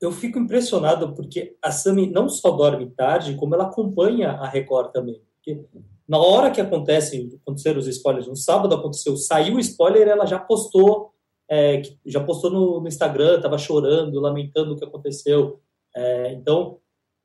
Eu 0.00 0.10
fico 0.10 0.38
impressionado 0.38 1.14
porque 1.14 1.56
a 1.62 1.70
Sami 1.70 2.10
não 2.10 2.28
só 2.28 2.50
dorme 2.50 2.90
tarde, 2.90 3.34
como 3.36 3.54
ela 3.54 3.64
acompanha 3.64 4.30
a 4.32 4.48
Record 4.48 4.92
também. 4.92 5.20
Porque 5.36 5.62
na 6.08 6.18
hora 6.18 6.50
que 6.50 6.60
acontece, 6.60 7.38
aconteceram 7.42 7.78
os 7.78 7.86
spoilers, 7.86 8.26
no 8.26 8.36
sábado 8.36 8.74
aconteceu, 8.74 9.16
saiu 9.16 9.56
o 9.56 9.60
spoiler, 9.60 10.08
ela 10.08 10.26
já 10.26 10.38
postou, 10.38 11.12
é, 11.48 11.82
já 12.04 12.22
postou 12.22 12.50
no, 12.50 12.80
no 12.80 12.88
Instagram, 12.88 13.36
estava 13.36 13.58
chorando, 13.58 14.20
lamentando 14.20 14.72
o 14.72 14.76
que 14.76 14.84
aconteceu. 14.84 15.60
É, 15.94 16.32
então, 16.32 16.78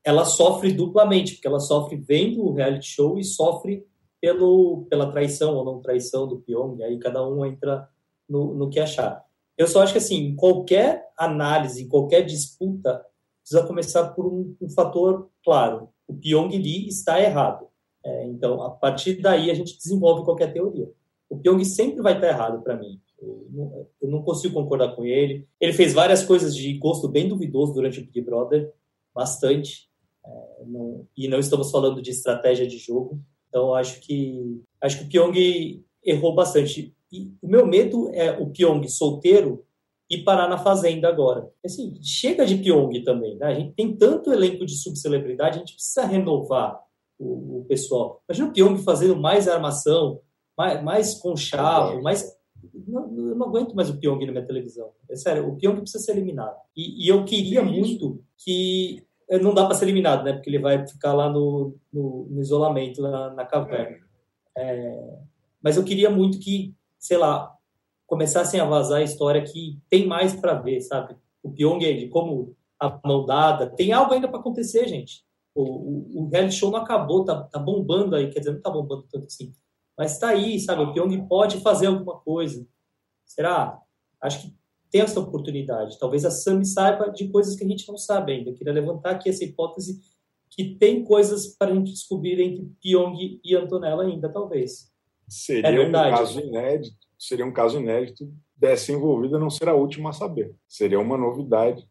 ela 0.03 0.23
sofre 0.23 0.71
duplamente, 0.71 1.33
porque 1.33 1.47
ela 1.47 1.59
sofre 1.59 1.95
vendo 1.95 2.43
o 2.43 2.53
reality 2.53 2.85
show 2.85 3.17
e 3.17 3.23
sofre 3.23 3.83
pelo, 4.21 4.85
pela 4.87 5.11
traição 5.11 5.55
ou 5.55 5.65
não 5.65 5.81
traição 5.81 6.27
do 6.27 6.37
Pyong, 6.37 6.83
aí 6.83 6.99
cada 6.99 7.27
um 7.27 7.43
entra 7.43 7.89
no, 8.29 8.53
no 8.53 8.69
que 8.69 8.79
achar. 8.79 9.24
Eu 9.57 9.67
só 9.67 9.81
acho 9.81 9.93
que, 9.93 9.99
assim, 9.99 10.35
qualquer 10.35 11.09
análise, 11.17 11.87
qualquer 11.87 12.23
disputa, 12.23 13.05
precisa 13.41 13.65
começar 13.65 14.09
por 14.09 14.25
um, 14.25 14.55
um 14.61 14.69
fator 14.69 15.29
claro. 15.43 15.89
O 16.07 16.13
Pyong 16.13 16.55
está 16.87 17.21
errado. 17.21 17.67
É, 18.03 18.25
então, 18.25 18.61
a 18.61 18.69
partir 18.69 19.21
daí, 19.21 19.49
a 19.49 19.53
gente 19.53 19.77
desenvolve 19.77 20.25
qualquer 20.25 20.51
teoria. 20.53 20.89
O 21.29 21.37
Pyong 21.37 21.63
sempre 21.63 22.01
vai 22.01 22.15
estar 22.15 22.27
errado 22.27 22.61
para 22.61 22.75
mim. 22.75 22.99
Eu 23.19 23.47
não, 23.51 23.87
eu 24.01 24.09
não, 24.09 24.21
consigo 24.21 24.53
concordar 24.53 24.95
com 24.95 25.05
ele. 25.05 25.47
Ele 25.59 25.73
fez 25.73 25.93
várias 25.93 26.23
coisas 26.23 26.55
de 26.55 26.73
gosto 26.77 27.07
bem 27.07 27.27
duvidoso 27.27 27.73
durante 27.73 27.99
o 27.99 28.05
Big 28.05 28.21
Brother, 28.21 28.71
bastante. 29.13 29.89
É, 30.23 30.65
não, 30.65 31.07
e 31.15 31.27
não 31.27 31.39
estamos 31.39 31.71
falando 31.71 32.01
de 32.01 32.11
estratégia 32.11 32.67
de 32.67 32.77
jogo. 32.77 33.19
Então, 33.49 33.73
acho 33.73 34.01
que 34.01 34.61
acho 34.81 34.99
que 34.99 35.05
o 35.05 35.09
Pyong 35.09 35.83
errou 36.03 36.35
bastante. 36.35 36.95
E 37.15 37.31
o 37.41 37.47
meu 37.47 37.65
medo 37.65 38.09
é 38.13 38.31
o 38.31 38.49
Pyong 38.49 38.85
solteiro 38.89 39.63
e 40.09 40.17
parar 40.17 40.49
na 40.49 40.57
fazenda 40.57 41.07
agora. 41.07 41.49
Assim, 41.63 41.97
chega 42.01 42.45
de 42.45 42.57
Pyong 42.57 43.03
também, 43.03 43.37
né? 43.37 43.47
A 43.47 43.53
gente 43.53 43.73
tem 43.73 43.95
tanto 43.95 44.33
elenco 44.33 44.65
de 44.65 44.75
subcelebridade, 44.75 45.55
a 45.55 45.59
gente 45.59 45.73
precisa 45.73 46.05
renovar 46.05 46.79
o, 47.17 47.59
o 47.59 47.65
pessoal. 47.65 48.21
Imagina 48.27 48.49
o 48.49 48.53
Pyong 48.53 48.77
fazendo 48.83 49.15
mais 49.15 49.47
armação, 49.47 50.19
mais, 50.57 50.83
mais 50.83 51.15
conchavo, 51.15 52.01
mais... 52.01 52.35
Não, 52.87 53.03
eu 53.15 53.35
não 53.35 53.47
aguento 53.47 53.75
mais 53.75 53.89
o 53.89 53.97
Pyong 53.97 54.25
na 54.25 54.31
minha 54.31 54.45
televisão. 54.45 54.91
É 55.09 55.15
sério, 55.15 55.47
o 55.47 55.55
Pyong 55.55 55.79
precisa 55.81 56.03
ser 56.03 56.11
eliminado. 56.11 56.57
E, 56.75 57.05
e 57.05 57.07
eu 57.07 57.23
queria 57.23 57.63
muito 57.63 58.21
que... 58.37 59.03
Eh, 59.29 59.39
não 59.39 59.53
dá 59.53 59.65
para 59.65 59.75
ser 59.75 59.85
eliminado, 59.85 60.23
né? 60.23 60.33
Porque 60.33 60.49
ele 60.49 60.59
vai 60.59 60.85
ficar 60.85 61.13
lá 61.13 61.29
no, 61.29 61.75
no, 61.91 62.27
no 62.29 62.41
isolamento, 62.41 63.01
na, 63.01 63.33
na 63.33 63.45
caverna. 63.45 63.97
É, 64.57 65.19
mas 65.61 65.77
eu 65.77 65.83
queria 65.83 66.11
muito 66.11 66.37
que 66.39 66.75
sei 67.05 67.17
lá, 67.17 67.55
começassem 68.07 68.59
a 68.59 68.65
vazar 68.65 68.99
a 68.99 69.03
história 69.03 69.43
que 69.43 69.79
tem 69.89 70.07
mais 70.07 70.35
para 70.35 70.53
ver, 70.53 70.81
sabe? 70.81 71.15
O 71.41 71.51
Pyong, 71.51 72.09
como 72.09 72.55
a 72.79 72.99
mão 73.05 73.25
dada, 73.25 73.67
tem 73.67 73.93
algo 73.93 74.13
ainda 74.13 74.27
para 74.27 74.39
acontecer, 74.39 74.87
gente. 74.87 75.23
O, 75.53 75.63
o, 75.63 76.23
o, 76.23 76.29
reality 76.29 76.55
show 76.55 76.69
não 76.69 76.79
acabou, 76.79 77.23
tá, 77.23 77.43
tá 77.43 77.59
bombando 77.59 78.15
aí, 78.15 78.29
quer 78.29 78.39
dizer, 78.39 78.51
não 78.51 78.61
tá 78.61 78.69
bombando 78.69 79.07
tanto 79.09 79.25
assim, 79.25 79.53
mas 79.97 80.19
tá 80.19 80.29
aí, 80.29 80.59
sabe? 80.59 80.83
O 80.83 80.91
Pyong 80.91 81.25
pode 81.27 81.61
fazer 81.61 81.87
alguma 81.87 82.19
coisa. 82.19 82.67
Será? 83.25 83.81
Acho 84.21 84.41
que 84.41 84.55
tem 84.91 85.01
essa 85.01 85.19
oportunidade. 85.19 85.97
Talvez 85.97 86.25
a 86.25 86.31
Sami 86.31 86.65
saiba 86.65 87.09
de 87.09 87.29
coisas 87.29 87.55
que 87.55 87.63
a 87.63 87.67
gente 87.67 87.87
não 87.87 87.97
sabe 87.97 88.33
ainda. 88.33 88.49
Eu 88.49 88.55
queria 88.55 88.73
levantar 88.73 89.11
aqui 89.11 89.29
essa 89.29 89.45
hipótese 89.45 90.01
que 90.49 90.75
tem 90.75 91.03
coisas 91.03 91.47
para 91.47 91.71
a 91.71 91.75
gente 91.75 91.91
descobrir 91.91 92.39
entre 92.41 92.65
Pyong 92.81 93.39
e 93.43 93.55
Antonella 93.55 94.03
ainda, 94.03 94.29
talvez. 94.29 94.91
Seria 95.27 95.67
é 95.69 95.87
um 95.87 95.91
caso 95.91 96.39
inédito. 96.39 97.05
Seria 97.17 97.45
um 97.45 97.51
caso 97.51 97.79
inédito 97.79 98.31
dessa 98.55 98.91
envolvida 98.91 99.39
não 99.39 99.49
ser 99.49 99.67
a 99.67 99.73
última 99.73 100.09
a 100.09 100.13
saber. 100.13 100.53
Seria 100.67 100.99
uma 100.99 101.17
novidade 101.17 101.87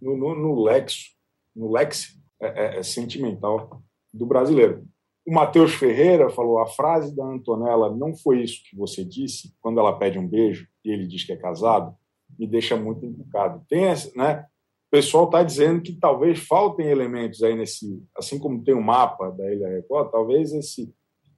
no, 0.00 0.16
no, 0.16 0.34
no 0.34 0.62
lexo, 0.62 1.10
no 1.54 1.70
lex 1.70 2.18
é, 2.40 2.46
é, 2.46 2.78
é 2.78 2.82
sentimental 2.82 3.82
do 4.12 4.26
brasileiro. 4.26 4.84
O 5.24 5.32
Matheus 5.32 5.74
Ferreira 5.74 6.28
falou: 6.28 6.58
a 6.58 6.66
frase 6.66 7.14
da 7.14 7.24
Antonella 7.24 7.94
não 7.94 8.14
foi 8.14 8.42
isso 8.42 8.62
que 8.68 8.76
você 8.76 9.04
disse 9.04 9.54
quando 9.60 9.78
ela 9.78 9.96
pede 9.96 10.18
um 10.18 10.26
beijo 10.26 10.66
e 10.84 10.90
ele 10.90 11.06
diz 11.06 11.24
que 11.24 11.32
é 11.32 11.36
casado, 11.36 11.94
me 12.38 12.46
deixa 12.46 12.76
muito 12.76 13.06
encucado. 13.06 13.64
Tem 13.68 13.84
essa, 13.84 14.10
né? 14.16 14.46
O 14.88 14.90
pessoal 14.90 15.24
está 15.24 15.42
dizendo 15.42 15.80
que 15.80 15.94
talvez 15.94 16.40
faltem 16.40 16.86
elementos 16.86 17.42
aí 17.42 17.54
nesse, 17.54 18.02
assim 18.14 18.38
como 18.38 18.62
tem 18.62 18.74
o 18.74 18.78
um 18.78 18.82
mapa 18.82 19.30
da 19.30 19.50
Ilha 19.50 19.68
Record, 19.68 20.10
talvez 20.10 20.52
esse 20.52 20.92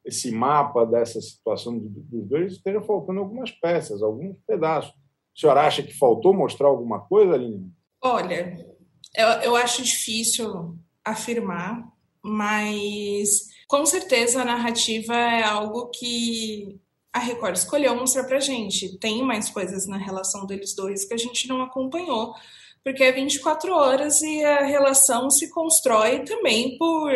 esse 0.04 0.30
mapa 0.30 0.84
dessa 0.84 1.20
situação 1.20 1.78
dos 1.78 2.26
dois 2.28 2.52
esteja 2.52 2.80
faltando 2.82 3.20
algumas 3.20 3.50
peças, 3.50 4.02
alguns 4.02 4.36
pedaços. 4.46 4.92
O 5.34 5.40
senhor 5.40 5.56
acha 5.56 5.82
que 5.82 5.96
faltou 5.96 6.34
mostrar 6.34 6.68
alguma 6.68 7.00
coisa, 7.00 7.34
Aline? 7.34 7.72
Olha, 8.02 8.56
eu, 9.16 9.28
eu 9.42 9.56
acho 9.56 9.82
difícil 9.82 10.76
afirmar, 11.04 11.88
mas 12.22 13.48
com 13.66 13.84
certeza 13.86 14.42
a 14.42 14.44
narrativa 14.44 15.14
é 15.14 15.42
algo 15.42 15.90
que 15.90 16.78
a 17.12 17.18
Record 17.18 17.56
escolheu 17.56 17.96
mostrar 17.96 18.24
pra 18.24 18.40
gente. 18.40 18.98
Tem 18.98 19.22
mais 19.22 19.48
coisas 19.48 19.86
na 19.86 19.96
relação 19.96 20.46
deles 20.46 20.74
dois 20.74 21.04
que 21.04 21.14
a 21.14 21.16
gente 21.18 21.48
não 21.48 21.62
acompanhou, 21.62 22.34
porque 22.82 23.02
é 23.02 23.12
24 23.12 23.72
horas 23.72 24.20
e 24.20 24.44
a 24.44 24.64
relação 24.64 25.30
se 25.30 25.50
constrói 25.50 26.24
também 26.24 26.76
por 26.76 27.10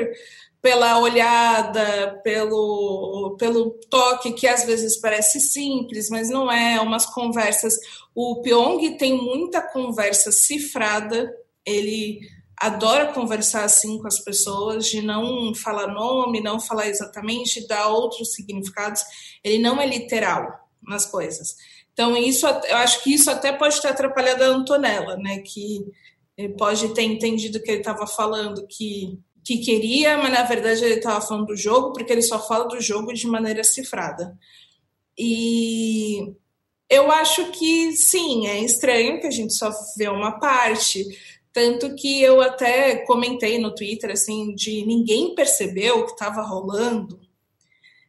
pela 0.60 0.98
olhada, 0.98 2.20
pelo, 2.24 3.36
pelo 3.38 3.70
toque, 3.88 4.32
que 4.32 4.46
às 4.46 4.64
vezes 4.64 4.96
parece 5.00 5.40
simples, 5.40 6.08
mas 6.10 6.28
não 6.28 6.50
é, 6.50 6.80
umas 6.80 7.06
conversas. 7.06 7.76
O 8.14 8.42
Pyong 8.42 8.96
tem 8.96 9.16
muita 9.16 9.62
conversa 9.62 10.32
cifrada, 10.32 11.32
ele 11.64 12.20
adora 12.60 13.12
conversar 13.12 13.64
assim 13.64 13.98
com 13.98 14.08
as 14.08 14.18
pessoas, 14.18 14.86
de 14.86 15.00
não 15.00 15.54
falar 15.54 15.86
nome, 15.86 16.40
não 16.40 16.58
falar 16.58 16.88
exatamente, 16.88 17.66
dar 17.68 17.88
outros 17.88 18.32
significados. 18.32 19.02
Ele 19.44 19.58
não 19.58 19.80
é 19.80 19.86
literal 19.86 20.68
nas 20.82 21.06
coisas. 21.06 21.54
Então, 21.92 22.16
isso, 22.16 22.46
eu 22.46 22.76
acho 22.76 23.02
que 23.02 23.14
isso 23.14 23.30
até 23.30 23.52
pode 23.52 23.80
ter 23.80 23.88
atrapalhado 23.88 24.42
a 24.42 24.48
Antonella, 24.48 25.16
né? 25.16 25.38
Que 25.38 25.84
pode 26.56 26.94
ter 26.94 27.02
entendido 27.02 27.60
que 27.60 27.70
ele 27.70 27.78
estava 27.78 28.06
falando 28.06 28.66
que 28.66 29.18
que 29.48 29.56
queria, 29.56 30.18
mas 30.18 30.30
na 30.30 30.42
verdade 30.42 30.84
ele 30.84 30.96
estava 30.96 31.22
falando 31.22 31.46
do 31.46 31.56
jogo, 31.56 31.94
porque 31.94 32.12
ele 32.12 32.20
só 32.20 32.38
fala 32.38 32.68
do 32.68 32.78
jogo 32.82 33.14
de 33.14 33.26
maneira 33.26 33.64
cifrada. 33.64 34.38
E 35.16 36.34
eu 36.86 37.10
acho 37.10 37.50
que 37.52 37.92
sim, 37.92 38.46
é 38.46 38.58
estranho 38.58 39.18
que 39.18 39.26
a 39.26 39.30
gente 39.30 39.54
só 39.54 39.70
vê 39.96 40.06
uma 40.06 40.38
parte. 40.38 41.02
Tanto 41.50 41.94
que 41.94 42.20
eu 42.20 42.42
até 42.42 42.96
comentei 43.06 43.58
no 43.58 43.74
Twitter 43.74 44.10
assim, 44.10 44.54
de 44.54 44.84
ninguém 44.84 45.34
percebeu 45.34 46.00
o 46.00 46.04
que 46.04 46.12
estava 46.12 46.42
rolando. 46.42 47.18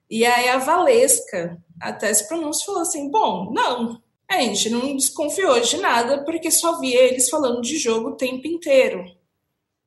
E 0.10 0.26
aí 0.26 0.50
a 0.50 0.58
Valesca 0.58 1.58
até 1.80 2.14
se 2.14 2.28
pronunciou 2.28 2.76
falou 2.76 2.82
assim: 2.82 3.10
bom, 3.10 3.50
não, 3.54 4.02
a 4.30 4.42
gente 4.42 4.70
não 4.70 4.94
desconfiou 4.94 5.58
de 5.62 5.78
nada 5.78 6.26
porque 6.26 6.52
só 6.52 6.82
via 6.82 7.02
eles 7.02 7.30
falando 7.30 7.62
de 7.62 7.78
jogo 7.78 8.10
o 8.10 8.18
tempo 8.18 8.46
inteiro. 8.46 9.06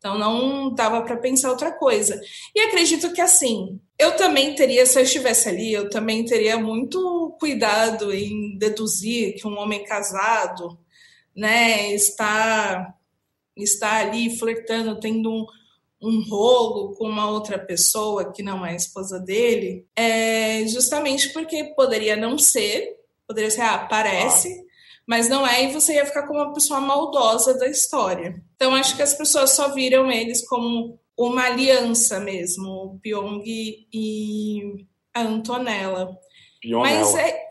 Então 0.03 0.19
não 0.19 0.75
dava 0.75 1.01
para 1.03 1.17
pensar 1.17 1.49
outra 1.49 1.71
coisa. 1.71 2.21
E 2.53 2.59
acredito 2.59 3.13
que 3.13 3.21
assim, 3.21 3.81
eu 3.97 4.17
também 4.17 4.53
teria, 4.53 4.85
se 4.85 4.99
eu 4.99 5.05
estivesse 5.05 5.49
ali, 5.49 5.73
eu 5.73 5.89
também 5.89 6.25
teria 6.25 6.59
muito 6.59 7.37
cuidado 7.39 8.13
em 8.13 8.59
deduzir 8.59 9.37
que 9.37 9.47
um 9.47 9.57
homem 9.57 9.85
casado, 9.85 10.77
né, 11.37 11.95
está 11.95 12.93
está 13.57 14.01
ali 14.01 14.37
flertando, 14.37 14.99
tendo 14.99 15.31
um, 15.31 15.47
um 16.01 16.21
rolo 16.29 16.97
com 16.97 17.07
uma 17.07 17.31
outra 17.31 17.57
pessoa 17.57 18.33
que 18.33 18.43
não 18.43 18.67
é 18.67 18.73
a 18.73 18.77
esposa 18.77 19.21
dele, 19.21 19.87
é 19.95 20.67
justamente 20.67 21.29
porque 21.33 21.73
poderia 21.77 22.17
não 22.17 22.37
ser, 22.39 22.97
poderia 23.25 23.51
ser, 23.51 23.61
ah, 23.61 23.79
parece, 23.79 24.65
mas 25.07 25.29
não 25.29 25.47
é, 25.47 25.65
e 25.65 25.73
você 25.73 25.95
ia 25.95 26.07
ficar 26.07 26.27
como 26.27 26.41
uma 26.41 26.53
pessoa 26.53 26.81
maldosa 26.81 27.59
da 27.59 27.67
história. 27.67 28.43
Então, 28.55 28.75
acho 28.75 28.97
que 28.97 29.03
as 29.03 29.15
pessoas 29.15 29.51
só 29.51 29.73
viram 29.73 30.11
eles 30.11 30.47
como 30.49 30.99
uma 31.17 31.45
aliança 31.45 32.21
mesmo, 32.21 32.69
o 32.69 32.99
Pyong 33.01 33.43
e 33.47 34.87
a 35.15 35.23
Antonella. 35.23 36.17
Mas 36.65 37.15
é, 37.15 37.43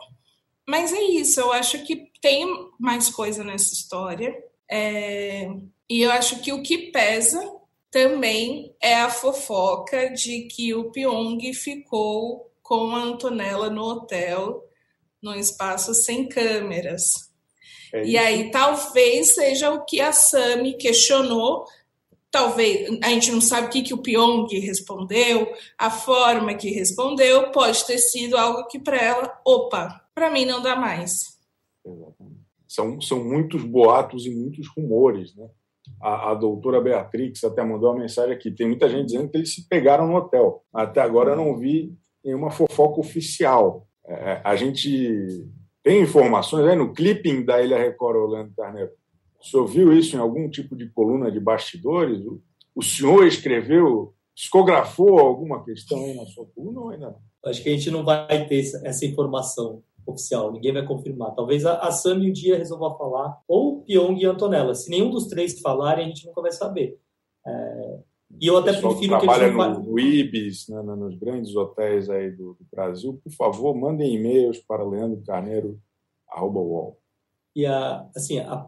mas 0.68 0.94
é 0.94 1.02
isso, 1.02 1.40
eu 1.40 1.52
acho 1.52 1.84
que 1.86 2.12
tem 2.22 2.46
mais 2.80 3.10
coisa 3.10 3.44
nessa 3.44 3.74
história. 3.74 4.34
É, 4.70 5.50
e 5.90 6.02
eu 6.02 6.12
acho 6.12 6.42
que 6.42 6.54
o 6.54 6.64
que 6.64 6.92
pesa 6.92 7.42
também 7.90 8.74
é 8.82 8.96
a 8.96 9.10
fofoca 9.10 10.10
de 10.12 10.44
que 10.44 10.74
o 10.74 10.92
Pyong 10.92 11.54
ficou 11.54 12.50
com 12.62 12.96
a 12.96 13.04
Antonella 13.04 13.70
no 13.70 13.84
hotel, 13.84 14.64
num 15.22 15.36
espaço 15.36 15.94
sem 15.94 16.30
câmeras. 16.30 17.31
É 17.94 18.06
e 18.06 18.18
aí 18.18 18.52
talvez 18.52 19.36
seja 19.36 19.72
o 19.72 19.84
que 19.86 20.00
a 20.00 20.12
Sami 20.12 20.74
questionou. 20.74 21.66
Talvez 22.30 22.88
a 23.04 23.10
gente 23.10 23.32
não 23.32 23.42
sabe 23.42 23.68
o 23.68 23.70
que, 23.70 23.82
que 23.82 23.94
o 23.94 24.02
Pyong 24.02 24.48
respondeu, 24.60 25.52
a 25.78 25.90
forma 25.90 26.54
que 26.54 26.70
respondeu 26.70 27.52
pode 27.52 27.86
ter 27.86 27.98
sido 27.98 28.38
algo 28.38 28.68
que 28.68 28.80
para 28.80 28.98
ela, 28.98 29.42
opa, 29.46 30.02
para 30.16 30.32
mim 30.32 30.46
não 30.46 30.62
dá 30.62 30.76
mais. 30.76 31.38
Exatamente. 31.86 32.42
São, 32.66 33.02
são 33.02 33.22
muitos 33.22 33.66
boatos 33.66 34.26
e 34.26 34.30
muitos 34.30 34.66
rumores, 34.70 35.36
né? 35.36 35.50
A, 36.00 36.32
a, 36.32 36.34
doutora 36.34 36.80
Beatrix 36.80 37.44
até 37.44 37.64
mandou 37.64 37.92
uma 37.92 38.00
mensagem 38.00 38.34
aqui. 38.34 38.50
Tem 38.50 38.66
muita 38.66 38.88
gente 38.88 39.08
dizendo 39.08 39.30
que 39.30 39.38
eles 39.38 39.54
se 39.54 39.68
pegaram 39.68 40.08
no 40.08 40.16
hotel. 40.16 40.64
Até 40.74 41.02
agora 41.02 41.32
eu 41.32 41.36
não 41.36 41.58
vi 41.58 41.94
nenhuma 42.24 42.50
fofoca 42.50 43.00
oficial. 43.00 43.88
É, 44.08 44.40
a 44.44 44.56
gente 44.56 45.46
tem 45.84 46.02
informações 46.02 46.66
aí 46.68 46.76
no 46.76 46.94
clipping 46.94 47.44
da 47.44 47.62
Ilha 47.62 47.78
Record 47.78 48.16
Orlando 48.16 48.54
Carneiro. 48.56 48.92
O 49.40 49.46
senhor 49.46 49.66
viu 49.66 49.94
isso 49.94 50.16
em 50.16 50.20
algum 50.20 50.50
tipo 50.50 50.76
de 50.76 50.88
coluna 50.90 51.32
de 51.32 51.40
bastidores? 51.40 52.24
O 52.76 52.82
senhor 52.84 53.26
escreveu, 53.26 54.14
psicografou 54.36 55.20
alguma 55.20 55.64
questão 55.64 55.98
aí 56.04 56.14
na 56.14 56.26
sua 56.26 56.46
coluna 56.56 56.80
ou 56.80 56.90
ainda 56.90 57.08
não? 57.08 57.32
Acho 57.46 57.64
que 57.64 57.70
a 57.70 57.72
gente 57.72 57.90
não 57.90 58.04
vai 58.04 58.48
ter 58.48 58.60
essa 58.84 59.06
informação 59.06 59.84
oficial, 60.06 60.52
ninguém 60.52 60.74
vai 60.74 60.86
confirmar. 60.86 61.34
Talvez 61.34 61.66
a, 61.66 61.80
a 61.80 61.92
Sami 61.92 62.30
um 62.30 62.34
dia 62.34 62.58
resolva 62.58 62.96
falar, 62.98 63.42
ou 63.48 63.82
Pyong 63.82 64.20
e 64.20 64.26
Antonella. 64.26 64.76
Se 64.76 64.90
nenhum 64.90 65.10
dos 65.10 65.28
três 65.28 65.60
falarem, 65.60 66.06
a 66.06 66.08
gente 66.08 66.26
nunca 66.26 66.42
vai 66.42 66.52
saber. 66.52 67.00
É, 67.46 68.00
e 68.42 68.48
eu 68.48 68.58
até 68.58 68.72
prefiro 68.72 68.96
que, 68.96 69.02
que 69.02 69.08
trabalha 69.36 69.52
no, 69.52 69.92
no 69.92 70.00
Ibis, 70.00 70.68
né, 70.68 70.82
nos 70.82 71.16
grandes 71.16 71.56
hotéis 71.56 72.10
aí 72.10 72.32
do, 72.32 72.56
do, 72.56 72.66
Brasil, 72.72 73.22
por 73.24 73.32
favor, 73.32 73.76
mandem 73.76 74.16
e-mails 74.16 74.58
para 74.58 74.84
Leandro 74.84 75.22
Carneiro 75.22 75.80
arroba 76.28 76.98
E 77.56 77.68
a, 77.68 78.10
assim, 78.16 78.40
a, 78.40 78.68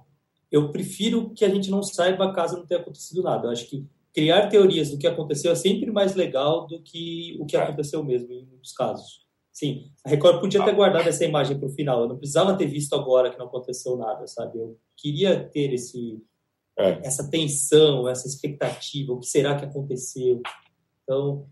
eu 0.51 0.71
prefiro 0.71 1.31
que 1.31 1.43
a 1.43 1.49
gente 1.49 1.71
não 1.71 1.81
saiba 1.81 2.31
caso 2.31 2.57
não 2.57 2.67
tenha 2.67 2.79
acontecido 2.79 3.23
nada. 3.23 3.47
Eu 3.47 3.51
acho 3.51 3.65
que 3.67 3.83
criar 4.13 4.47
teorias 4.47 4.91
do 4.91 4.99
que 4.99 5.07
aconteceu 5.07 5.51
é 5.51 5.55
sempre 5.55 5.89
mais 5.89 6.13
legal 6.13 6.67
do 6.67 6.79
que 6.79 7.35
o 7.39 7.45
que 7.47 7.57
é. 7.57 7.63
aconteceu 7.63 8.03
mesmo 8.03 8.31
em 8.31 8.45
muitos 8.45 8.73
casos. 8.73 9.23
Sim, 9.51 9.91
a 10.05 10.09
Record 10.09 10.39
podia 10.39 10.63
ter 10.63 10.69
ah. 10.69 10.75
guardado 10.75 11.07
essa 11.07 11.25
imagem 11.25 11.57
para 11.57 11.67
o 11.67 11.71
final. 11.71 12.01
Eu 12.01 12.09
não 12.09 12.17
precisava 12.17 12.55
ter 12.55 12.67
visto 12.67 12.93
agora 12.93 13.31
que 13.31 13.39
não 13.39 13.47
aconteceu 13.47 13.97
nada, 13.97 14.27
sabe? 14.27 14.59
Eu 14.59 14.77
queria 14.95 15.43
ter 15.49 15.73
esse 15.73 16.21
é. 16.77 17.05
essa 17.05 17.29
tensão, 17.29 18.07
essa 18.07 18.27
expectativa, 18.27 19.13
o 19.13 19.19
que 19.19 19.27
será 19.27 19.55
que 19.55 19.65
aconteceu. 19.65 20.41
Então, 21.03 21.45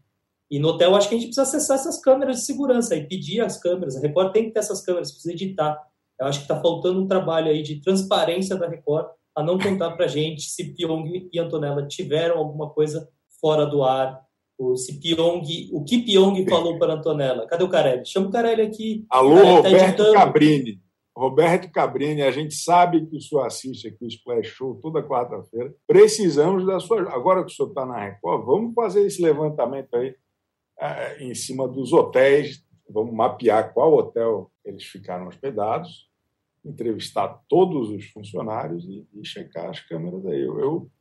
e 0.49 0.59
no 0.59 0.69
hotel 0.69 0.95
acho 0.95 1.07
que 1.07 1.15
a 1.15 1.17
gente 1.17 1.27
precisa 1.27 1.43
acessar 1.43 1.77
essas 1.77 2.01
câmeras 2.01 2.37
de 2.37 2.45
segurança 2.45 2.95
e 2.95 3.07
pedir 3.07 3.41
as 3.41 3.57
câmeras. 3.57 3.95
A 3.95 4.01
Record 4.01 4.33
tem 4.33 4.45
que 4.45 4.51
ter 4.51 4.59
essas 4.59 4.81
câmeras, 4.83 5.11
precisa 5.11 5.33
editar. 5.33 5.81
Eu 6.19 6.27
acho 6.27 6.39
que 6.39 6.43
está 6.45 6.59
faltando 6.59 7.01
um 7.01 7.07
trabalho 7.07 7.49
aí 7.49 7.61
de 7.61 7.81
transparência 7.81 8.55
da 8.55 8.67
Record 8.67 9.07
a 9.35 9.41
não 9.41 9.57
contar 9.57 9.91
para 9.91 10.07
gente 10.07 10.41
se 10.41 10.73
Pyong 10.73 11.29
e 11.31 11.39
Antonella 11.39 11.87
tiveram 11.87 12.37
alguma 12.37 12.69
coisa 12.69 13.07
fora 13.39 13.65
do 13.65 13.83
ar, 13.83 14.21
ou 14.57 14.75
se 14.75 14.99
Pyong, 14.99 15.41
o 15.71 15.83
que 15.83 15.99
Pyong 15.99 16.45
falou 16.47 16.77
para 16.77 16.93
Antonella. 16.93 17.47
Cadê 17.47 17.63
o 17.63 17.69
Carelli? 17.69 18.05
Chama 18.05 18.27
o 18.27 18.31
Carelli 18.31 18.61
aqui. 18.61 19.05
Alô, 19.09 19.35
tá 19.35 19.69
Roberto 19.69 20.11
Cabrini. 20.13 20.79
Roberto 21.15 21.71
Cabrini, 21.71 22.21
a 22.21 22.31
gente 22.31 22.55
sabe 22.55 23.05
que 23.05 23.17
o 23.17 23.21
senhor 23.21 23.45
assiste 23.45 23.87
aqui 23.87 24.05
o 24.05 24.07
Splash 24.07 24.47
Show 24.47 24.79
toda 24.81 25.03
quarta-feira. 25.03 25.73
Precisamos 25.85 26.65
da 26.65 26.79
sua. 26.79 27.01
Agora 27.13 27.43
que 27.43 27.51
o 27.51 27.55
senhor 27.55 27.69
está 27.69 27.85
na 27.85 27.99
Record, 27.99 28.45
vamos 28.45 28.73
fazer 28.73 29.05
esse 29.05 29.21
levantamento 29.21 29.93
aí 29.95 30.15
é, 30.79 31.23
em 31.23 31.35
cima 31.35 31.67
dos 31.67 31.91
hotéis. 31.91 32.65
Vamos 32.89 33.13
mapear 33.13 33.73
qual 33.73 33.93
hotel 33.93 34.51
eles 34.65 34.83
ficaram 34.85 35.27
hospedados 35.27 36.11
entrevistar 36.65 37.41
todos 37.49 37.89
os 37.89 38.05
funcionários 38.11 38.85
e, 38.85 39.05
e 39.13 39.25
checar 39.25 39.69
as 39.69 39.79
câmeras 39.79 40.25
aí. 40.25 40.41
Eu, 40.41 40.59
eu, 40.59 40.91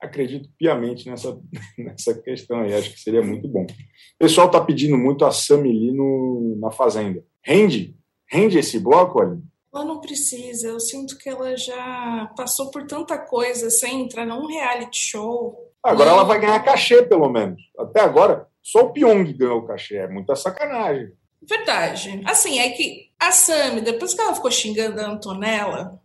acredito 0.00 0.48
piamente 0.56 1.08
nessa, 1.08 1.38
nessa 1.78 2.14
questão 2.22 2.60
aí, 2.60 2.72
acho 2.72 2.92
que 2.92 3.00
seria 3.00 3.22
muito 3.22 3.46
bom. 3.46 3.64
O 3.64 4.18
pessoal 4.18 4.46
está 4.46 4.60
pedindo 4.60 4.96
muito 4.96 5.24
a 5.24 5.30
Samili 5.30 5.92
no, 5.92 6.56
na 6.58 6.70
Fazenda. 6.70 7.22
Rende? 7.44 7.94
Rende 8.26 8.58
esse 8.58 8.78
bloco, 8.78 9.20
ali? 9.20 9.38
Ela 9.72 9.84
não 9.84 10.00
precisa, 10.00 10.68
eu 10.68 10.80
sinto 10.80 11.16
que 11.16 11.28
ela 11.28 11.56
já 11.56 12.28
passou 12.36 12.70
por 12.70 12.86
tanta 12.86 13.16
coisa 13.16 13.70
sem 13.70 14.02
entrar 14.02 14.26
num 14.26 14.46
reality 14.46 14.98
show. 14.98 15.70
Agora 15.82 16.10
ela 16.10 16.24
vai 16.24 16.40
ganhar 16.40 16.62
cachê, 16.64 17.02
pelo 17.02 17.30
menos. 17.30 17.62
Até 17.78 18.00
agora, 18.00 18.48
só 18.62 18.80
o 18.80 18.92
Pyong 18.92 19.32
ganhou 19.32 19.60
o 19.60 19.66
cachê. 19.66 19.96
É 19.96 20.08
muita 20.08 20.34
sacanagem. 20.34 21.12
Verdade. 21.40 22.20
Assim, 22.26 22.58
é 22.58 22.70
que 22.70 23.10
a 23.18 23.30
Sami, 23.30 23.80
depois 23.80 24.12
que 24.12 24.20
ela 24.20 24.34
ficou 24.34 24.50
xingando 24.50 25.00
a 25.00 25.06
Antonella, 25.06 26.00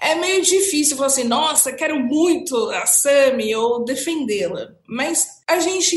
é 0.00 0.14
meio 0.14 0.42
difícil 0.42 0.96
falar 0.96 1.08
assim, 1.08 1.24
nossa, 1.24 1.72
quero 1.72 1.98
muito 1.98 2.54
a 2.70 2.86
Sami 2.86 3.54
ou 3.54 3.84
defendê-la. 3.84 4.74
Mas 4.86 5.26
a 5.48 5.58
gente 5.58 5.96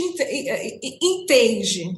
entende. 1.01 1.93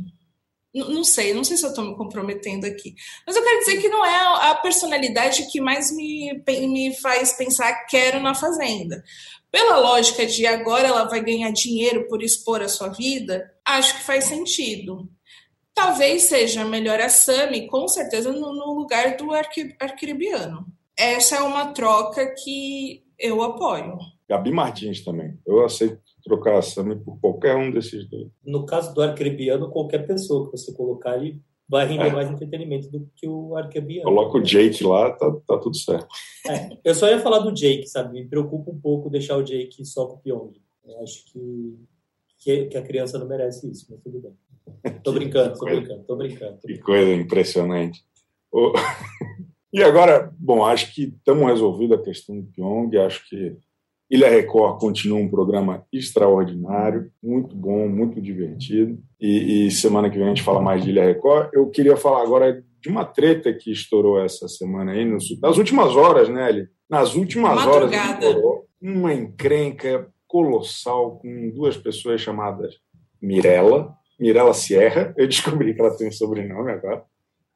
Não 0.74 1.04
sei, 1.04 1.34
não 1.36 1.44
sei 1.44 1.56
se 1.56 1.66
eu 1.66 1.70
estou 1.70 1.86
me 1.86 1.96
comprometendo 1.96 2.66
aqui. 2.66 2.96
Mas 3.28 3.36
eu 3.36 3.44
quero 3.44 3.60
dizer 3.60 3.82
que 3.82 3.90
não 3.90 4.04
é 4.04 4.50
a 4.50 4.56
personalidade 4.56 5.48
que 5.52 5.62
mais 5.62 5.96
me, 5.96 6.42
me 6.48 6.96
faz 6.96 7.34
pensar 7.34 7.86
quero 7.86 8.20
na 8.20 8.34
Fazenda. 8.34 9.04
Pela 9.52 9.78
lógica 9.78 10.26
de 10.26 10.48
agora 10.48 10.88
ela 10.88 11.04
vai 11.04 11.24
ganhar 11.24 11.52
dinheiro 11.52 12.08
por 12.08 12.24
expor 12.24 12.64
a 12.64 12.68
sua 12.68 12.90
vida, 12.90 13.54
acho 13.64 13.98
que 13.98 14.04
faz 14.04 14.26
sentido. 14.26 15.08
Talvez 15.76 16.24
seja 16.24 16.66
melhor 16.66 17.00
a 17.00 17.10
Sami, 17.10 17.68
com 17.68 17.88
certeza, 17.88 18.32
no, 18.32 18.54
no 18.54 18.74
lugar 18.74 19.16
do 19.16 19.32
arqui. 19.32 19.76
Essa 20.98 21.36
é 21.38 21.42
uma 21.42 21.68
troca 21.68 22.34
que 22.44 23.04
eu 23.18 23.44
apoio. 23.44 23.98
Gabi 24.28 24.52
Martins 24.52 25.04
também. 25.04 25.38
Eu 25.46 25.64
aceito 25.64 26.02
trocar 26.24 26.58
a 26.58 26.62
Sami 26.62 26.96
por 26.96 27.20
qualquer 27.20 27.56
um 27.56 27.72
desses 27.72 28.08
dois. 28.08 28.28
No 28.44 28.66
caso 28.66 28.94
do 28.94 29.02
arquiribiano, 29.02 29.70
qualquer 29.70 30.08
pessoa 30.08 30.46
que 30.46 30.58
você 30.58 30.74
colocar 30.74 31.14
ali 31.14 31.42
vai 31.68 31.86
render 31.86 32.08
é. 32.08 32.12
mais 32.12 32.30
entretenimento 32.30 32.90
do 32.90 33.10
que 33.16 33.28
o 33.28 33.56
arquiribiano. 33.56 34.04
Coloca 34.04 34.38
o 34.38 34.42
Jake 34.42 34.84
lá, 34.84 35.12
tá, 35.12 35.32
tá 35.48 35.58
tudo 35.58 35.76
certo. 35.76 36.08
É, 36.48 36.78
eu 36.84 36.94
só 36.96 37.10
ia 37.10 37.20
falar 37.20 37.40
do 37.40 37.54
Jake, 37.54 37.88
sabe? 37.88 38.14
Me 38.14 38.28
preocupa 38.28 38.72
um 38.72 38.80
pouco 38.80 39.10
deixar 39.10 39.38
o 39.38 39.44
Jake 39.44 39.86
só 39.86 40.06
com 40.06 40.16
o 40.16 40.20
Pyong. 40.20 40.54
Eu 40.86 41.02
acho 41.02 41.26
que, 41.26 42.68
que, 42.70 42.78
a 42.78 42.82
criança 42.82 43.18
não 43.18 43.28
merece 43.28 43.70
isso, 43.70 43.88
mas 43.90 44.02
tudo 44.02 44.20
bem. 44.20 44.34
Tô 45.04 45.12
brincando, 45.14 45.58
tô 45.58 45.66
brincando, 45.66 46.04
tô 46.04 46.16
brincando. 46.16 46.60
Que 46.60 46.78
coisa 46.80 47.14
impressionante. 47.14 48.02
E 49.76 49.82
agora, 49.82 50.32
bom, 50.38 50.64
acho 50.64 50.94
que 50.94 51.06
estamos 51.06 51.48
resolvendo 51.48 51.96
a 51.96 52.04
questão 52.04 52.40
do 52.40 52.46
Pyong, 52.46 52.96
acho 52.98 53.28
que 53.28 53.58
Ilha 54.14 54.30
Record 54.30 54.80
continua 54.80 55.18
um 55.18 55.28
programa 55.28 55.86
extraordinário, 55.92 57.12
muito 57.22 57.56
bom, 57.56 57.88
muito 57.88 58.22
divertido. 58.22 59.00
E, 59.20 59.66
e, 59.66 59.72
semana 59.72 60.10
que 60.10 60.18
vem 60.18 60.26
a 60.26 60.30
gente 60.30 60.44
fala 60.44 60.62
mais 60.62 60.84
de 60.84 60.92
Ilha 60.92 61.06
Record. 61.06 61.50
Eu 61.52 61.70
queria 61.70 61.98
falar 61.98 62.22
agora 62.22 62.64
de 62.80 62.90
uma 62.90 63.06
treta 63.06 63.52
que 63.52 63.72
estourou 63.72 64.24
essa 64.24 64.48
semana 64.48 64.92
aí, 64.92 65.04
nas 65.42 65.58
últimas 65.58 65.96
horas, 65.96 66.30
né, 66.30 66.50
Eli? 66.50 66.68
Nas 66.88 67.16
últimas 67.16 67.56
Madrugada. 67.56 68.28
horas, 68.28 68.62
uma 68.80 69.14
encrenca 69.14 70.08
colossal 70.28 71.18
com 71.18 71.50
duas 71.50 71.76
pessoas 71.76 72.22
chamadas 72.22 72.76
Mirella 73.22 73.98
Mirella 74.20 74.54
Sierra, 74.54 75.14
eu 75.18 75.28
descobri 75.28 75.74
que 75.74 75.82
ela 75.82 75.98
tem 75.98 76.12
sobrenome 76.12 76.72
agora, 76.72 77.04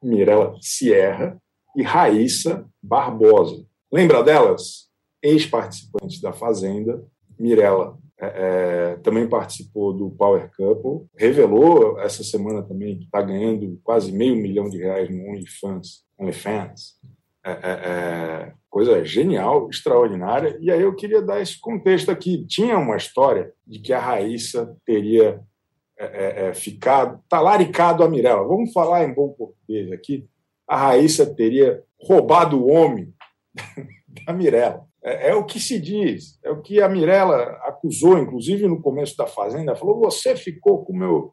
Mirella 0.02 0.56
Sierra, 0.60 1.40
e 1.76 1.82
Raíssa 1.82 2.66
Barbosa. 2.82 3.64
Lembra 3.92 4.22
delas? 4.22 4.87
Ex-participantes 5.22 6.20
da 6.20 6.32
Fazenda. 6.32 7.04
Mirella 7.38 7.96
é, 8.20 8.26
é, 8.26 8.96
também 8.96 9.28
participou 9.28 9.92
do 9.92 10.10
Power 10.10 10.50
Couple, 10.56 11.06
revelou 11.16 12.00
essa 12.00 12.24
semana 12.24 12.64
também 12.64 12.98
que 12.98 13.04
está 13.04 13.22
ganhando 13.22 13.80
quase 13.84 14.10
meio 14.10 14.34
milhão 14.34 14.68
de 14.68 14.76
reais 14.76 15.08
no 15.08 15.30
OnlyFans. 15.30 16.04
OnlyFans. 16.18 16.98
É, 17.44 17.50
é, 17.50 17.70
é, 17.70 18.52
coisa 18.68 19.04
genial, 19.04 19.70
extraordinária. 19.70 20.58
E 20.60 20.68
aí 20.68 20.82
eu 20.82 20.94
queria 20.96 21.22
dar 21.22 21.40
esse 21.40 21.60
contexto 21.60 22.10
aqui. 22.10 22.44
Tinha 22.44 22.76
uma 22.76 22.96
história 22.96 23.52
de 23.64 23.78
que 23.78 23.92
a 23.92 24.00
Raíssa 24.00 24.76
teria 24.84 25.40
ficado, 26.54 27.20
talaricado 27.28 28.04
a 28.04 28.08
Mirella. 28.08 28.46
Vamos 28.46 28.72
falar 28.72 29.04
em 29.04 29.12
bom 29.12 29.30
português 29.30 29.90
aqui. 29.90 30.28
A 30.66 30.76
Raíssa 30.76 31.26
teria 31.26 31.82
roubado 32.00 32.60
o 32.60 32.68
homem 32.68 33.12
da 34.26 34.32
Mirella. 34.32 34.87
É, 35.08 35.30
é, 35.30 35.34
o 35.34 35.44
que 35.44 35.58
se 35.58 35.80
diz, 35.80 36.38
é 36.44 36.50
o 36.50 36.60
que 36.60 36.82
a 36.82 36.88
Mirella 36.88 37.58
acusou, 37.62 38.18
inclusive 38.18 38.66
no 38.66 38.82
começo 38.82 39.16
da 39.16 39.26
Fazenda. 39.26 39.74
Falou: 39.74 39.98
você 39.98 40.36
ficou 40.36 40.84
com 40.84 40.92
meu, 40.92 41.32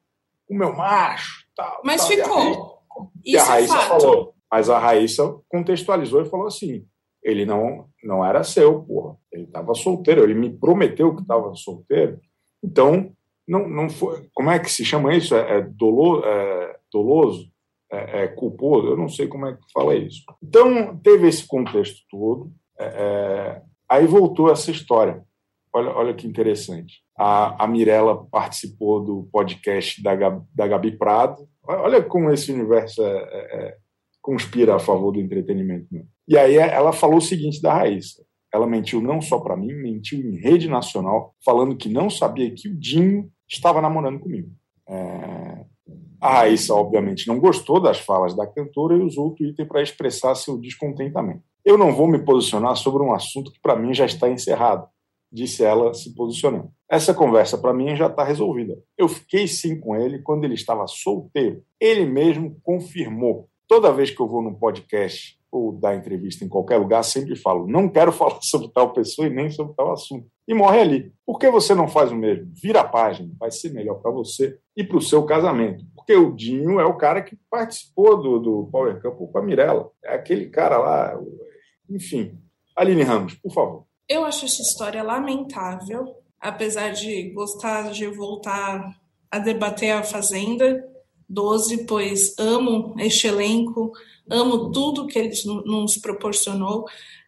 o 0.49 0.55
meu 0.55 0.73
macho. 0.73 1.45
Tal, 1.53 1.81
Mas 1.83 2.01
tal. 2.01 2.09
ficou. 2.09 2.79
E 3.25 3.37
a 3.37 3.43
Raíssa, 3.43 3.77
é 3.77 3.81
falou. 3.81 4.33
Mas 4.49 4.69
a 4.69 4.79
Raíssa 4.79 5.35
contextualizou 5.49 6.21
e 6.21 6.29
falou 6.29 6.47
assim: 6.47 6.85
ele 7.21 7.45
não, 7.45 7.89
não 8.01 8.25
era 8.25 8.43
seu, 8.45 8.81
porra. 8.83 9.17
Ele 9.29 9.43
estava 9.43 9.73
solteiro, 9.73 10.23
ele 10.23 10.35
me 10.35 10.49
prometeu 10.49 11.13
que 11.13 11.21
estava 11.21 11.53
solteiro. 11.55 12.19
Então, 12.63 13.11
não, 13.45 13.67
não 13.67 13.89
foi. 13.89 14.29
Como 14.33 14.49
é 14.49 14.57
que 14.57 14.71
se 14.71 14.85
chama 14.85 15.13
isso? 15.13 15.35
É, 15.35 15.57
é, 15.57 15.61
dolo, 15.61 16.23
é 16.23 16.77
doloso? 16.91 17.51
É, 17.91 18.23
é, 18.23 18.27
culposo? 18.27 18.87
Eu 18.87 18.97
não 18.97 19.09
sei 19.09 19.27
como 19.27 19.47
é 19.47 19.53
que 19.53 19.71
fala 19.73 19.95
isso. 19.95 20.23
Então, 20.41 20.97
teve 20.97 21.27
esse 21.27 21.45
contexto 21.45 22.01
todo. 22.09 22.51
É, 22.77 22.85
é, 22.85 23.61
aí 23.89 24.05
voltou 24.05 24.51
essa 24.51 24.71
história. 24.71 25.23
Olha, 25.73 25.89
olha 25.91 26.13
que 26.13 26.27
interessante. 26.27 27.01
A, 27.17 27.63
a 27.63 27.67
Mirella 27.67 28.25
participou 28.25 29.03
do 29.03 29.27
podcast 29.31 30.01
da, 30.01 30.15
da 30.53 30.67
Gabi 30.67 30.97
Prado. 30.97 31.47
Olha 31.63 32.01
como 32.01 32.31
esse 32.31 32.51
universo 32.51 33.01
é, 33.03 33.77
conspira 34.21 34.75
a 34.75 34.79
favor 34.79 35.11
do 35.11 35.19
entretenimento. 35.19 35.87
Né? 35.91 36.03
E 36.27 36.37
aí 36.37 36.55
ela 36.55 36.91
falou 36.91 37.17
o 37.17 37.21
seguinte 37.21 37.61
da 37.61 37.73
Raíssa. 37.73 38.23
Ela 38.53 38.65
mentiu 38.65 39.01
não 39.01 39.21
só 39.21 39.39
para 39.39 39.57
mim, 39.57 39.73
mentiu 39.73 40.19
em 40.19 40.37
rede 40.37 40.69
nacional, 40.69 41.35
falando 41.43 41.75
que 41.75 41.89
não 41.89 42.09
sabia 42.09 42.49
que 42.51 42.69
o 42.69 42.75
Dinho 42.75 43.29
estava 43.47 43.81
namorando 43.81 44.19
comigo. 44.19 44.49
É... 44.87 45.65
A 46.21 46.39
Raíssa, 46.39 46.73
obviamente, 46.73 47.27
não 47.27 47.39
gostou 47.39 47.79
das 47.79 47.99
falas 47.99 48.35
da 48.35 48.47
cantora 48.47 48.95
e 48.95 49.01
usou 49.01 49.27
o 49.27 49.35
Twitter 49.35 49.67
para 49.67 49.83
expressar 49.83 50.33
seu 50.33 50.57
descontentamento. 50.57 51.43
Eu 51.65 51.79
não 51.79 51.91
vou 51.91 52.07
me 52.07 52.19
posicionar 52.19 52.75
sobre 52.75 53.01
um 53.01 53.11
assunto 53.11 53.51
que, 53.51 53.59
para 53.59 53.75
mim, 53.75 53.91
já 53.91 54.05
está 54.05 54.29
encerrado, 54.29 54.87
disse 55.31 55.63
ela, 55.63 55.93
se 55.95 56.13
posicionando. 56.13 56.69
Essa 56.87 57.11
conversa, 57.11 57.57
para 57.57 57.73
mim, 57.73 57.95
já 57.95 58.05
está 58.05 58.23
resolvida. 58.23 58.77
Eu 58.95 59.07
fiquei 59.07 59.47
sim 59.47 59.79
com 59.79 59.95
ele 59.95 60.19
quando 60.19 60.43
ele 60.43 60.53
estava 60.53 60.85
solteiro. 60.85 61.63
Ele 61.79 62.05
mesmo 62.05 62.55
confirmou. 62.61 63.49
Toda 63.67 63.91
vez 63.91 64.11
que 64.11 64.21
eu 64.21 64.27
vou 64.27 64.43
num 64.43 64.53
podcast 64.53 65.39
ou 65.51 65.71
dar 65.71 65.95
entrevista 65.95 66.45
em 66.45 66.49
qualquer 66.49 66.77
lugar, 66.77 67.03
sempre 67.03 67.35
falo: 67.35 67.65
não 67.65 67.89
quero 67.89 68.11
falar 68.13 68.39
sobre 68.41 68.69
tal 68.69 68.93
pessoa 68.93 69.27
e 69.27 69.31
nem 69.31 69.49
sobre 69.49 69.73
tal 69.75 69.91
assunto. 69.91 70.27
E 70.47 70.53
morre 70.53 70.79
ali. 70.79 71.13
Por 71.25 71.39
que 71.39 71.49
você 71.49 71.73
não 71.73 71.87
faz 71.87 72.11
o 72.11 72.15
mesmo? 72.15 72.51
Vira 72.61 72.81
a 72.81 72.87
página, 72.87 73.33
vai 73.39 73.49
ser 73.49 73.73
melhor 73.73 73.95
para 73.95 74.11
você 74.11 74.59
e 74.77 74.83
para 74.83 74.97
o 74.97 75.01
seu 75.01 75.23
casamento. 75.23 75.83
Porque 75.95 76.15
o 76.15 76.31
Dinho 76.31 76.79
é 76.79 76.85
o 76.85 76.97
cara 76.97 77.23
que 77.23 77.35
participou 77.49 78.21
do, 78.21 78.39
do 78.39 78.69
Power 78.71 79.01
Couple 79.01 79.27
com 79.31 79.39
a 79.39 79.41
Mirella. 79.41 79.89
É 80.03 80.13
aquele 80.13 80.47
cara 80.49 80.77
lá. 80.77 81.19
Enfim. 81.89 82.37
Aline 82.75 83.03
Ramos, 83.03 83.35
por 83.35 83.53
favor. 83.53 83.85
Eu 84.07 84.25
acho 84.25 84.45
essa 84.45 84.61
história 84.61 85.01
lamentável, 85.01 86.15
apesar 86.39 86.91
de 86.91 87.29
gostar 87.31 87.91
de 87.91 88.07
voltar 88.07 88.95
a 89.31 89.39
debater 89.39 89.91
a 89.91 90.03
Fazenda 90.03 90.83
12, 91.27 91.85
pois 91.85 92.37
amo 92.37 92.93
este 92.99 93.27
elenco 93.27 93.91
amo 94.29 94.71
tudo 94.71 95.07
que 95.07 95.19
ele 95.19 95.33
nos 95.65 95.97
proporcionou, 95.97 96.85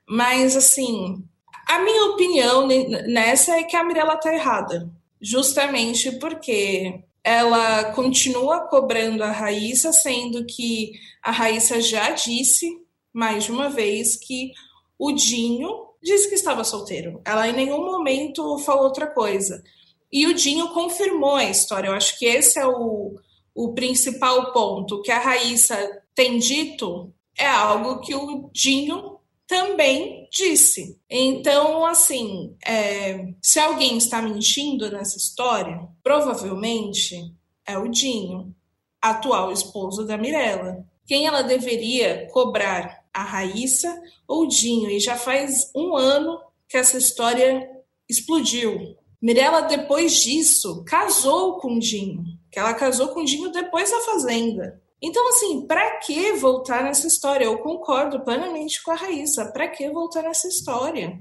mas 0.08 0.56
assim, 0.56 1.24
a 1.68 1.80
minha 1.80 2.06
opinião 2.06 2.68
nessa 2.68 3.58
é 3.58 3.64
que 3.64 3.76
a 3.76 3.84
Mirella 3.84 4.16
está 4.16 4.34
errada, 4.34 4.92
justamente 5.22 6.12
porque 6.20 7.04
ela 7.24 7.92
continua 7.94 8.68
cobrando 8.68 9.24
a 9.24 9.32
Raíssa, 9.32 9.92
sendo 9.92 10.46
que 10.46 10.94
a 11.22 11.32
Raíssa 11.32 11.82
já 11.82 12.12
disse 12.12 12.82
mais 13.18 13.46
de 13.46 13.52
uma 13.52 13.68
vez 13.68 14.16
que 14.16 14.52
o 15.00 15.12
Dinho 15.12 15.88
disse 16.04 16.30
que 16.30 16.36
estava 16.36 16.64
solteiro. 16.64 17.20
Ela 17.26 17.48
em 17.48 17.54
nenhum 17.54 17.84
momento 17.84 18.60
falou 18.60 18.84
outra 18.84 19.08
coisa. 19.08 19.64
E 20.12 20.28
o 20.28 20.36
Dinho 20.36 20.70
confirmou 20.70 21.36
a 21.36 21.46
história. 21.46 21.88
Eu 21.88 21.94
acho 21.94 22.18
que 22.20 22.28
esse 22.28 22.60
é 22.60 22.68
o, 22.68 23.16
o 23.56 23.74
principal 23.74 24.54
ponto. 24.54 25.02
que 25.02 25.12
a 25.12 25.18
Raíssa 25.18 26.04
tem 26.14 26.38
dito 26.38 27.12
é 27.36 27.48
algo 27.48 28.02
que 28.02 28.14
o 28.14 28.52
Dinho 28.54 29.18
também 29.48 30.28
disse. 30.32 31.00
Então, 31.10 31.88
assim, 31.88 32.56
é, 32.64 33.34
se 33.42 33.60
alguém 33.60 33.98
está 33.98 34.22
mentindo 34.22 34.92
nessa 34.92 35.18
história, 35.18 35.88
provavelmente 36.04 37.34
é 37.66 37.80
o 37.80 37.88
Dinho, 37.88 38.56
atual 39.02 39.52
esposo 39.52 40.06
da 40.06 40.18
Mirella. 40.18 40.86
Quem 41.08 41.26
ela 41.26 41.42
deveria 41.42 42.28
cobrar 42.32 42.97
a 43.18 43.24
Raíssa 43.24 44.00
ou 44.28 44.48
Dinho, 44.48 44.90
e 44.90 45.00
já 45.00 45.18
faz 45.18 45.72
um 45.76 45.96
ano 45.96 46.40
que 46.70 46.78
essa 46.78 46.98
história 46.98 47.68
explodiu. 48.08 48.96
Mirella, 49.20 49.62
depois 49.62 50.18
disso, 50.18 50.84
casou 50.86 51.58
com 51.58 51.80
Dinho, 51.80 52.24
que 52.52 52.60
ela 52.60 52.74
casou 52.76 53.10
com 53.10 53.24
Dinho 53.24 53.52
depois 53.52 53.90
da 53.90 54.00
Fazenda. 54.02 54.80
Então, 55.02 55.28
assim, 55.30 55.66
para 55.66 55.98
que 55.98 56.34
voltar 56.34 56.84
nessa 56.84 57.08
história? 57.08 57.46
Eu 57.46 57.58
concordo 57.60 58.20
plenamente 58.22 58.82
com 58.84 58.92
a 58.92 58.96
Raíssa. 58.96 59.52
Para 59.52 59.68
que 59.68 59.90
voltar 59.90 60.24
nessa 60.24 60.48
história? 60.48 61.20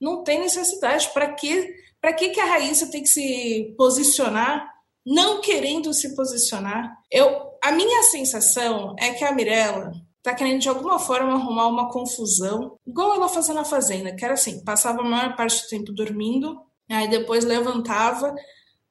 Não 0.00 0.22
tem 0.22 0.40
necessidade. 0.40 1.10
Para 1.12 1.32
que, 1.32 1.74
pra 2.00 2.12
que, 2.12 2.30
que 2.30 2.40
a 2.40 2.44
Raíssa 2.44 2.90
tem 2.90 3.02
que 3.02 3.08
se 3.08 3.74
posicionar 3.76 4.74
não 5.06 5.40
querendo 5.40 5.94
se 5.94 6.16
posicionar? 6.16 6.98
Eu, 7.10 7.52
a 7.62 7.70
minha 7.70 8.02
sensação 8.02 8.96
é 8.98 9.12
que 9.12 9.22
a 9.22 9.32
Mirella 9.32 9.92
tá 10.26 10.34
querendo 10.34 10.60
de 10.60 10.68
alguma 10.68 10.98
forma 10.98 11.34
arrumar 11.34 11.68
uma 11.68 11.88
confusão, 11.88 12.76
igual 12.84 13.14
ela 13.14 13.28
fazia 13.28 13.54
na 13.54 13.64
Fazenda, 13.64 14.12
que 14.12 14.24
era 14.24 14.34
assim, 14.34 14.64
passava 14.64 15.00
a 15.00 15.04
maior 15.04 15.36
parte 15.36 15.62
do 15.62 15.68
tempo 15.68 15.92
dormindo, 15.92 16.60
aí 16.90 17.08
depois 17.08 17.44
levantava, 17.44 18.34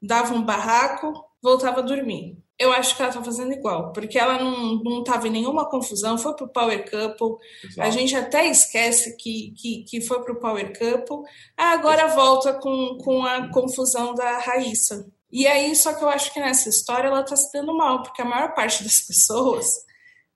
dava 0.02 0.34
um 0.34 0.42
barraco, 0.42 1.12
voltava 1.44 1.82
a 1.82 1.84
dormir. 1.84 2.38
Eu 2.58 2.72
acho 2.72 2.96
que 2.96 3.02
ela 3.02 3.12
tá 3.12 3.22
fazendo 3.22 3.52
igual, 3.52 3.92
porque 3.92 4.18
ela 4.18 4.42
não, 4.42 4.82
não 4.82 5.04
tava 5.04 5.28
em 5.28 5.32
nenhuma 5.32 5.70
confusão, 5.70 6.18
foi 6.18 6.34
pro 6.38 6.48
Power 6.48 6.90
Couple, 6.90 7.36
Exato. 7.66 7.82
a 7.82 7.92
gente 7.92 8.16
até 8.16 8.48
esquece 8.48 9.18
que, 9.18 9.54
que, 9.58 9.84
que 9.84 10.00
foi 10.00 10.24
pro 10.24 10.40
Power 10.40 10.72
Couple, 10.72 11.30
ah, 11.58 11.72
agora 11.72 12.08
volta 12.16 12.54
com, 12.54 12.98
com 13.04 13.26
a 13.26 13.52
confusão 13.52 14.16
da 14.16 14.40
Raíssa. 14.40 15.06
E 15.30 15.46
aí, 15.46 15.76
só 15.76 15.94
que 15.94 16.02
eu 16.02 16.08
acho 16.08 16.34
que 16.34 16.40
nessa 16.40 16.70
história 16.70 17.10
ela 17.10 17.24
tá 17.24 17.36
se 17.36 17.52
dando 17.52 17.76
mal, 17.76 18.04
porque 18.04 18.22
a 18.22 18.26
maior 18.26 18.56
parte 18.56 18.86
das 18.86 19.02
pessoas 19.06 19.85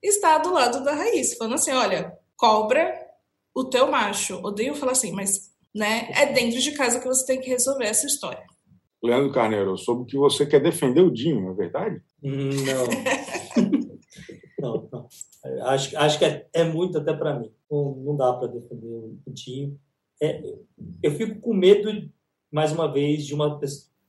está 0.02 0.38
do 0.38 0.54
lado 0.54 0.84
da 0.84 0.94
raiz, 0.94 1.36
falando 1.38 1.56
assim: 1.56 1.72
olha, 1.72 2.18
cobra 2.36 2.94
o 3.54 3.66
teu 3.66 3.90
macho. 3.90 4.36
Odeio 4.46 4.76
falar 4.76 4.94
assim, 4.94 5.12
mas 5.12 5.52
né, 5.74 6.10
é 6.16 6.32
dentro 6.32 6.60
de 6.60 6.72
casa 6.72 7.00
que 7.00 7.08
você 7.08 7.26
tem 7.26 7.42
que 7.42 7.50
resolver 7.50 7.86
essa 7.86 8.06
história. 8.06 8.44
Leandro 9.02 9.32
Carneiro, 9.32 9.72
eu 9.72 9.78
soube 9.78 10.10
que 10.10 10.18
você 10.18 10.46
quer 10.46 10.62
defender 10.62 11.02
o 11.02 11.12
Dinho, 11.12 11.42
não 11.42 11.52
é 11.52 11.56
verdade? 11.56 12.02
Hum, 12.22 12.50
não. 12.66 13.88
não, 14.60 14.90
não. 14.92 15.08
Acho, 15.68 15.98
acho 15.98 16.20
que 16.20 16.26
é, 16.26 16.48
é 16.54 16.64
muito 16.66 16.98
até 16.98 17.14
para 17.14 17.40
mim. 17.40 17.52
Não, 17.72 17.96
não 17.96 18.16
dá 18.18 18.34
para 18.34 18.50
defender 18.50 18.88
o 18.88 19.20
Dinho. 19.28 19.80
É, 20.22 20.44
eu 21.02 21.12
fico 21.12 21.40
com 21.40 21.54
medo, 21.54 21.90
mais 22.52 22.74
uma 22.74 22.92
vez, 22.92 23.26
de 23.26 23.34
uma 23.34 23.58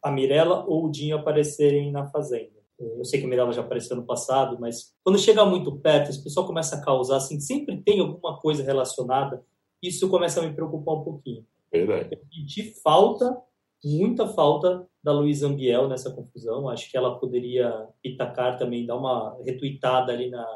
a 0.03 0.11
Mirella 0.11 0.65
ou 0.67 0.87
o 0.87 0.91
Dinho 0.91 1.17
aparecerem 1.17 1.93
na 1.93 2.07
Fazenda. 2.07 2.60
Eu 2.81 3.05
sei 3.05 3.21
que 3.21 3.27
a 3.27 3.29
Mirella 3.29 3.53
já 3.53 3.61
apareceu 3.61 3.95
no 3.95 4.07
passado, 4.07 4.57
mas 4.59 4.95
quando 5.05 5.19
chega 5.19 5.45
muito 5.45 5.77
perto, 5.77 6.11
esse 6.11 6.23
pessoal 6.25 6.47
começa 6.47 6.77
a 6.77 6.83
causar, 6.83 7.17
assim, 7.17 7.39
sempre 7.39 7.77
tem 7.83 8.01
alguma 8.01 8.39
coisa 8.39 8.63
relacionada, 8.63 9.45
isso 9.83 10.09
começa 10.09 10.41
a 10.41 10.47
me 10.47 10.55
preocupar 10.55 10.95
um 10.95 11.05
pouquinho. 11.05 11.47
Verdade. 11.71 12.19
De 12.47 12.75
falta, 12.83 13.39
muita 13.85 14.27
falta 14.27 14.87
da 15.03 15.13
Luísa 15.13 15.47
Ambiel 15.47 15.89
nessa 15.89 16.11
confusão. 16.11 16.69
Acho 16.69 16.91
que 16.91 16.97
ela 16.97 17.19
poderia 17.19 17.87
itacar 18.03 18.59
também, 18.59 18.87
dar 18.87 18.97
uma 18.97 19.39
retuitada 19.45 20.13
ali 20.13 20.31
na, 20.31 20.47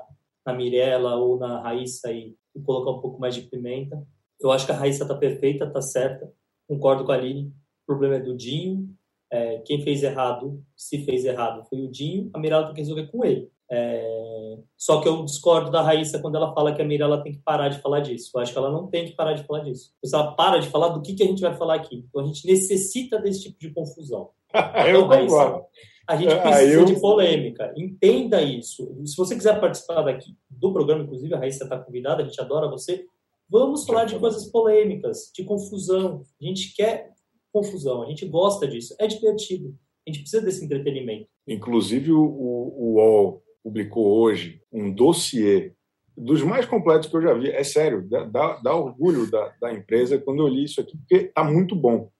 na 0.46 0.54
Mirella 0.54 1.16
ou 1.16 1.38
na 1.38 1.60
Raíssa 1.60 2.10
e, 2.10 2.34
e 2.54 2.60
colocar 2.60 2.90
um 2.90 3.00
pouco 3.00 3.20
mais 3.20 3.34
de 3.34 3.42
pimenta. 3.42 4.02
Eu 4.40 4.50
acho 4.50 4.66
que 4.66 4.72
a 4.72 4.76
Raíssa 4.76 5.06
tá 5.06 5.14
perfeita, 5.14 5.70
tá 5.70 5.80
certa. 5.80 6.30
Concordo 6.66 7.04
com 7.04 7.12
a 7.12 7.14
Aline. 7.14 7.48
O 7.82 7.86
problema 7.86 8.16
é 8.16 8.20
do 8.20 8.34
Dinho 8.34 8.94
é, 9.30 9.58
quem 9.58 9.82
fez 9.82 10.02
errado, 10.02 10.62
se 10.76 11.04
fez 11.04 11.24
errado, 11.24 11.64
foi 11.68 11.80
o 11.80 11.90
Dinho, 11.90 12.30
a 12.32 12.38
Mirella 12.38 12.66
tem 12.66 12.74
que 12.74 12.80
resolver 12.80 13.06
com 13.08 13.24
ele. 13.24 13.50
É, 13.70 14.58
só 14.76 15.00
que 15.00 15.08
eu 15.08 15.24
discordo 15.24 15.70
da 15.70 15.82
Raíssa 15.82 16.20
quando 16.20 16.36
ela 16.36 16.52
fala 16.54 16.74
que 16.74 16.82
a 16.82 16.84
Mirella 16.84 17.22
tem 17.22 17.32
que 17.32 17.38
parar 17.38 17.68
de 17.68 17.80
falar 17.80 18.00
disso. 18.00 18.30
Eu 18.34 18.40
acho 18.40 18.52
que 18.52 18.58
ela 18.58 18.70
não 18.70 18.86
tem 18.86 19.06
que 19.06 19.16
parar 19.16 19.32
de 19.32 19.42
falar 19.44 19.60
disso. 19.60 19.92
Se 20.04 20.14
ela 20.14 20.32
para 20.32 20.58
de 20.58 20.68
falar 20.68 20.88
do 20.88 21.00
que, 21.00 21.14
que 21.14 21.22
a 21.22 21.26
gente 21.26 21.40
vai 21.40 21.54
falar 21.54 21.76
aqui. 21.76 22.04
Então 22.08 22.22
a 22.22 22.26
gente 22.26 22.46
necessita 22.46 23.18
desse 23.18 23.42
tipo 23.44 23.58
de 23.58 23.70
confusão. 23.70 24.30
Então, 24.54 25.08
Raíssa, 25.08 25.62
a 26.06 26.16
gente 26.16 26.36
precisa 26.36 26.80
eu... 26.80 26.84
de 26.84 27.00
polêmica. 27.00 27.72
Entenda 27.76 28.40
isso. 28.40 28.94
Se 29.04 29.16
você 29.16 29.34
quiser 29.34 29.58
participar 29.58 30.02
daqui 30.02 30.36
do 30.48 30.72
programa, 30.72 31.02
inclusive 31.02 31.34
a 31.34 31.38
Raíssa 31.38 31.64
está 31.64 31.78
convidada, 31.78 32.22
a 32.22 32.24
gente 32.24 32.40
adora 32.40 32.68
você. 32.68 33.04
Vamos 33.48 33.84
falar 33.84 34.04
de 34.04 34.18
coisas 34.18 34.46
polêmicas, 34.46 35.32
de 35.34 35.42
confusão. 35.42 36.22
A 36.40 36.44
gente 36.44 36.74
quer 36.76 37.13
confusão. 37.54 38.02
A 38.02 38.06
gente 38.06 38.26
gosta 38.26 38.66
disso. 38.66 38.96
É 38.98 39.06
divertido. 39.06 39.78
A 40.06 40.10
gente 40.10 40.22
precisa 40.22 40.42
desse 40.42 40.64
entretenimento. 40.64 41.28
Inclusive, 41.46 42.12
o, 42.12 42.20
o 42.20 42.94
UOL 42.96 43.42
publicou 43.62 44.06
hoje 44.20 44.60
um 44.72 44.92
dossiê 44.92 45.72
dos 46.16 46.42
mais 46.42 46.66
completos 46.66 47.08
que 47.08 47.16
eu 47.16 47.22
já 47.22 47.32
vi. 47.32 47.48
É 47.50 47.62
sério, 47.62 48.06
dá, 48.08 48.56
dá 48.56 48.74
orgulho 48.74 49.30
da, 49.30 49.54
da, 49.60 49.72
empresa 49.72 50.18
quando 50.18 50.40
eu 50.40 50.48
li 50.48 50.64
isso 50.64 50.80
aqui, 50.80 50.96
porque 50.98 51.26
está 51.26 51.44
muito 51.44 51.74
bom. 51.76 52.10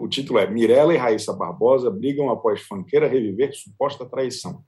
O 0.00 0.08
título 0.08 0.38
é 0.38 0.48
Mirella 0.48 0.94
e 0.94 0.96
Raíssa 0.96 1.32
Barbosa 1.32 1.90
brigam 1.90 2.30
após 2.30 2.62
fanqueira 2.62 3.08
reviver 3.08 3.52
suposta 3.52 4.06
traição. 4.06 4.62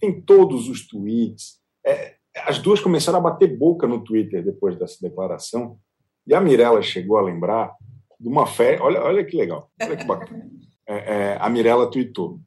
Tem 0.00 0.20
todos 0.20 0.68
os 0.68 0.86
tweets. 0.86 1.60
É, 1.86 2.16
as 2.46 2.58
duas 2.58 2.80
começaram 2.80 3.18
a 3.18 3.22
bater 3.22 3.56
boca 3.56 3.86
no 3.86 4.02
Twitter 4.02 4.44
depois 4.44 4.76
dessa 4.76 4.98
declaração. 5.00 5.78
E 6.26 6.34
a 6.34 6.40
Mirella 6.40 6.82
chegou 6.82 7.16
a 7.16 7.22
lembrar 7.22 7.74
de 8.24 8.28
uma 8.28 8.46
fé. 8.46 8.78
Olha, 8.80 9.02
olha 9.02 9.22
que 9.22 9.36
legal, 9.36 9.70
olha 9.80 9.96
que 9.96 10.04
bacana. 10.04 10.50
É, 10.86 10.96
é, 10.96 11.38
a 11.40 11.48
Mirella 11.48 11.90
tweetou. 11.90 12.38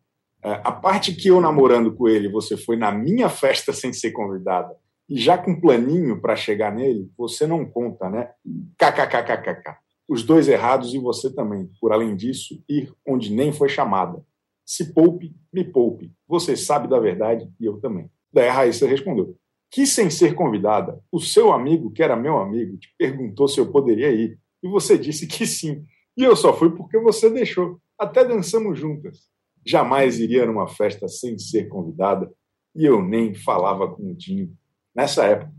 É, 0.44 0.62
a 0.64 0.72
parte 0.72 1.12
que 1.12 1.30
eu 1.30 1.42
namorando 1.42 1.92
com 1.96 2.08
ele, 2.08 2.30
você 2.30 2.56
foi 2.56 2.76
na 2.78 2.92
minha 2.92 3.30
festa 3.30 3.74
sem 3.74 3.92
ser 3.92 4.12
convidada 4.12 4.76
e 5.10 5.20
já 5.20 5.40
com 5.40 5.60
planinho 5.60 6.22
para 6.22 6.36
chegar 6.36 6.72
nele, 6.72 7.10
você 7.18 7.48
não 7.48 7.66
conta, 7.66 8.08
né? 8.12 8.30
KKKKKK. 8.78 9.80
Os 10.08 10.22
dois 10.22 10.48
errados 10.48 10.94
e 10.94 11.00
você 11.00 11.34
também. 11.34 11.68
Por 11.82 11.92
além 11.92 12.16
disso, 12.16 12.64
ir 12.70 12.94
onde 13.08 13.34
nem 13.34 13.52
foi 13.52 13.70
chamada. 13.70 14.24
Se 14.64 14.94
poupe, 14.94 15.36
me 15.52 15.64
poupe. 15.64 16.12
Você 16.28 16.56
sabe 16.56 16.88
da 16.88 17.00
verdade 17.00 17.52
e 17.60 17.66
eu 17.66 17.80
também. 17.80 18.08
Daí 18.32 18.50
a 18.50 18.54
Raíssa 18.54 18.86
respondeu: 18.86 19.36
Que 19.72 19.88
sem 19.88 20.12
ser 20.12 20.36
convidada, 20.36 21.02
o 21.12 21.20
seu 21.20 21.52
amigo, 21.52 21.90
que 21.90 22.04
era 22.04 22.16
meu 22.16 22.38
amigo, 22.38 22.78
te 22.78 22.94
perguntou 23.00 23.48
se 23.48 23.60
eu 23.60 23.72
poderia 23.72 24.12
ir 24.12 24.38
e 24.64 24.68
você 24.68 24.98
disse 24.98 25.28
que 25.28 25.46
sim. 25.46 25.86
E 26.16 26.24
eu 26.24 26.36
só 26.36 26.54
fui 26.54 26.72
porque 26.76 27.00
você 27.00 27.30
deixou. 27.30 27.80
Até 27.98 28.24
dançamos 28.24 28.80
juntas. 28.80 29.20
Jamais 29.66 30.20
iria 30.20 30.46
numa 30.46 30.68
festa 30.68 31.08
sem 31.08 31.38
ser 31.38 31.68
convidada 31.68 32.32
e 32.76 32.86
eu 32.86 33.04
nem 33.04 33.34
falava 33.34 33.88
com 33.88 34.12
o 34.12 34.16
Dinho 34.16 34.56
nessa 34.96 35.26
época. 35.26 35.52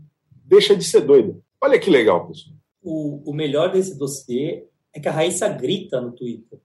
Deixa 0.45 0.75
de 0.75 0.83
ser 0.83 1.01
doida. 1.01 1.37
Olha 1.61 1.79
que 1.79 1.89
legal, 1.89 2.27
pessoal. 2.27 2.55
O, 2.81 3.29
o 3.29 3.33
melhor 3.33 3.71
desse 3.71 3.97
dossiê 3.97 4.65
é 4.93 4.99
que 4.99 5.07
a 5.07 5.11
Raíssa 5.11 5.47
grita 5.49 6.01
no 6.01 6.13
Twitter. 6.13 6.59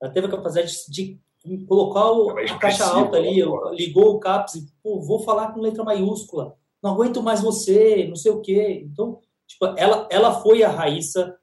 Ela 0.00 0.12
teve 0.12 0.26
a 0.26 0.30
capacidade 0.30 0.72
de 0.88 1.18
colocar 1.66 2.10
o, 2.12 2.38
é 2.38 2.50
a 2.50 2.58
caixa 2.58 2.84
alta 2.84 3.16
ali, 3.16 3.42
ligou 3.72 4.14
o 4.14 4.18
CAPS 4.18 4.54
e, 4.56 4.66
pô, 4.82 5.00
vou 5.00 5.20
falar 5.20 5.52
com 5.52 5.60
letra 5.60 5.84
maiúscula. 5.84 6.56
Não 6.82 6.92
aguento 6.92 7.22
mais 7.22 7.40
você, 7.40 8.06
não 8.06 8.16
sei 8.16 8.32
o 8.32 8.40
quê. 8.40 8.82
Então, 8.84 9.20
tipo, 9.46 9.66
ela, 9.76 10.08
ela 10.10 10.40
foi 10.40 10.62
a 10.62 10.68
Raíssa 10.68 11.36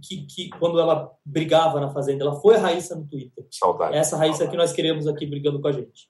que, 0.00 0.26
que, 0.26 0.50
quando 0.58 0.80
ela 0.80 1.10
brigava 1.24 1.80
na 1.80 1.90
Fazenda, 1.90 2.24
ela 2.24 2.40
foi 2.40 2.56
a 2.56 2.60
Raíssa 2.60 2.96
no 2.96 3.06
Twitter. 3.06 3.46
Saudade. 3.50 3.96
Essa 3.96 4.16
Raíssa 4.16 4.38
Saudade. 4.38 4.50
que 4.52 4.56
nós 4.56 4.72
queremos 4.72 5.06
aqui 5.06 5.26
brigando 5.26 5.60
com 5.60 5.68
a 5.68 5.72
gente. 5.72 6.08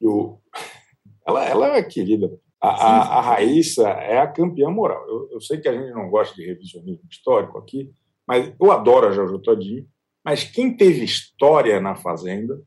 Eu, 0.00 0.40
ela, 1.26 1.44
ela 1.44 1.76
é 1.76 1.82
querida. 1.82 2.30
A, 2.60 2.68
a, 2.68 3.18
a, 3.18 3.20
Raíssa 3.20 3.88
é 3.88 4.18
a 4.18 4.26
campeã 4.26 4.70
moral. 4.70 5.04
Eu, 5.08 5.28
eu, 5.32 5.40
sei 5.40 5.58
que 5.58 5.68
a 5.68 5.72
gente 5.72 5.92
não 5.92 6.08
gosta 6.08 6.34
de 6.34 6.46
revisionismo 6.46 7.08
histórico 7.10 7.58
aqui, 7.58 7.90
mas 8.26 8.54
eu 8.60 8.70
adoro 8.70 9.08
a 9.08 9.10
Jojo 9.10 9.40
Todinho. 9.40 9.86
Mas 10.24 10.44
quem 10.44 10.76
teve 10.76 11.02
história 11.02 11.80
na 11.80 11.96
Fazenda 11.96 12.62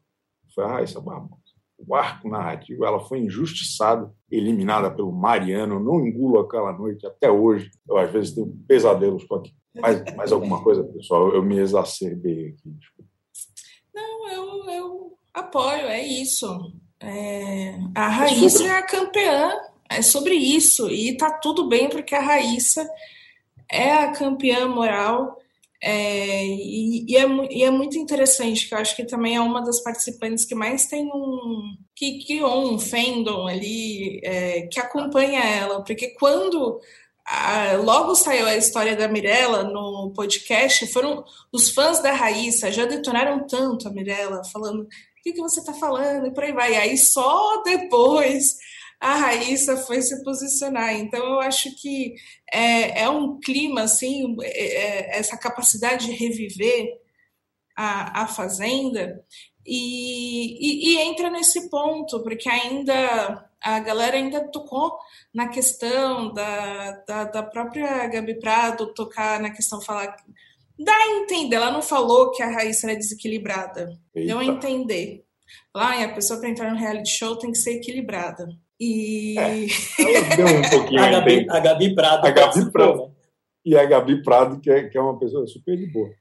foi 0.54 0.66
a 0.66 0.68
Raíssa 0.68 1.00
Barbosa. 1.00 1.42
O 1.78 1.96
arco 1.96 2.28
narrativo, 2.28 2.86
ela 2.86 3.00
foi 3.00 3.20
injustiçada, 3.20 4.12
eliminada 4.30 4.92
pelo 4.92 5.12
Mariano. 5.12 5.76
Eu 5.76 5.80
não 5.80 6.06
engulo 6.06 6.40
aquela 6.40 6.74
noite 6.74 7.06
até 7.06 7.32
hoje. 7.32 7.70
Eu, 7.88 7.98
às 7.98 8.12
vezes, 8.12 8.34
tenho 8.34 8.48
pesadelos 8.68 9.24
com 9.24 9.36
aquilo. 9.36 9.56
Mais, 9.76 10.16
mais 10.16 10.32
alguma 10.32 10.64
coisa, 10.64 10.84
pessoal? 10.84 11.34
Eu 11.34 11.44
me 11.44 11.60
exacerbei 11.60 12.50
aqui. 12.50 12.70
Desculpa. 12.70 13.10
Não, 13.94 14.30
eu, 14.30 14.70
eu 14.70 15.18
apoio, 15.34 15.88
é 15.88 16.06
isso. 16.06 16.74
É, 17.00 17.78
a 17.94 18.08
Raíssa 18.08 18.64
é, 18.64 18.68
é 18.68 18.72
a 18.72 18.84
campeã, 18.84 19.54
é 19.90 20.02
sobre 20.02 20.34
isso. 20.34 20.90
E 20.90 21.16
tá 21.18 21.32
tudo 21.32 21.68
bem, 21.68 21.90
porque 21.90 22.16
a 22.16 22.22
Raíssa 22.22 22.88
é 23.70 23.92
a 23.92 24.12
campeã 24.12 24.68
moral. 24.68 25.40
É, 25.82 26.46
e, 26.46 27.06
e, 27.08 27.18
é, 27.18 27.28
e, 27.52 27.64
é, 27.64 27.70
muito 27.70 27.98
interessante, 27.98 28.68
que 28.68 28.74
eu 28.74 28.80
acho 28.80 28.96
que 28.96 29.04
também 29.04 29.36
é 29.36 29.42
uma 29.42 29.62
das 29.62 29.84
participantes 29.84 30.46
que 30.46 30.56
mais 30.56 30.88
tem 30.88 31.06
um. 31.14 31.76
que 31.96 32.26
criou 32.26 32.74
um 32.74 32.80
fandom 32.80 33.46
ali, 33.48 34.20
é, 34.24 34.68
que 34.68 34.80
acompanha 34.80 35.42
ela, 35.42 35.84
porque 35.84 36.16
quando 36.18 36.80
logo 37.84 38.16
saiu 38.16 38.46
a 38.46 38.56
história 38.56 38.96
da 38.96 39.08
Mirella 39.08 39.64
no 39.64 40.12
podcast, 40.16 40.86
foram 40.88 41.24
os 41.52 41.70
fãs 41.72 42.00
da 42.02 42.12
Raíssa 42.14 42.72
já 42.72 42.86
detonaram 42.86 43.46
tanto 43.48 43.88
a 43.88 43.92
Mirella, 43.92 44.44
falando 44.44 44.84
o 44.84 44.88
que, 45.24 45.34
que 45.34 45.42
você 45.42 45.60
está 45.60 45.74
falando 45.74 46.28
e 46.28 46.34
por 46.34 46.44
aí 46.44 46.52
vai. 46.52 46.74
E 46.74 46.76
aí 46.76 46.98
só 46.98 47.64
depois 47.64 48.58
a 49.00 49.16
Raíssa 49.16 49.78
foi 49.78 50.02
se 50.02 50.24
posicionar. 50.24 50.94
Então, 50.96 51.20
eu 51.20 51.40
acho 51.40 51.76
que 51.76 52.16
é, 52.52 53.04
é 53.04 53.10
um 53.10 53.40
clima, 53.40 53.84
assim, 53.84 54.36
é, 54.42 55.16
é 55.16 55.20
essa 55.20 55.38
capacidade 55.38 56.08
de 56.08 56.14
reviver 56.14 56.90
a, 57.76 58.24
a 58.24 58.28
Fazenda, 58.28 59.24
e, 59.66 60.58
e, 60.60 60.94
e, 60.94 60.98
entra 61.00 61.30
nesse 61.30 61.70
ponto, 61.70 62.22
porque 62.22 62.48
ainda 62.48 63.45
a 63.66 63.80
galera 63.80 64.16
ainda 64.16 64.48
tocou 64.52 64.96
na 65.34 65.48
questão 65.48 66.32
da, 66.32 66.92
da, 67.08 67.24
da 67.24 67.44
própria 67.44 68.08
Gabi 68.08 68.40
Prado 68.40 68.94
tocar 68.94 69.40
na 69.40 69.50
questão, 69.50 69.82
falar. 69.82 70.16
Dá 70.78 70.94
a 70.94 71.18
entender, 71.18 71.56
ela 71.56 71.72
não 71.72 71.82
falou 71.82 72.30
que 72.30 72.44
a 72.44 72.52
Raíssa 72.52 72.86
era 72.86 72.96
desequilibrada. 72.96 73.98
Eita. 74.14 74.28
Deu 74.28 74.38
a 74.38 74.46
entender. 74.46 75.24
Lá, 75.74 76.04
a 76.04 76.14
pessoa 76.14 76.40
para 76.40 76.50
entrar 76.50 76.72
no 76.72 76.78
reality 76.78 77.10
show 77.10 77.36
tem 77.38 77.52
que 77.52 77.58
ser 77.58 77.78
equilibrada. 77.78 78.48
E. 78.80 79.36
É, 79.40 80.36
deu 80.36 80.46
um 80.46 80.62
pouquinho 80.70 81.04
a, 81.04 81.10
Gabi, 81.10 81.48
a 81.50 81.60
Gabi 81.60 81.96
Prado. 81.96 82.28
A 82.28 82.30
Gabi 82.30 82.72
Prado. 82.72 83.02
Né? 83.02 83.12
E 83.66 83.76
a 83.76 83.86
Gabi 83.86 84.22
Prado, 84.22 84.60
que 84.60 84.70
é, 84.70 84.84
que 84.90 84.98
é 84.98 85.02
uma 85.02 85.18
pessoa 85.18 85.48
super 85.48 85.76
de 85.76 85.88
boa 85.88 86.12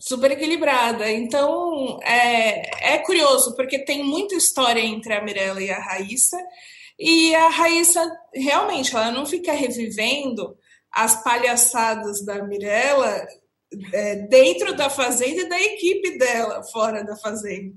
super 0.00 0.30
equilibrada. 0.30 1.10
Então 1.10 1.98
é, 2.02 2.94
é 2.94 2.98
curioso, 2.98 3.56
porque 3.56 3.80
tem 3.80 4.04
muita 4.04 4.36
história 4.36 4.80
entre 4.80 5.12
a 5.12 5.20
Mirella 5.20 5.60
e 5.60 5.70
a 5.70 5.80
Raíssa, 5.80 6.38
e 6.98 7.34
a 7.34 7.48
Raíssa 7.48 8.00
realmente 8.34 8.94
ela 8.94 9.10
não 9.10 9.24
fica 9.24 9.52
revivendo 9.52 10.56
as 10.92 11.22
palhaçadas 11.22 12.24
da 12.24 12.42
Mirella 12.44 13.26
é, 13.92 14.16
dentro 14.26 14.74
da 14.74 14.90
fazenda 14.90 15.42
e 15.42 15.48
da 15.48 15.60
equipe 15.60 16.18
dela 16.18 16.62
fora 16.72 17.04
da 17.04 17.16
fazenda. 17.16 17.74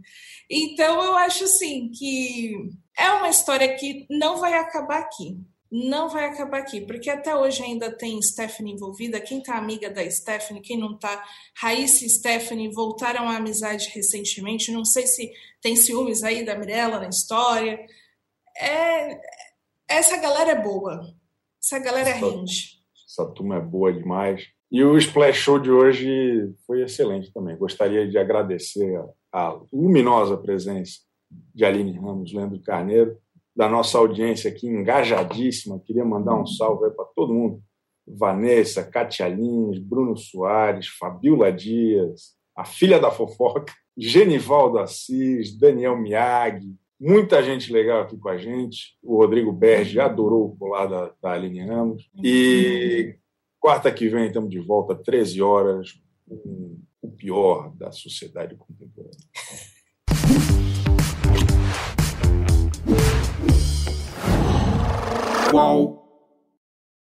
Então 0.50 1.04
eu 1.04 1.16
acho 1.16 1.44
assim 1.44 1.92
que 1.92 2.54
é 2.98 3.10
uma 3.12 3.30
história 3.30 3.76
que 3.76 4.06
não 4.10 4.38
vai 4.38 4.54
acabar 4.54 5.00
aqui 5.00 5.38
não 5.72 6.10
vai 6.10 6.26
acabar 6.26 6.60
aqui, 6.60 6.82
porque 6.82 7.10
até 7.10 7.34
hoje 7.34 7.64
ainda 7.64 7.90
tem 7.90 8.22
Stephanie 8.22 8.74
envolvida. 8.74 9.22
Quem 9.22 9.42
tá 9.42 9.56
amiga 9.56 9.90
da 9.90 10.10
Stephanie, 10.12 10.62
quem 10.62 10.78
não 10.78 11.00
tá, 11.00 11.24
Raíssa 11.56 12.06
e 12.06 12.10
Stephanie 12.10 12.74
voltaram 12.74 13.30
à 13.30 13.38
amizade 13.38 13.90
recentemente. 13.94 14.70
Não 14.70 14.84
sei 14.84 15.08
se 15.08 15.32
tem 15.62 15.78
ciúmes 15.78 16.24
aí 16.24 16.44
da 16.44 16.58
Mirella 16.58 17.00
na 17.00 17.08
história. 17.08 17.80
É, 18.58 19.20
essa 19.88 20.18
galera 20.18 20.52
é 20.52 20.62
boa. 20.62 21.02
Essa 21.62 21.80
galera 21.80 22.10
essa, 22.10 22.26
rende. 22.26 22.80
Essa 23.08 23.26
turma 23.28 23.58
é 23.58 23.62
boa 23.62 23.94
demais. 23.94 24.48
E 24.72 24.84
o 24.84 24.98
Splash 24.98 25.38
Show 25.38 25.60
de 25.60 25.70
hoje 25.70 26.54
foi 26.66 26.82
excelente 26.82 27.32
também. 27.34 27.58
Gostaria 27.58 28.08
de 28.08 28.18
agradecer 28.18 29.04
a, 29.34 29.60
luminosa 29.72 30.38
presença 30.38 31.00
de 31.54 31.66
Aline 31.66 31.98
Ramos, 31.98 32.34
Leandro 32.34 32.62
Carneiro 32.62 33.18
da 33.56 33.68
nossa 33.68 33.98
audiência 33.98 34.50
aqui, 34.50 34.68
engajadíssima. 34.68 35.80
Queria 35.80 36.06
mandar 36.06 36.36
um 36.36 36.46
salve 36.46 36.90
para 36.92 37.06
todo 37.16 37.34
mundo. 37.34 37.62
Vanessa, 38.08 38.84
Katia 38.84 39.28
Lins, 39.28 39.78
Bruno 39.80 40.18
Soares, 40.18 40.88
Fabiola 40.88 41.52
Dias, 41.52 42.34
a 42.56 42.66
filha 42.66 43.00
da 43.00 43.12
fofoca, 43.12 43.72
Genivaldo 43.98 44.80
Assis, 44.80 45.58
Daniel 45.58 45.98
Miag, 45.98 46.66
muita 47.02 47.42
gente 47.42 47.74
legal 47.74 48.02
aqui 48.02 48.16
com 48.16 48.30
a 48.30 48.38
gente. 48.38 48.96
O 49.02 49.18
Rodrigo 49.18 49.52
Berge 49.52 50.00
adorou 50.00 50.46
o 50.46 50.56
colar 50.56 50.86
da, 50.86 51.12
da 51.20 51.32
Aline 51.32 51.66
Ramos. 51.66 52.08
E 52.24 53.16
quarta 53.60 53.92
que 53.92 54.08
vem 54.08 54.28
estamos 54.28 54.52
de 54.52 54.60
volta, 54.60 54.94
13 54.94 55.42
horas, 55.42 56.00
com 56.28 56.78
o 57.02 57.12
pior 57.12 57.76
da 57.76 57.92
sociedade 57.92 58.56
contemporânea. 58.56 59.18
qual 65.52 66.01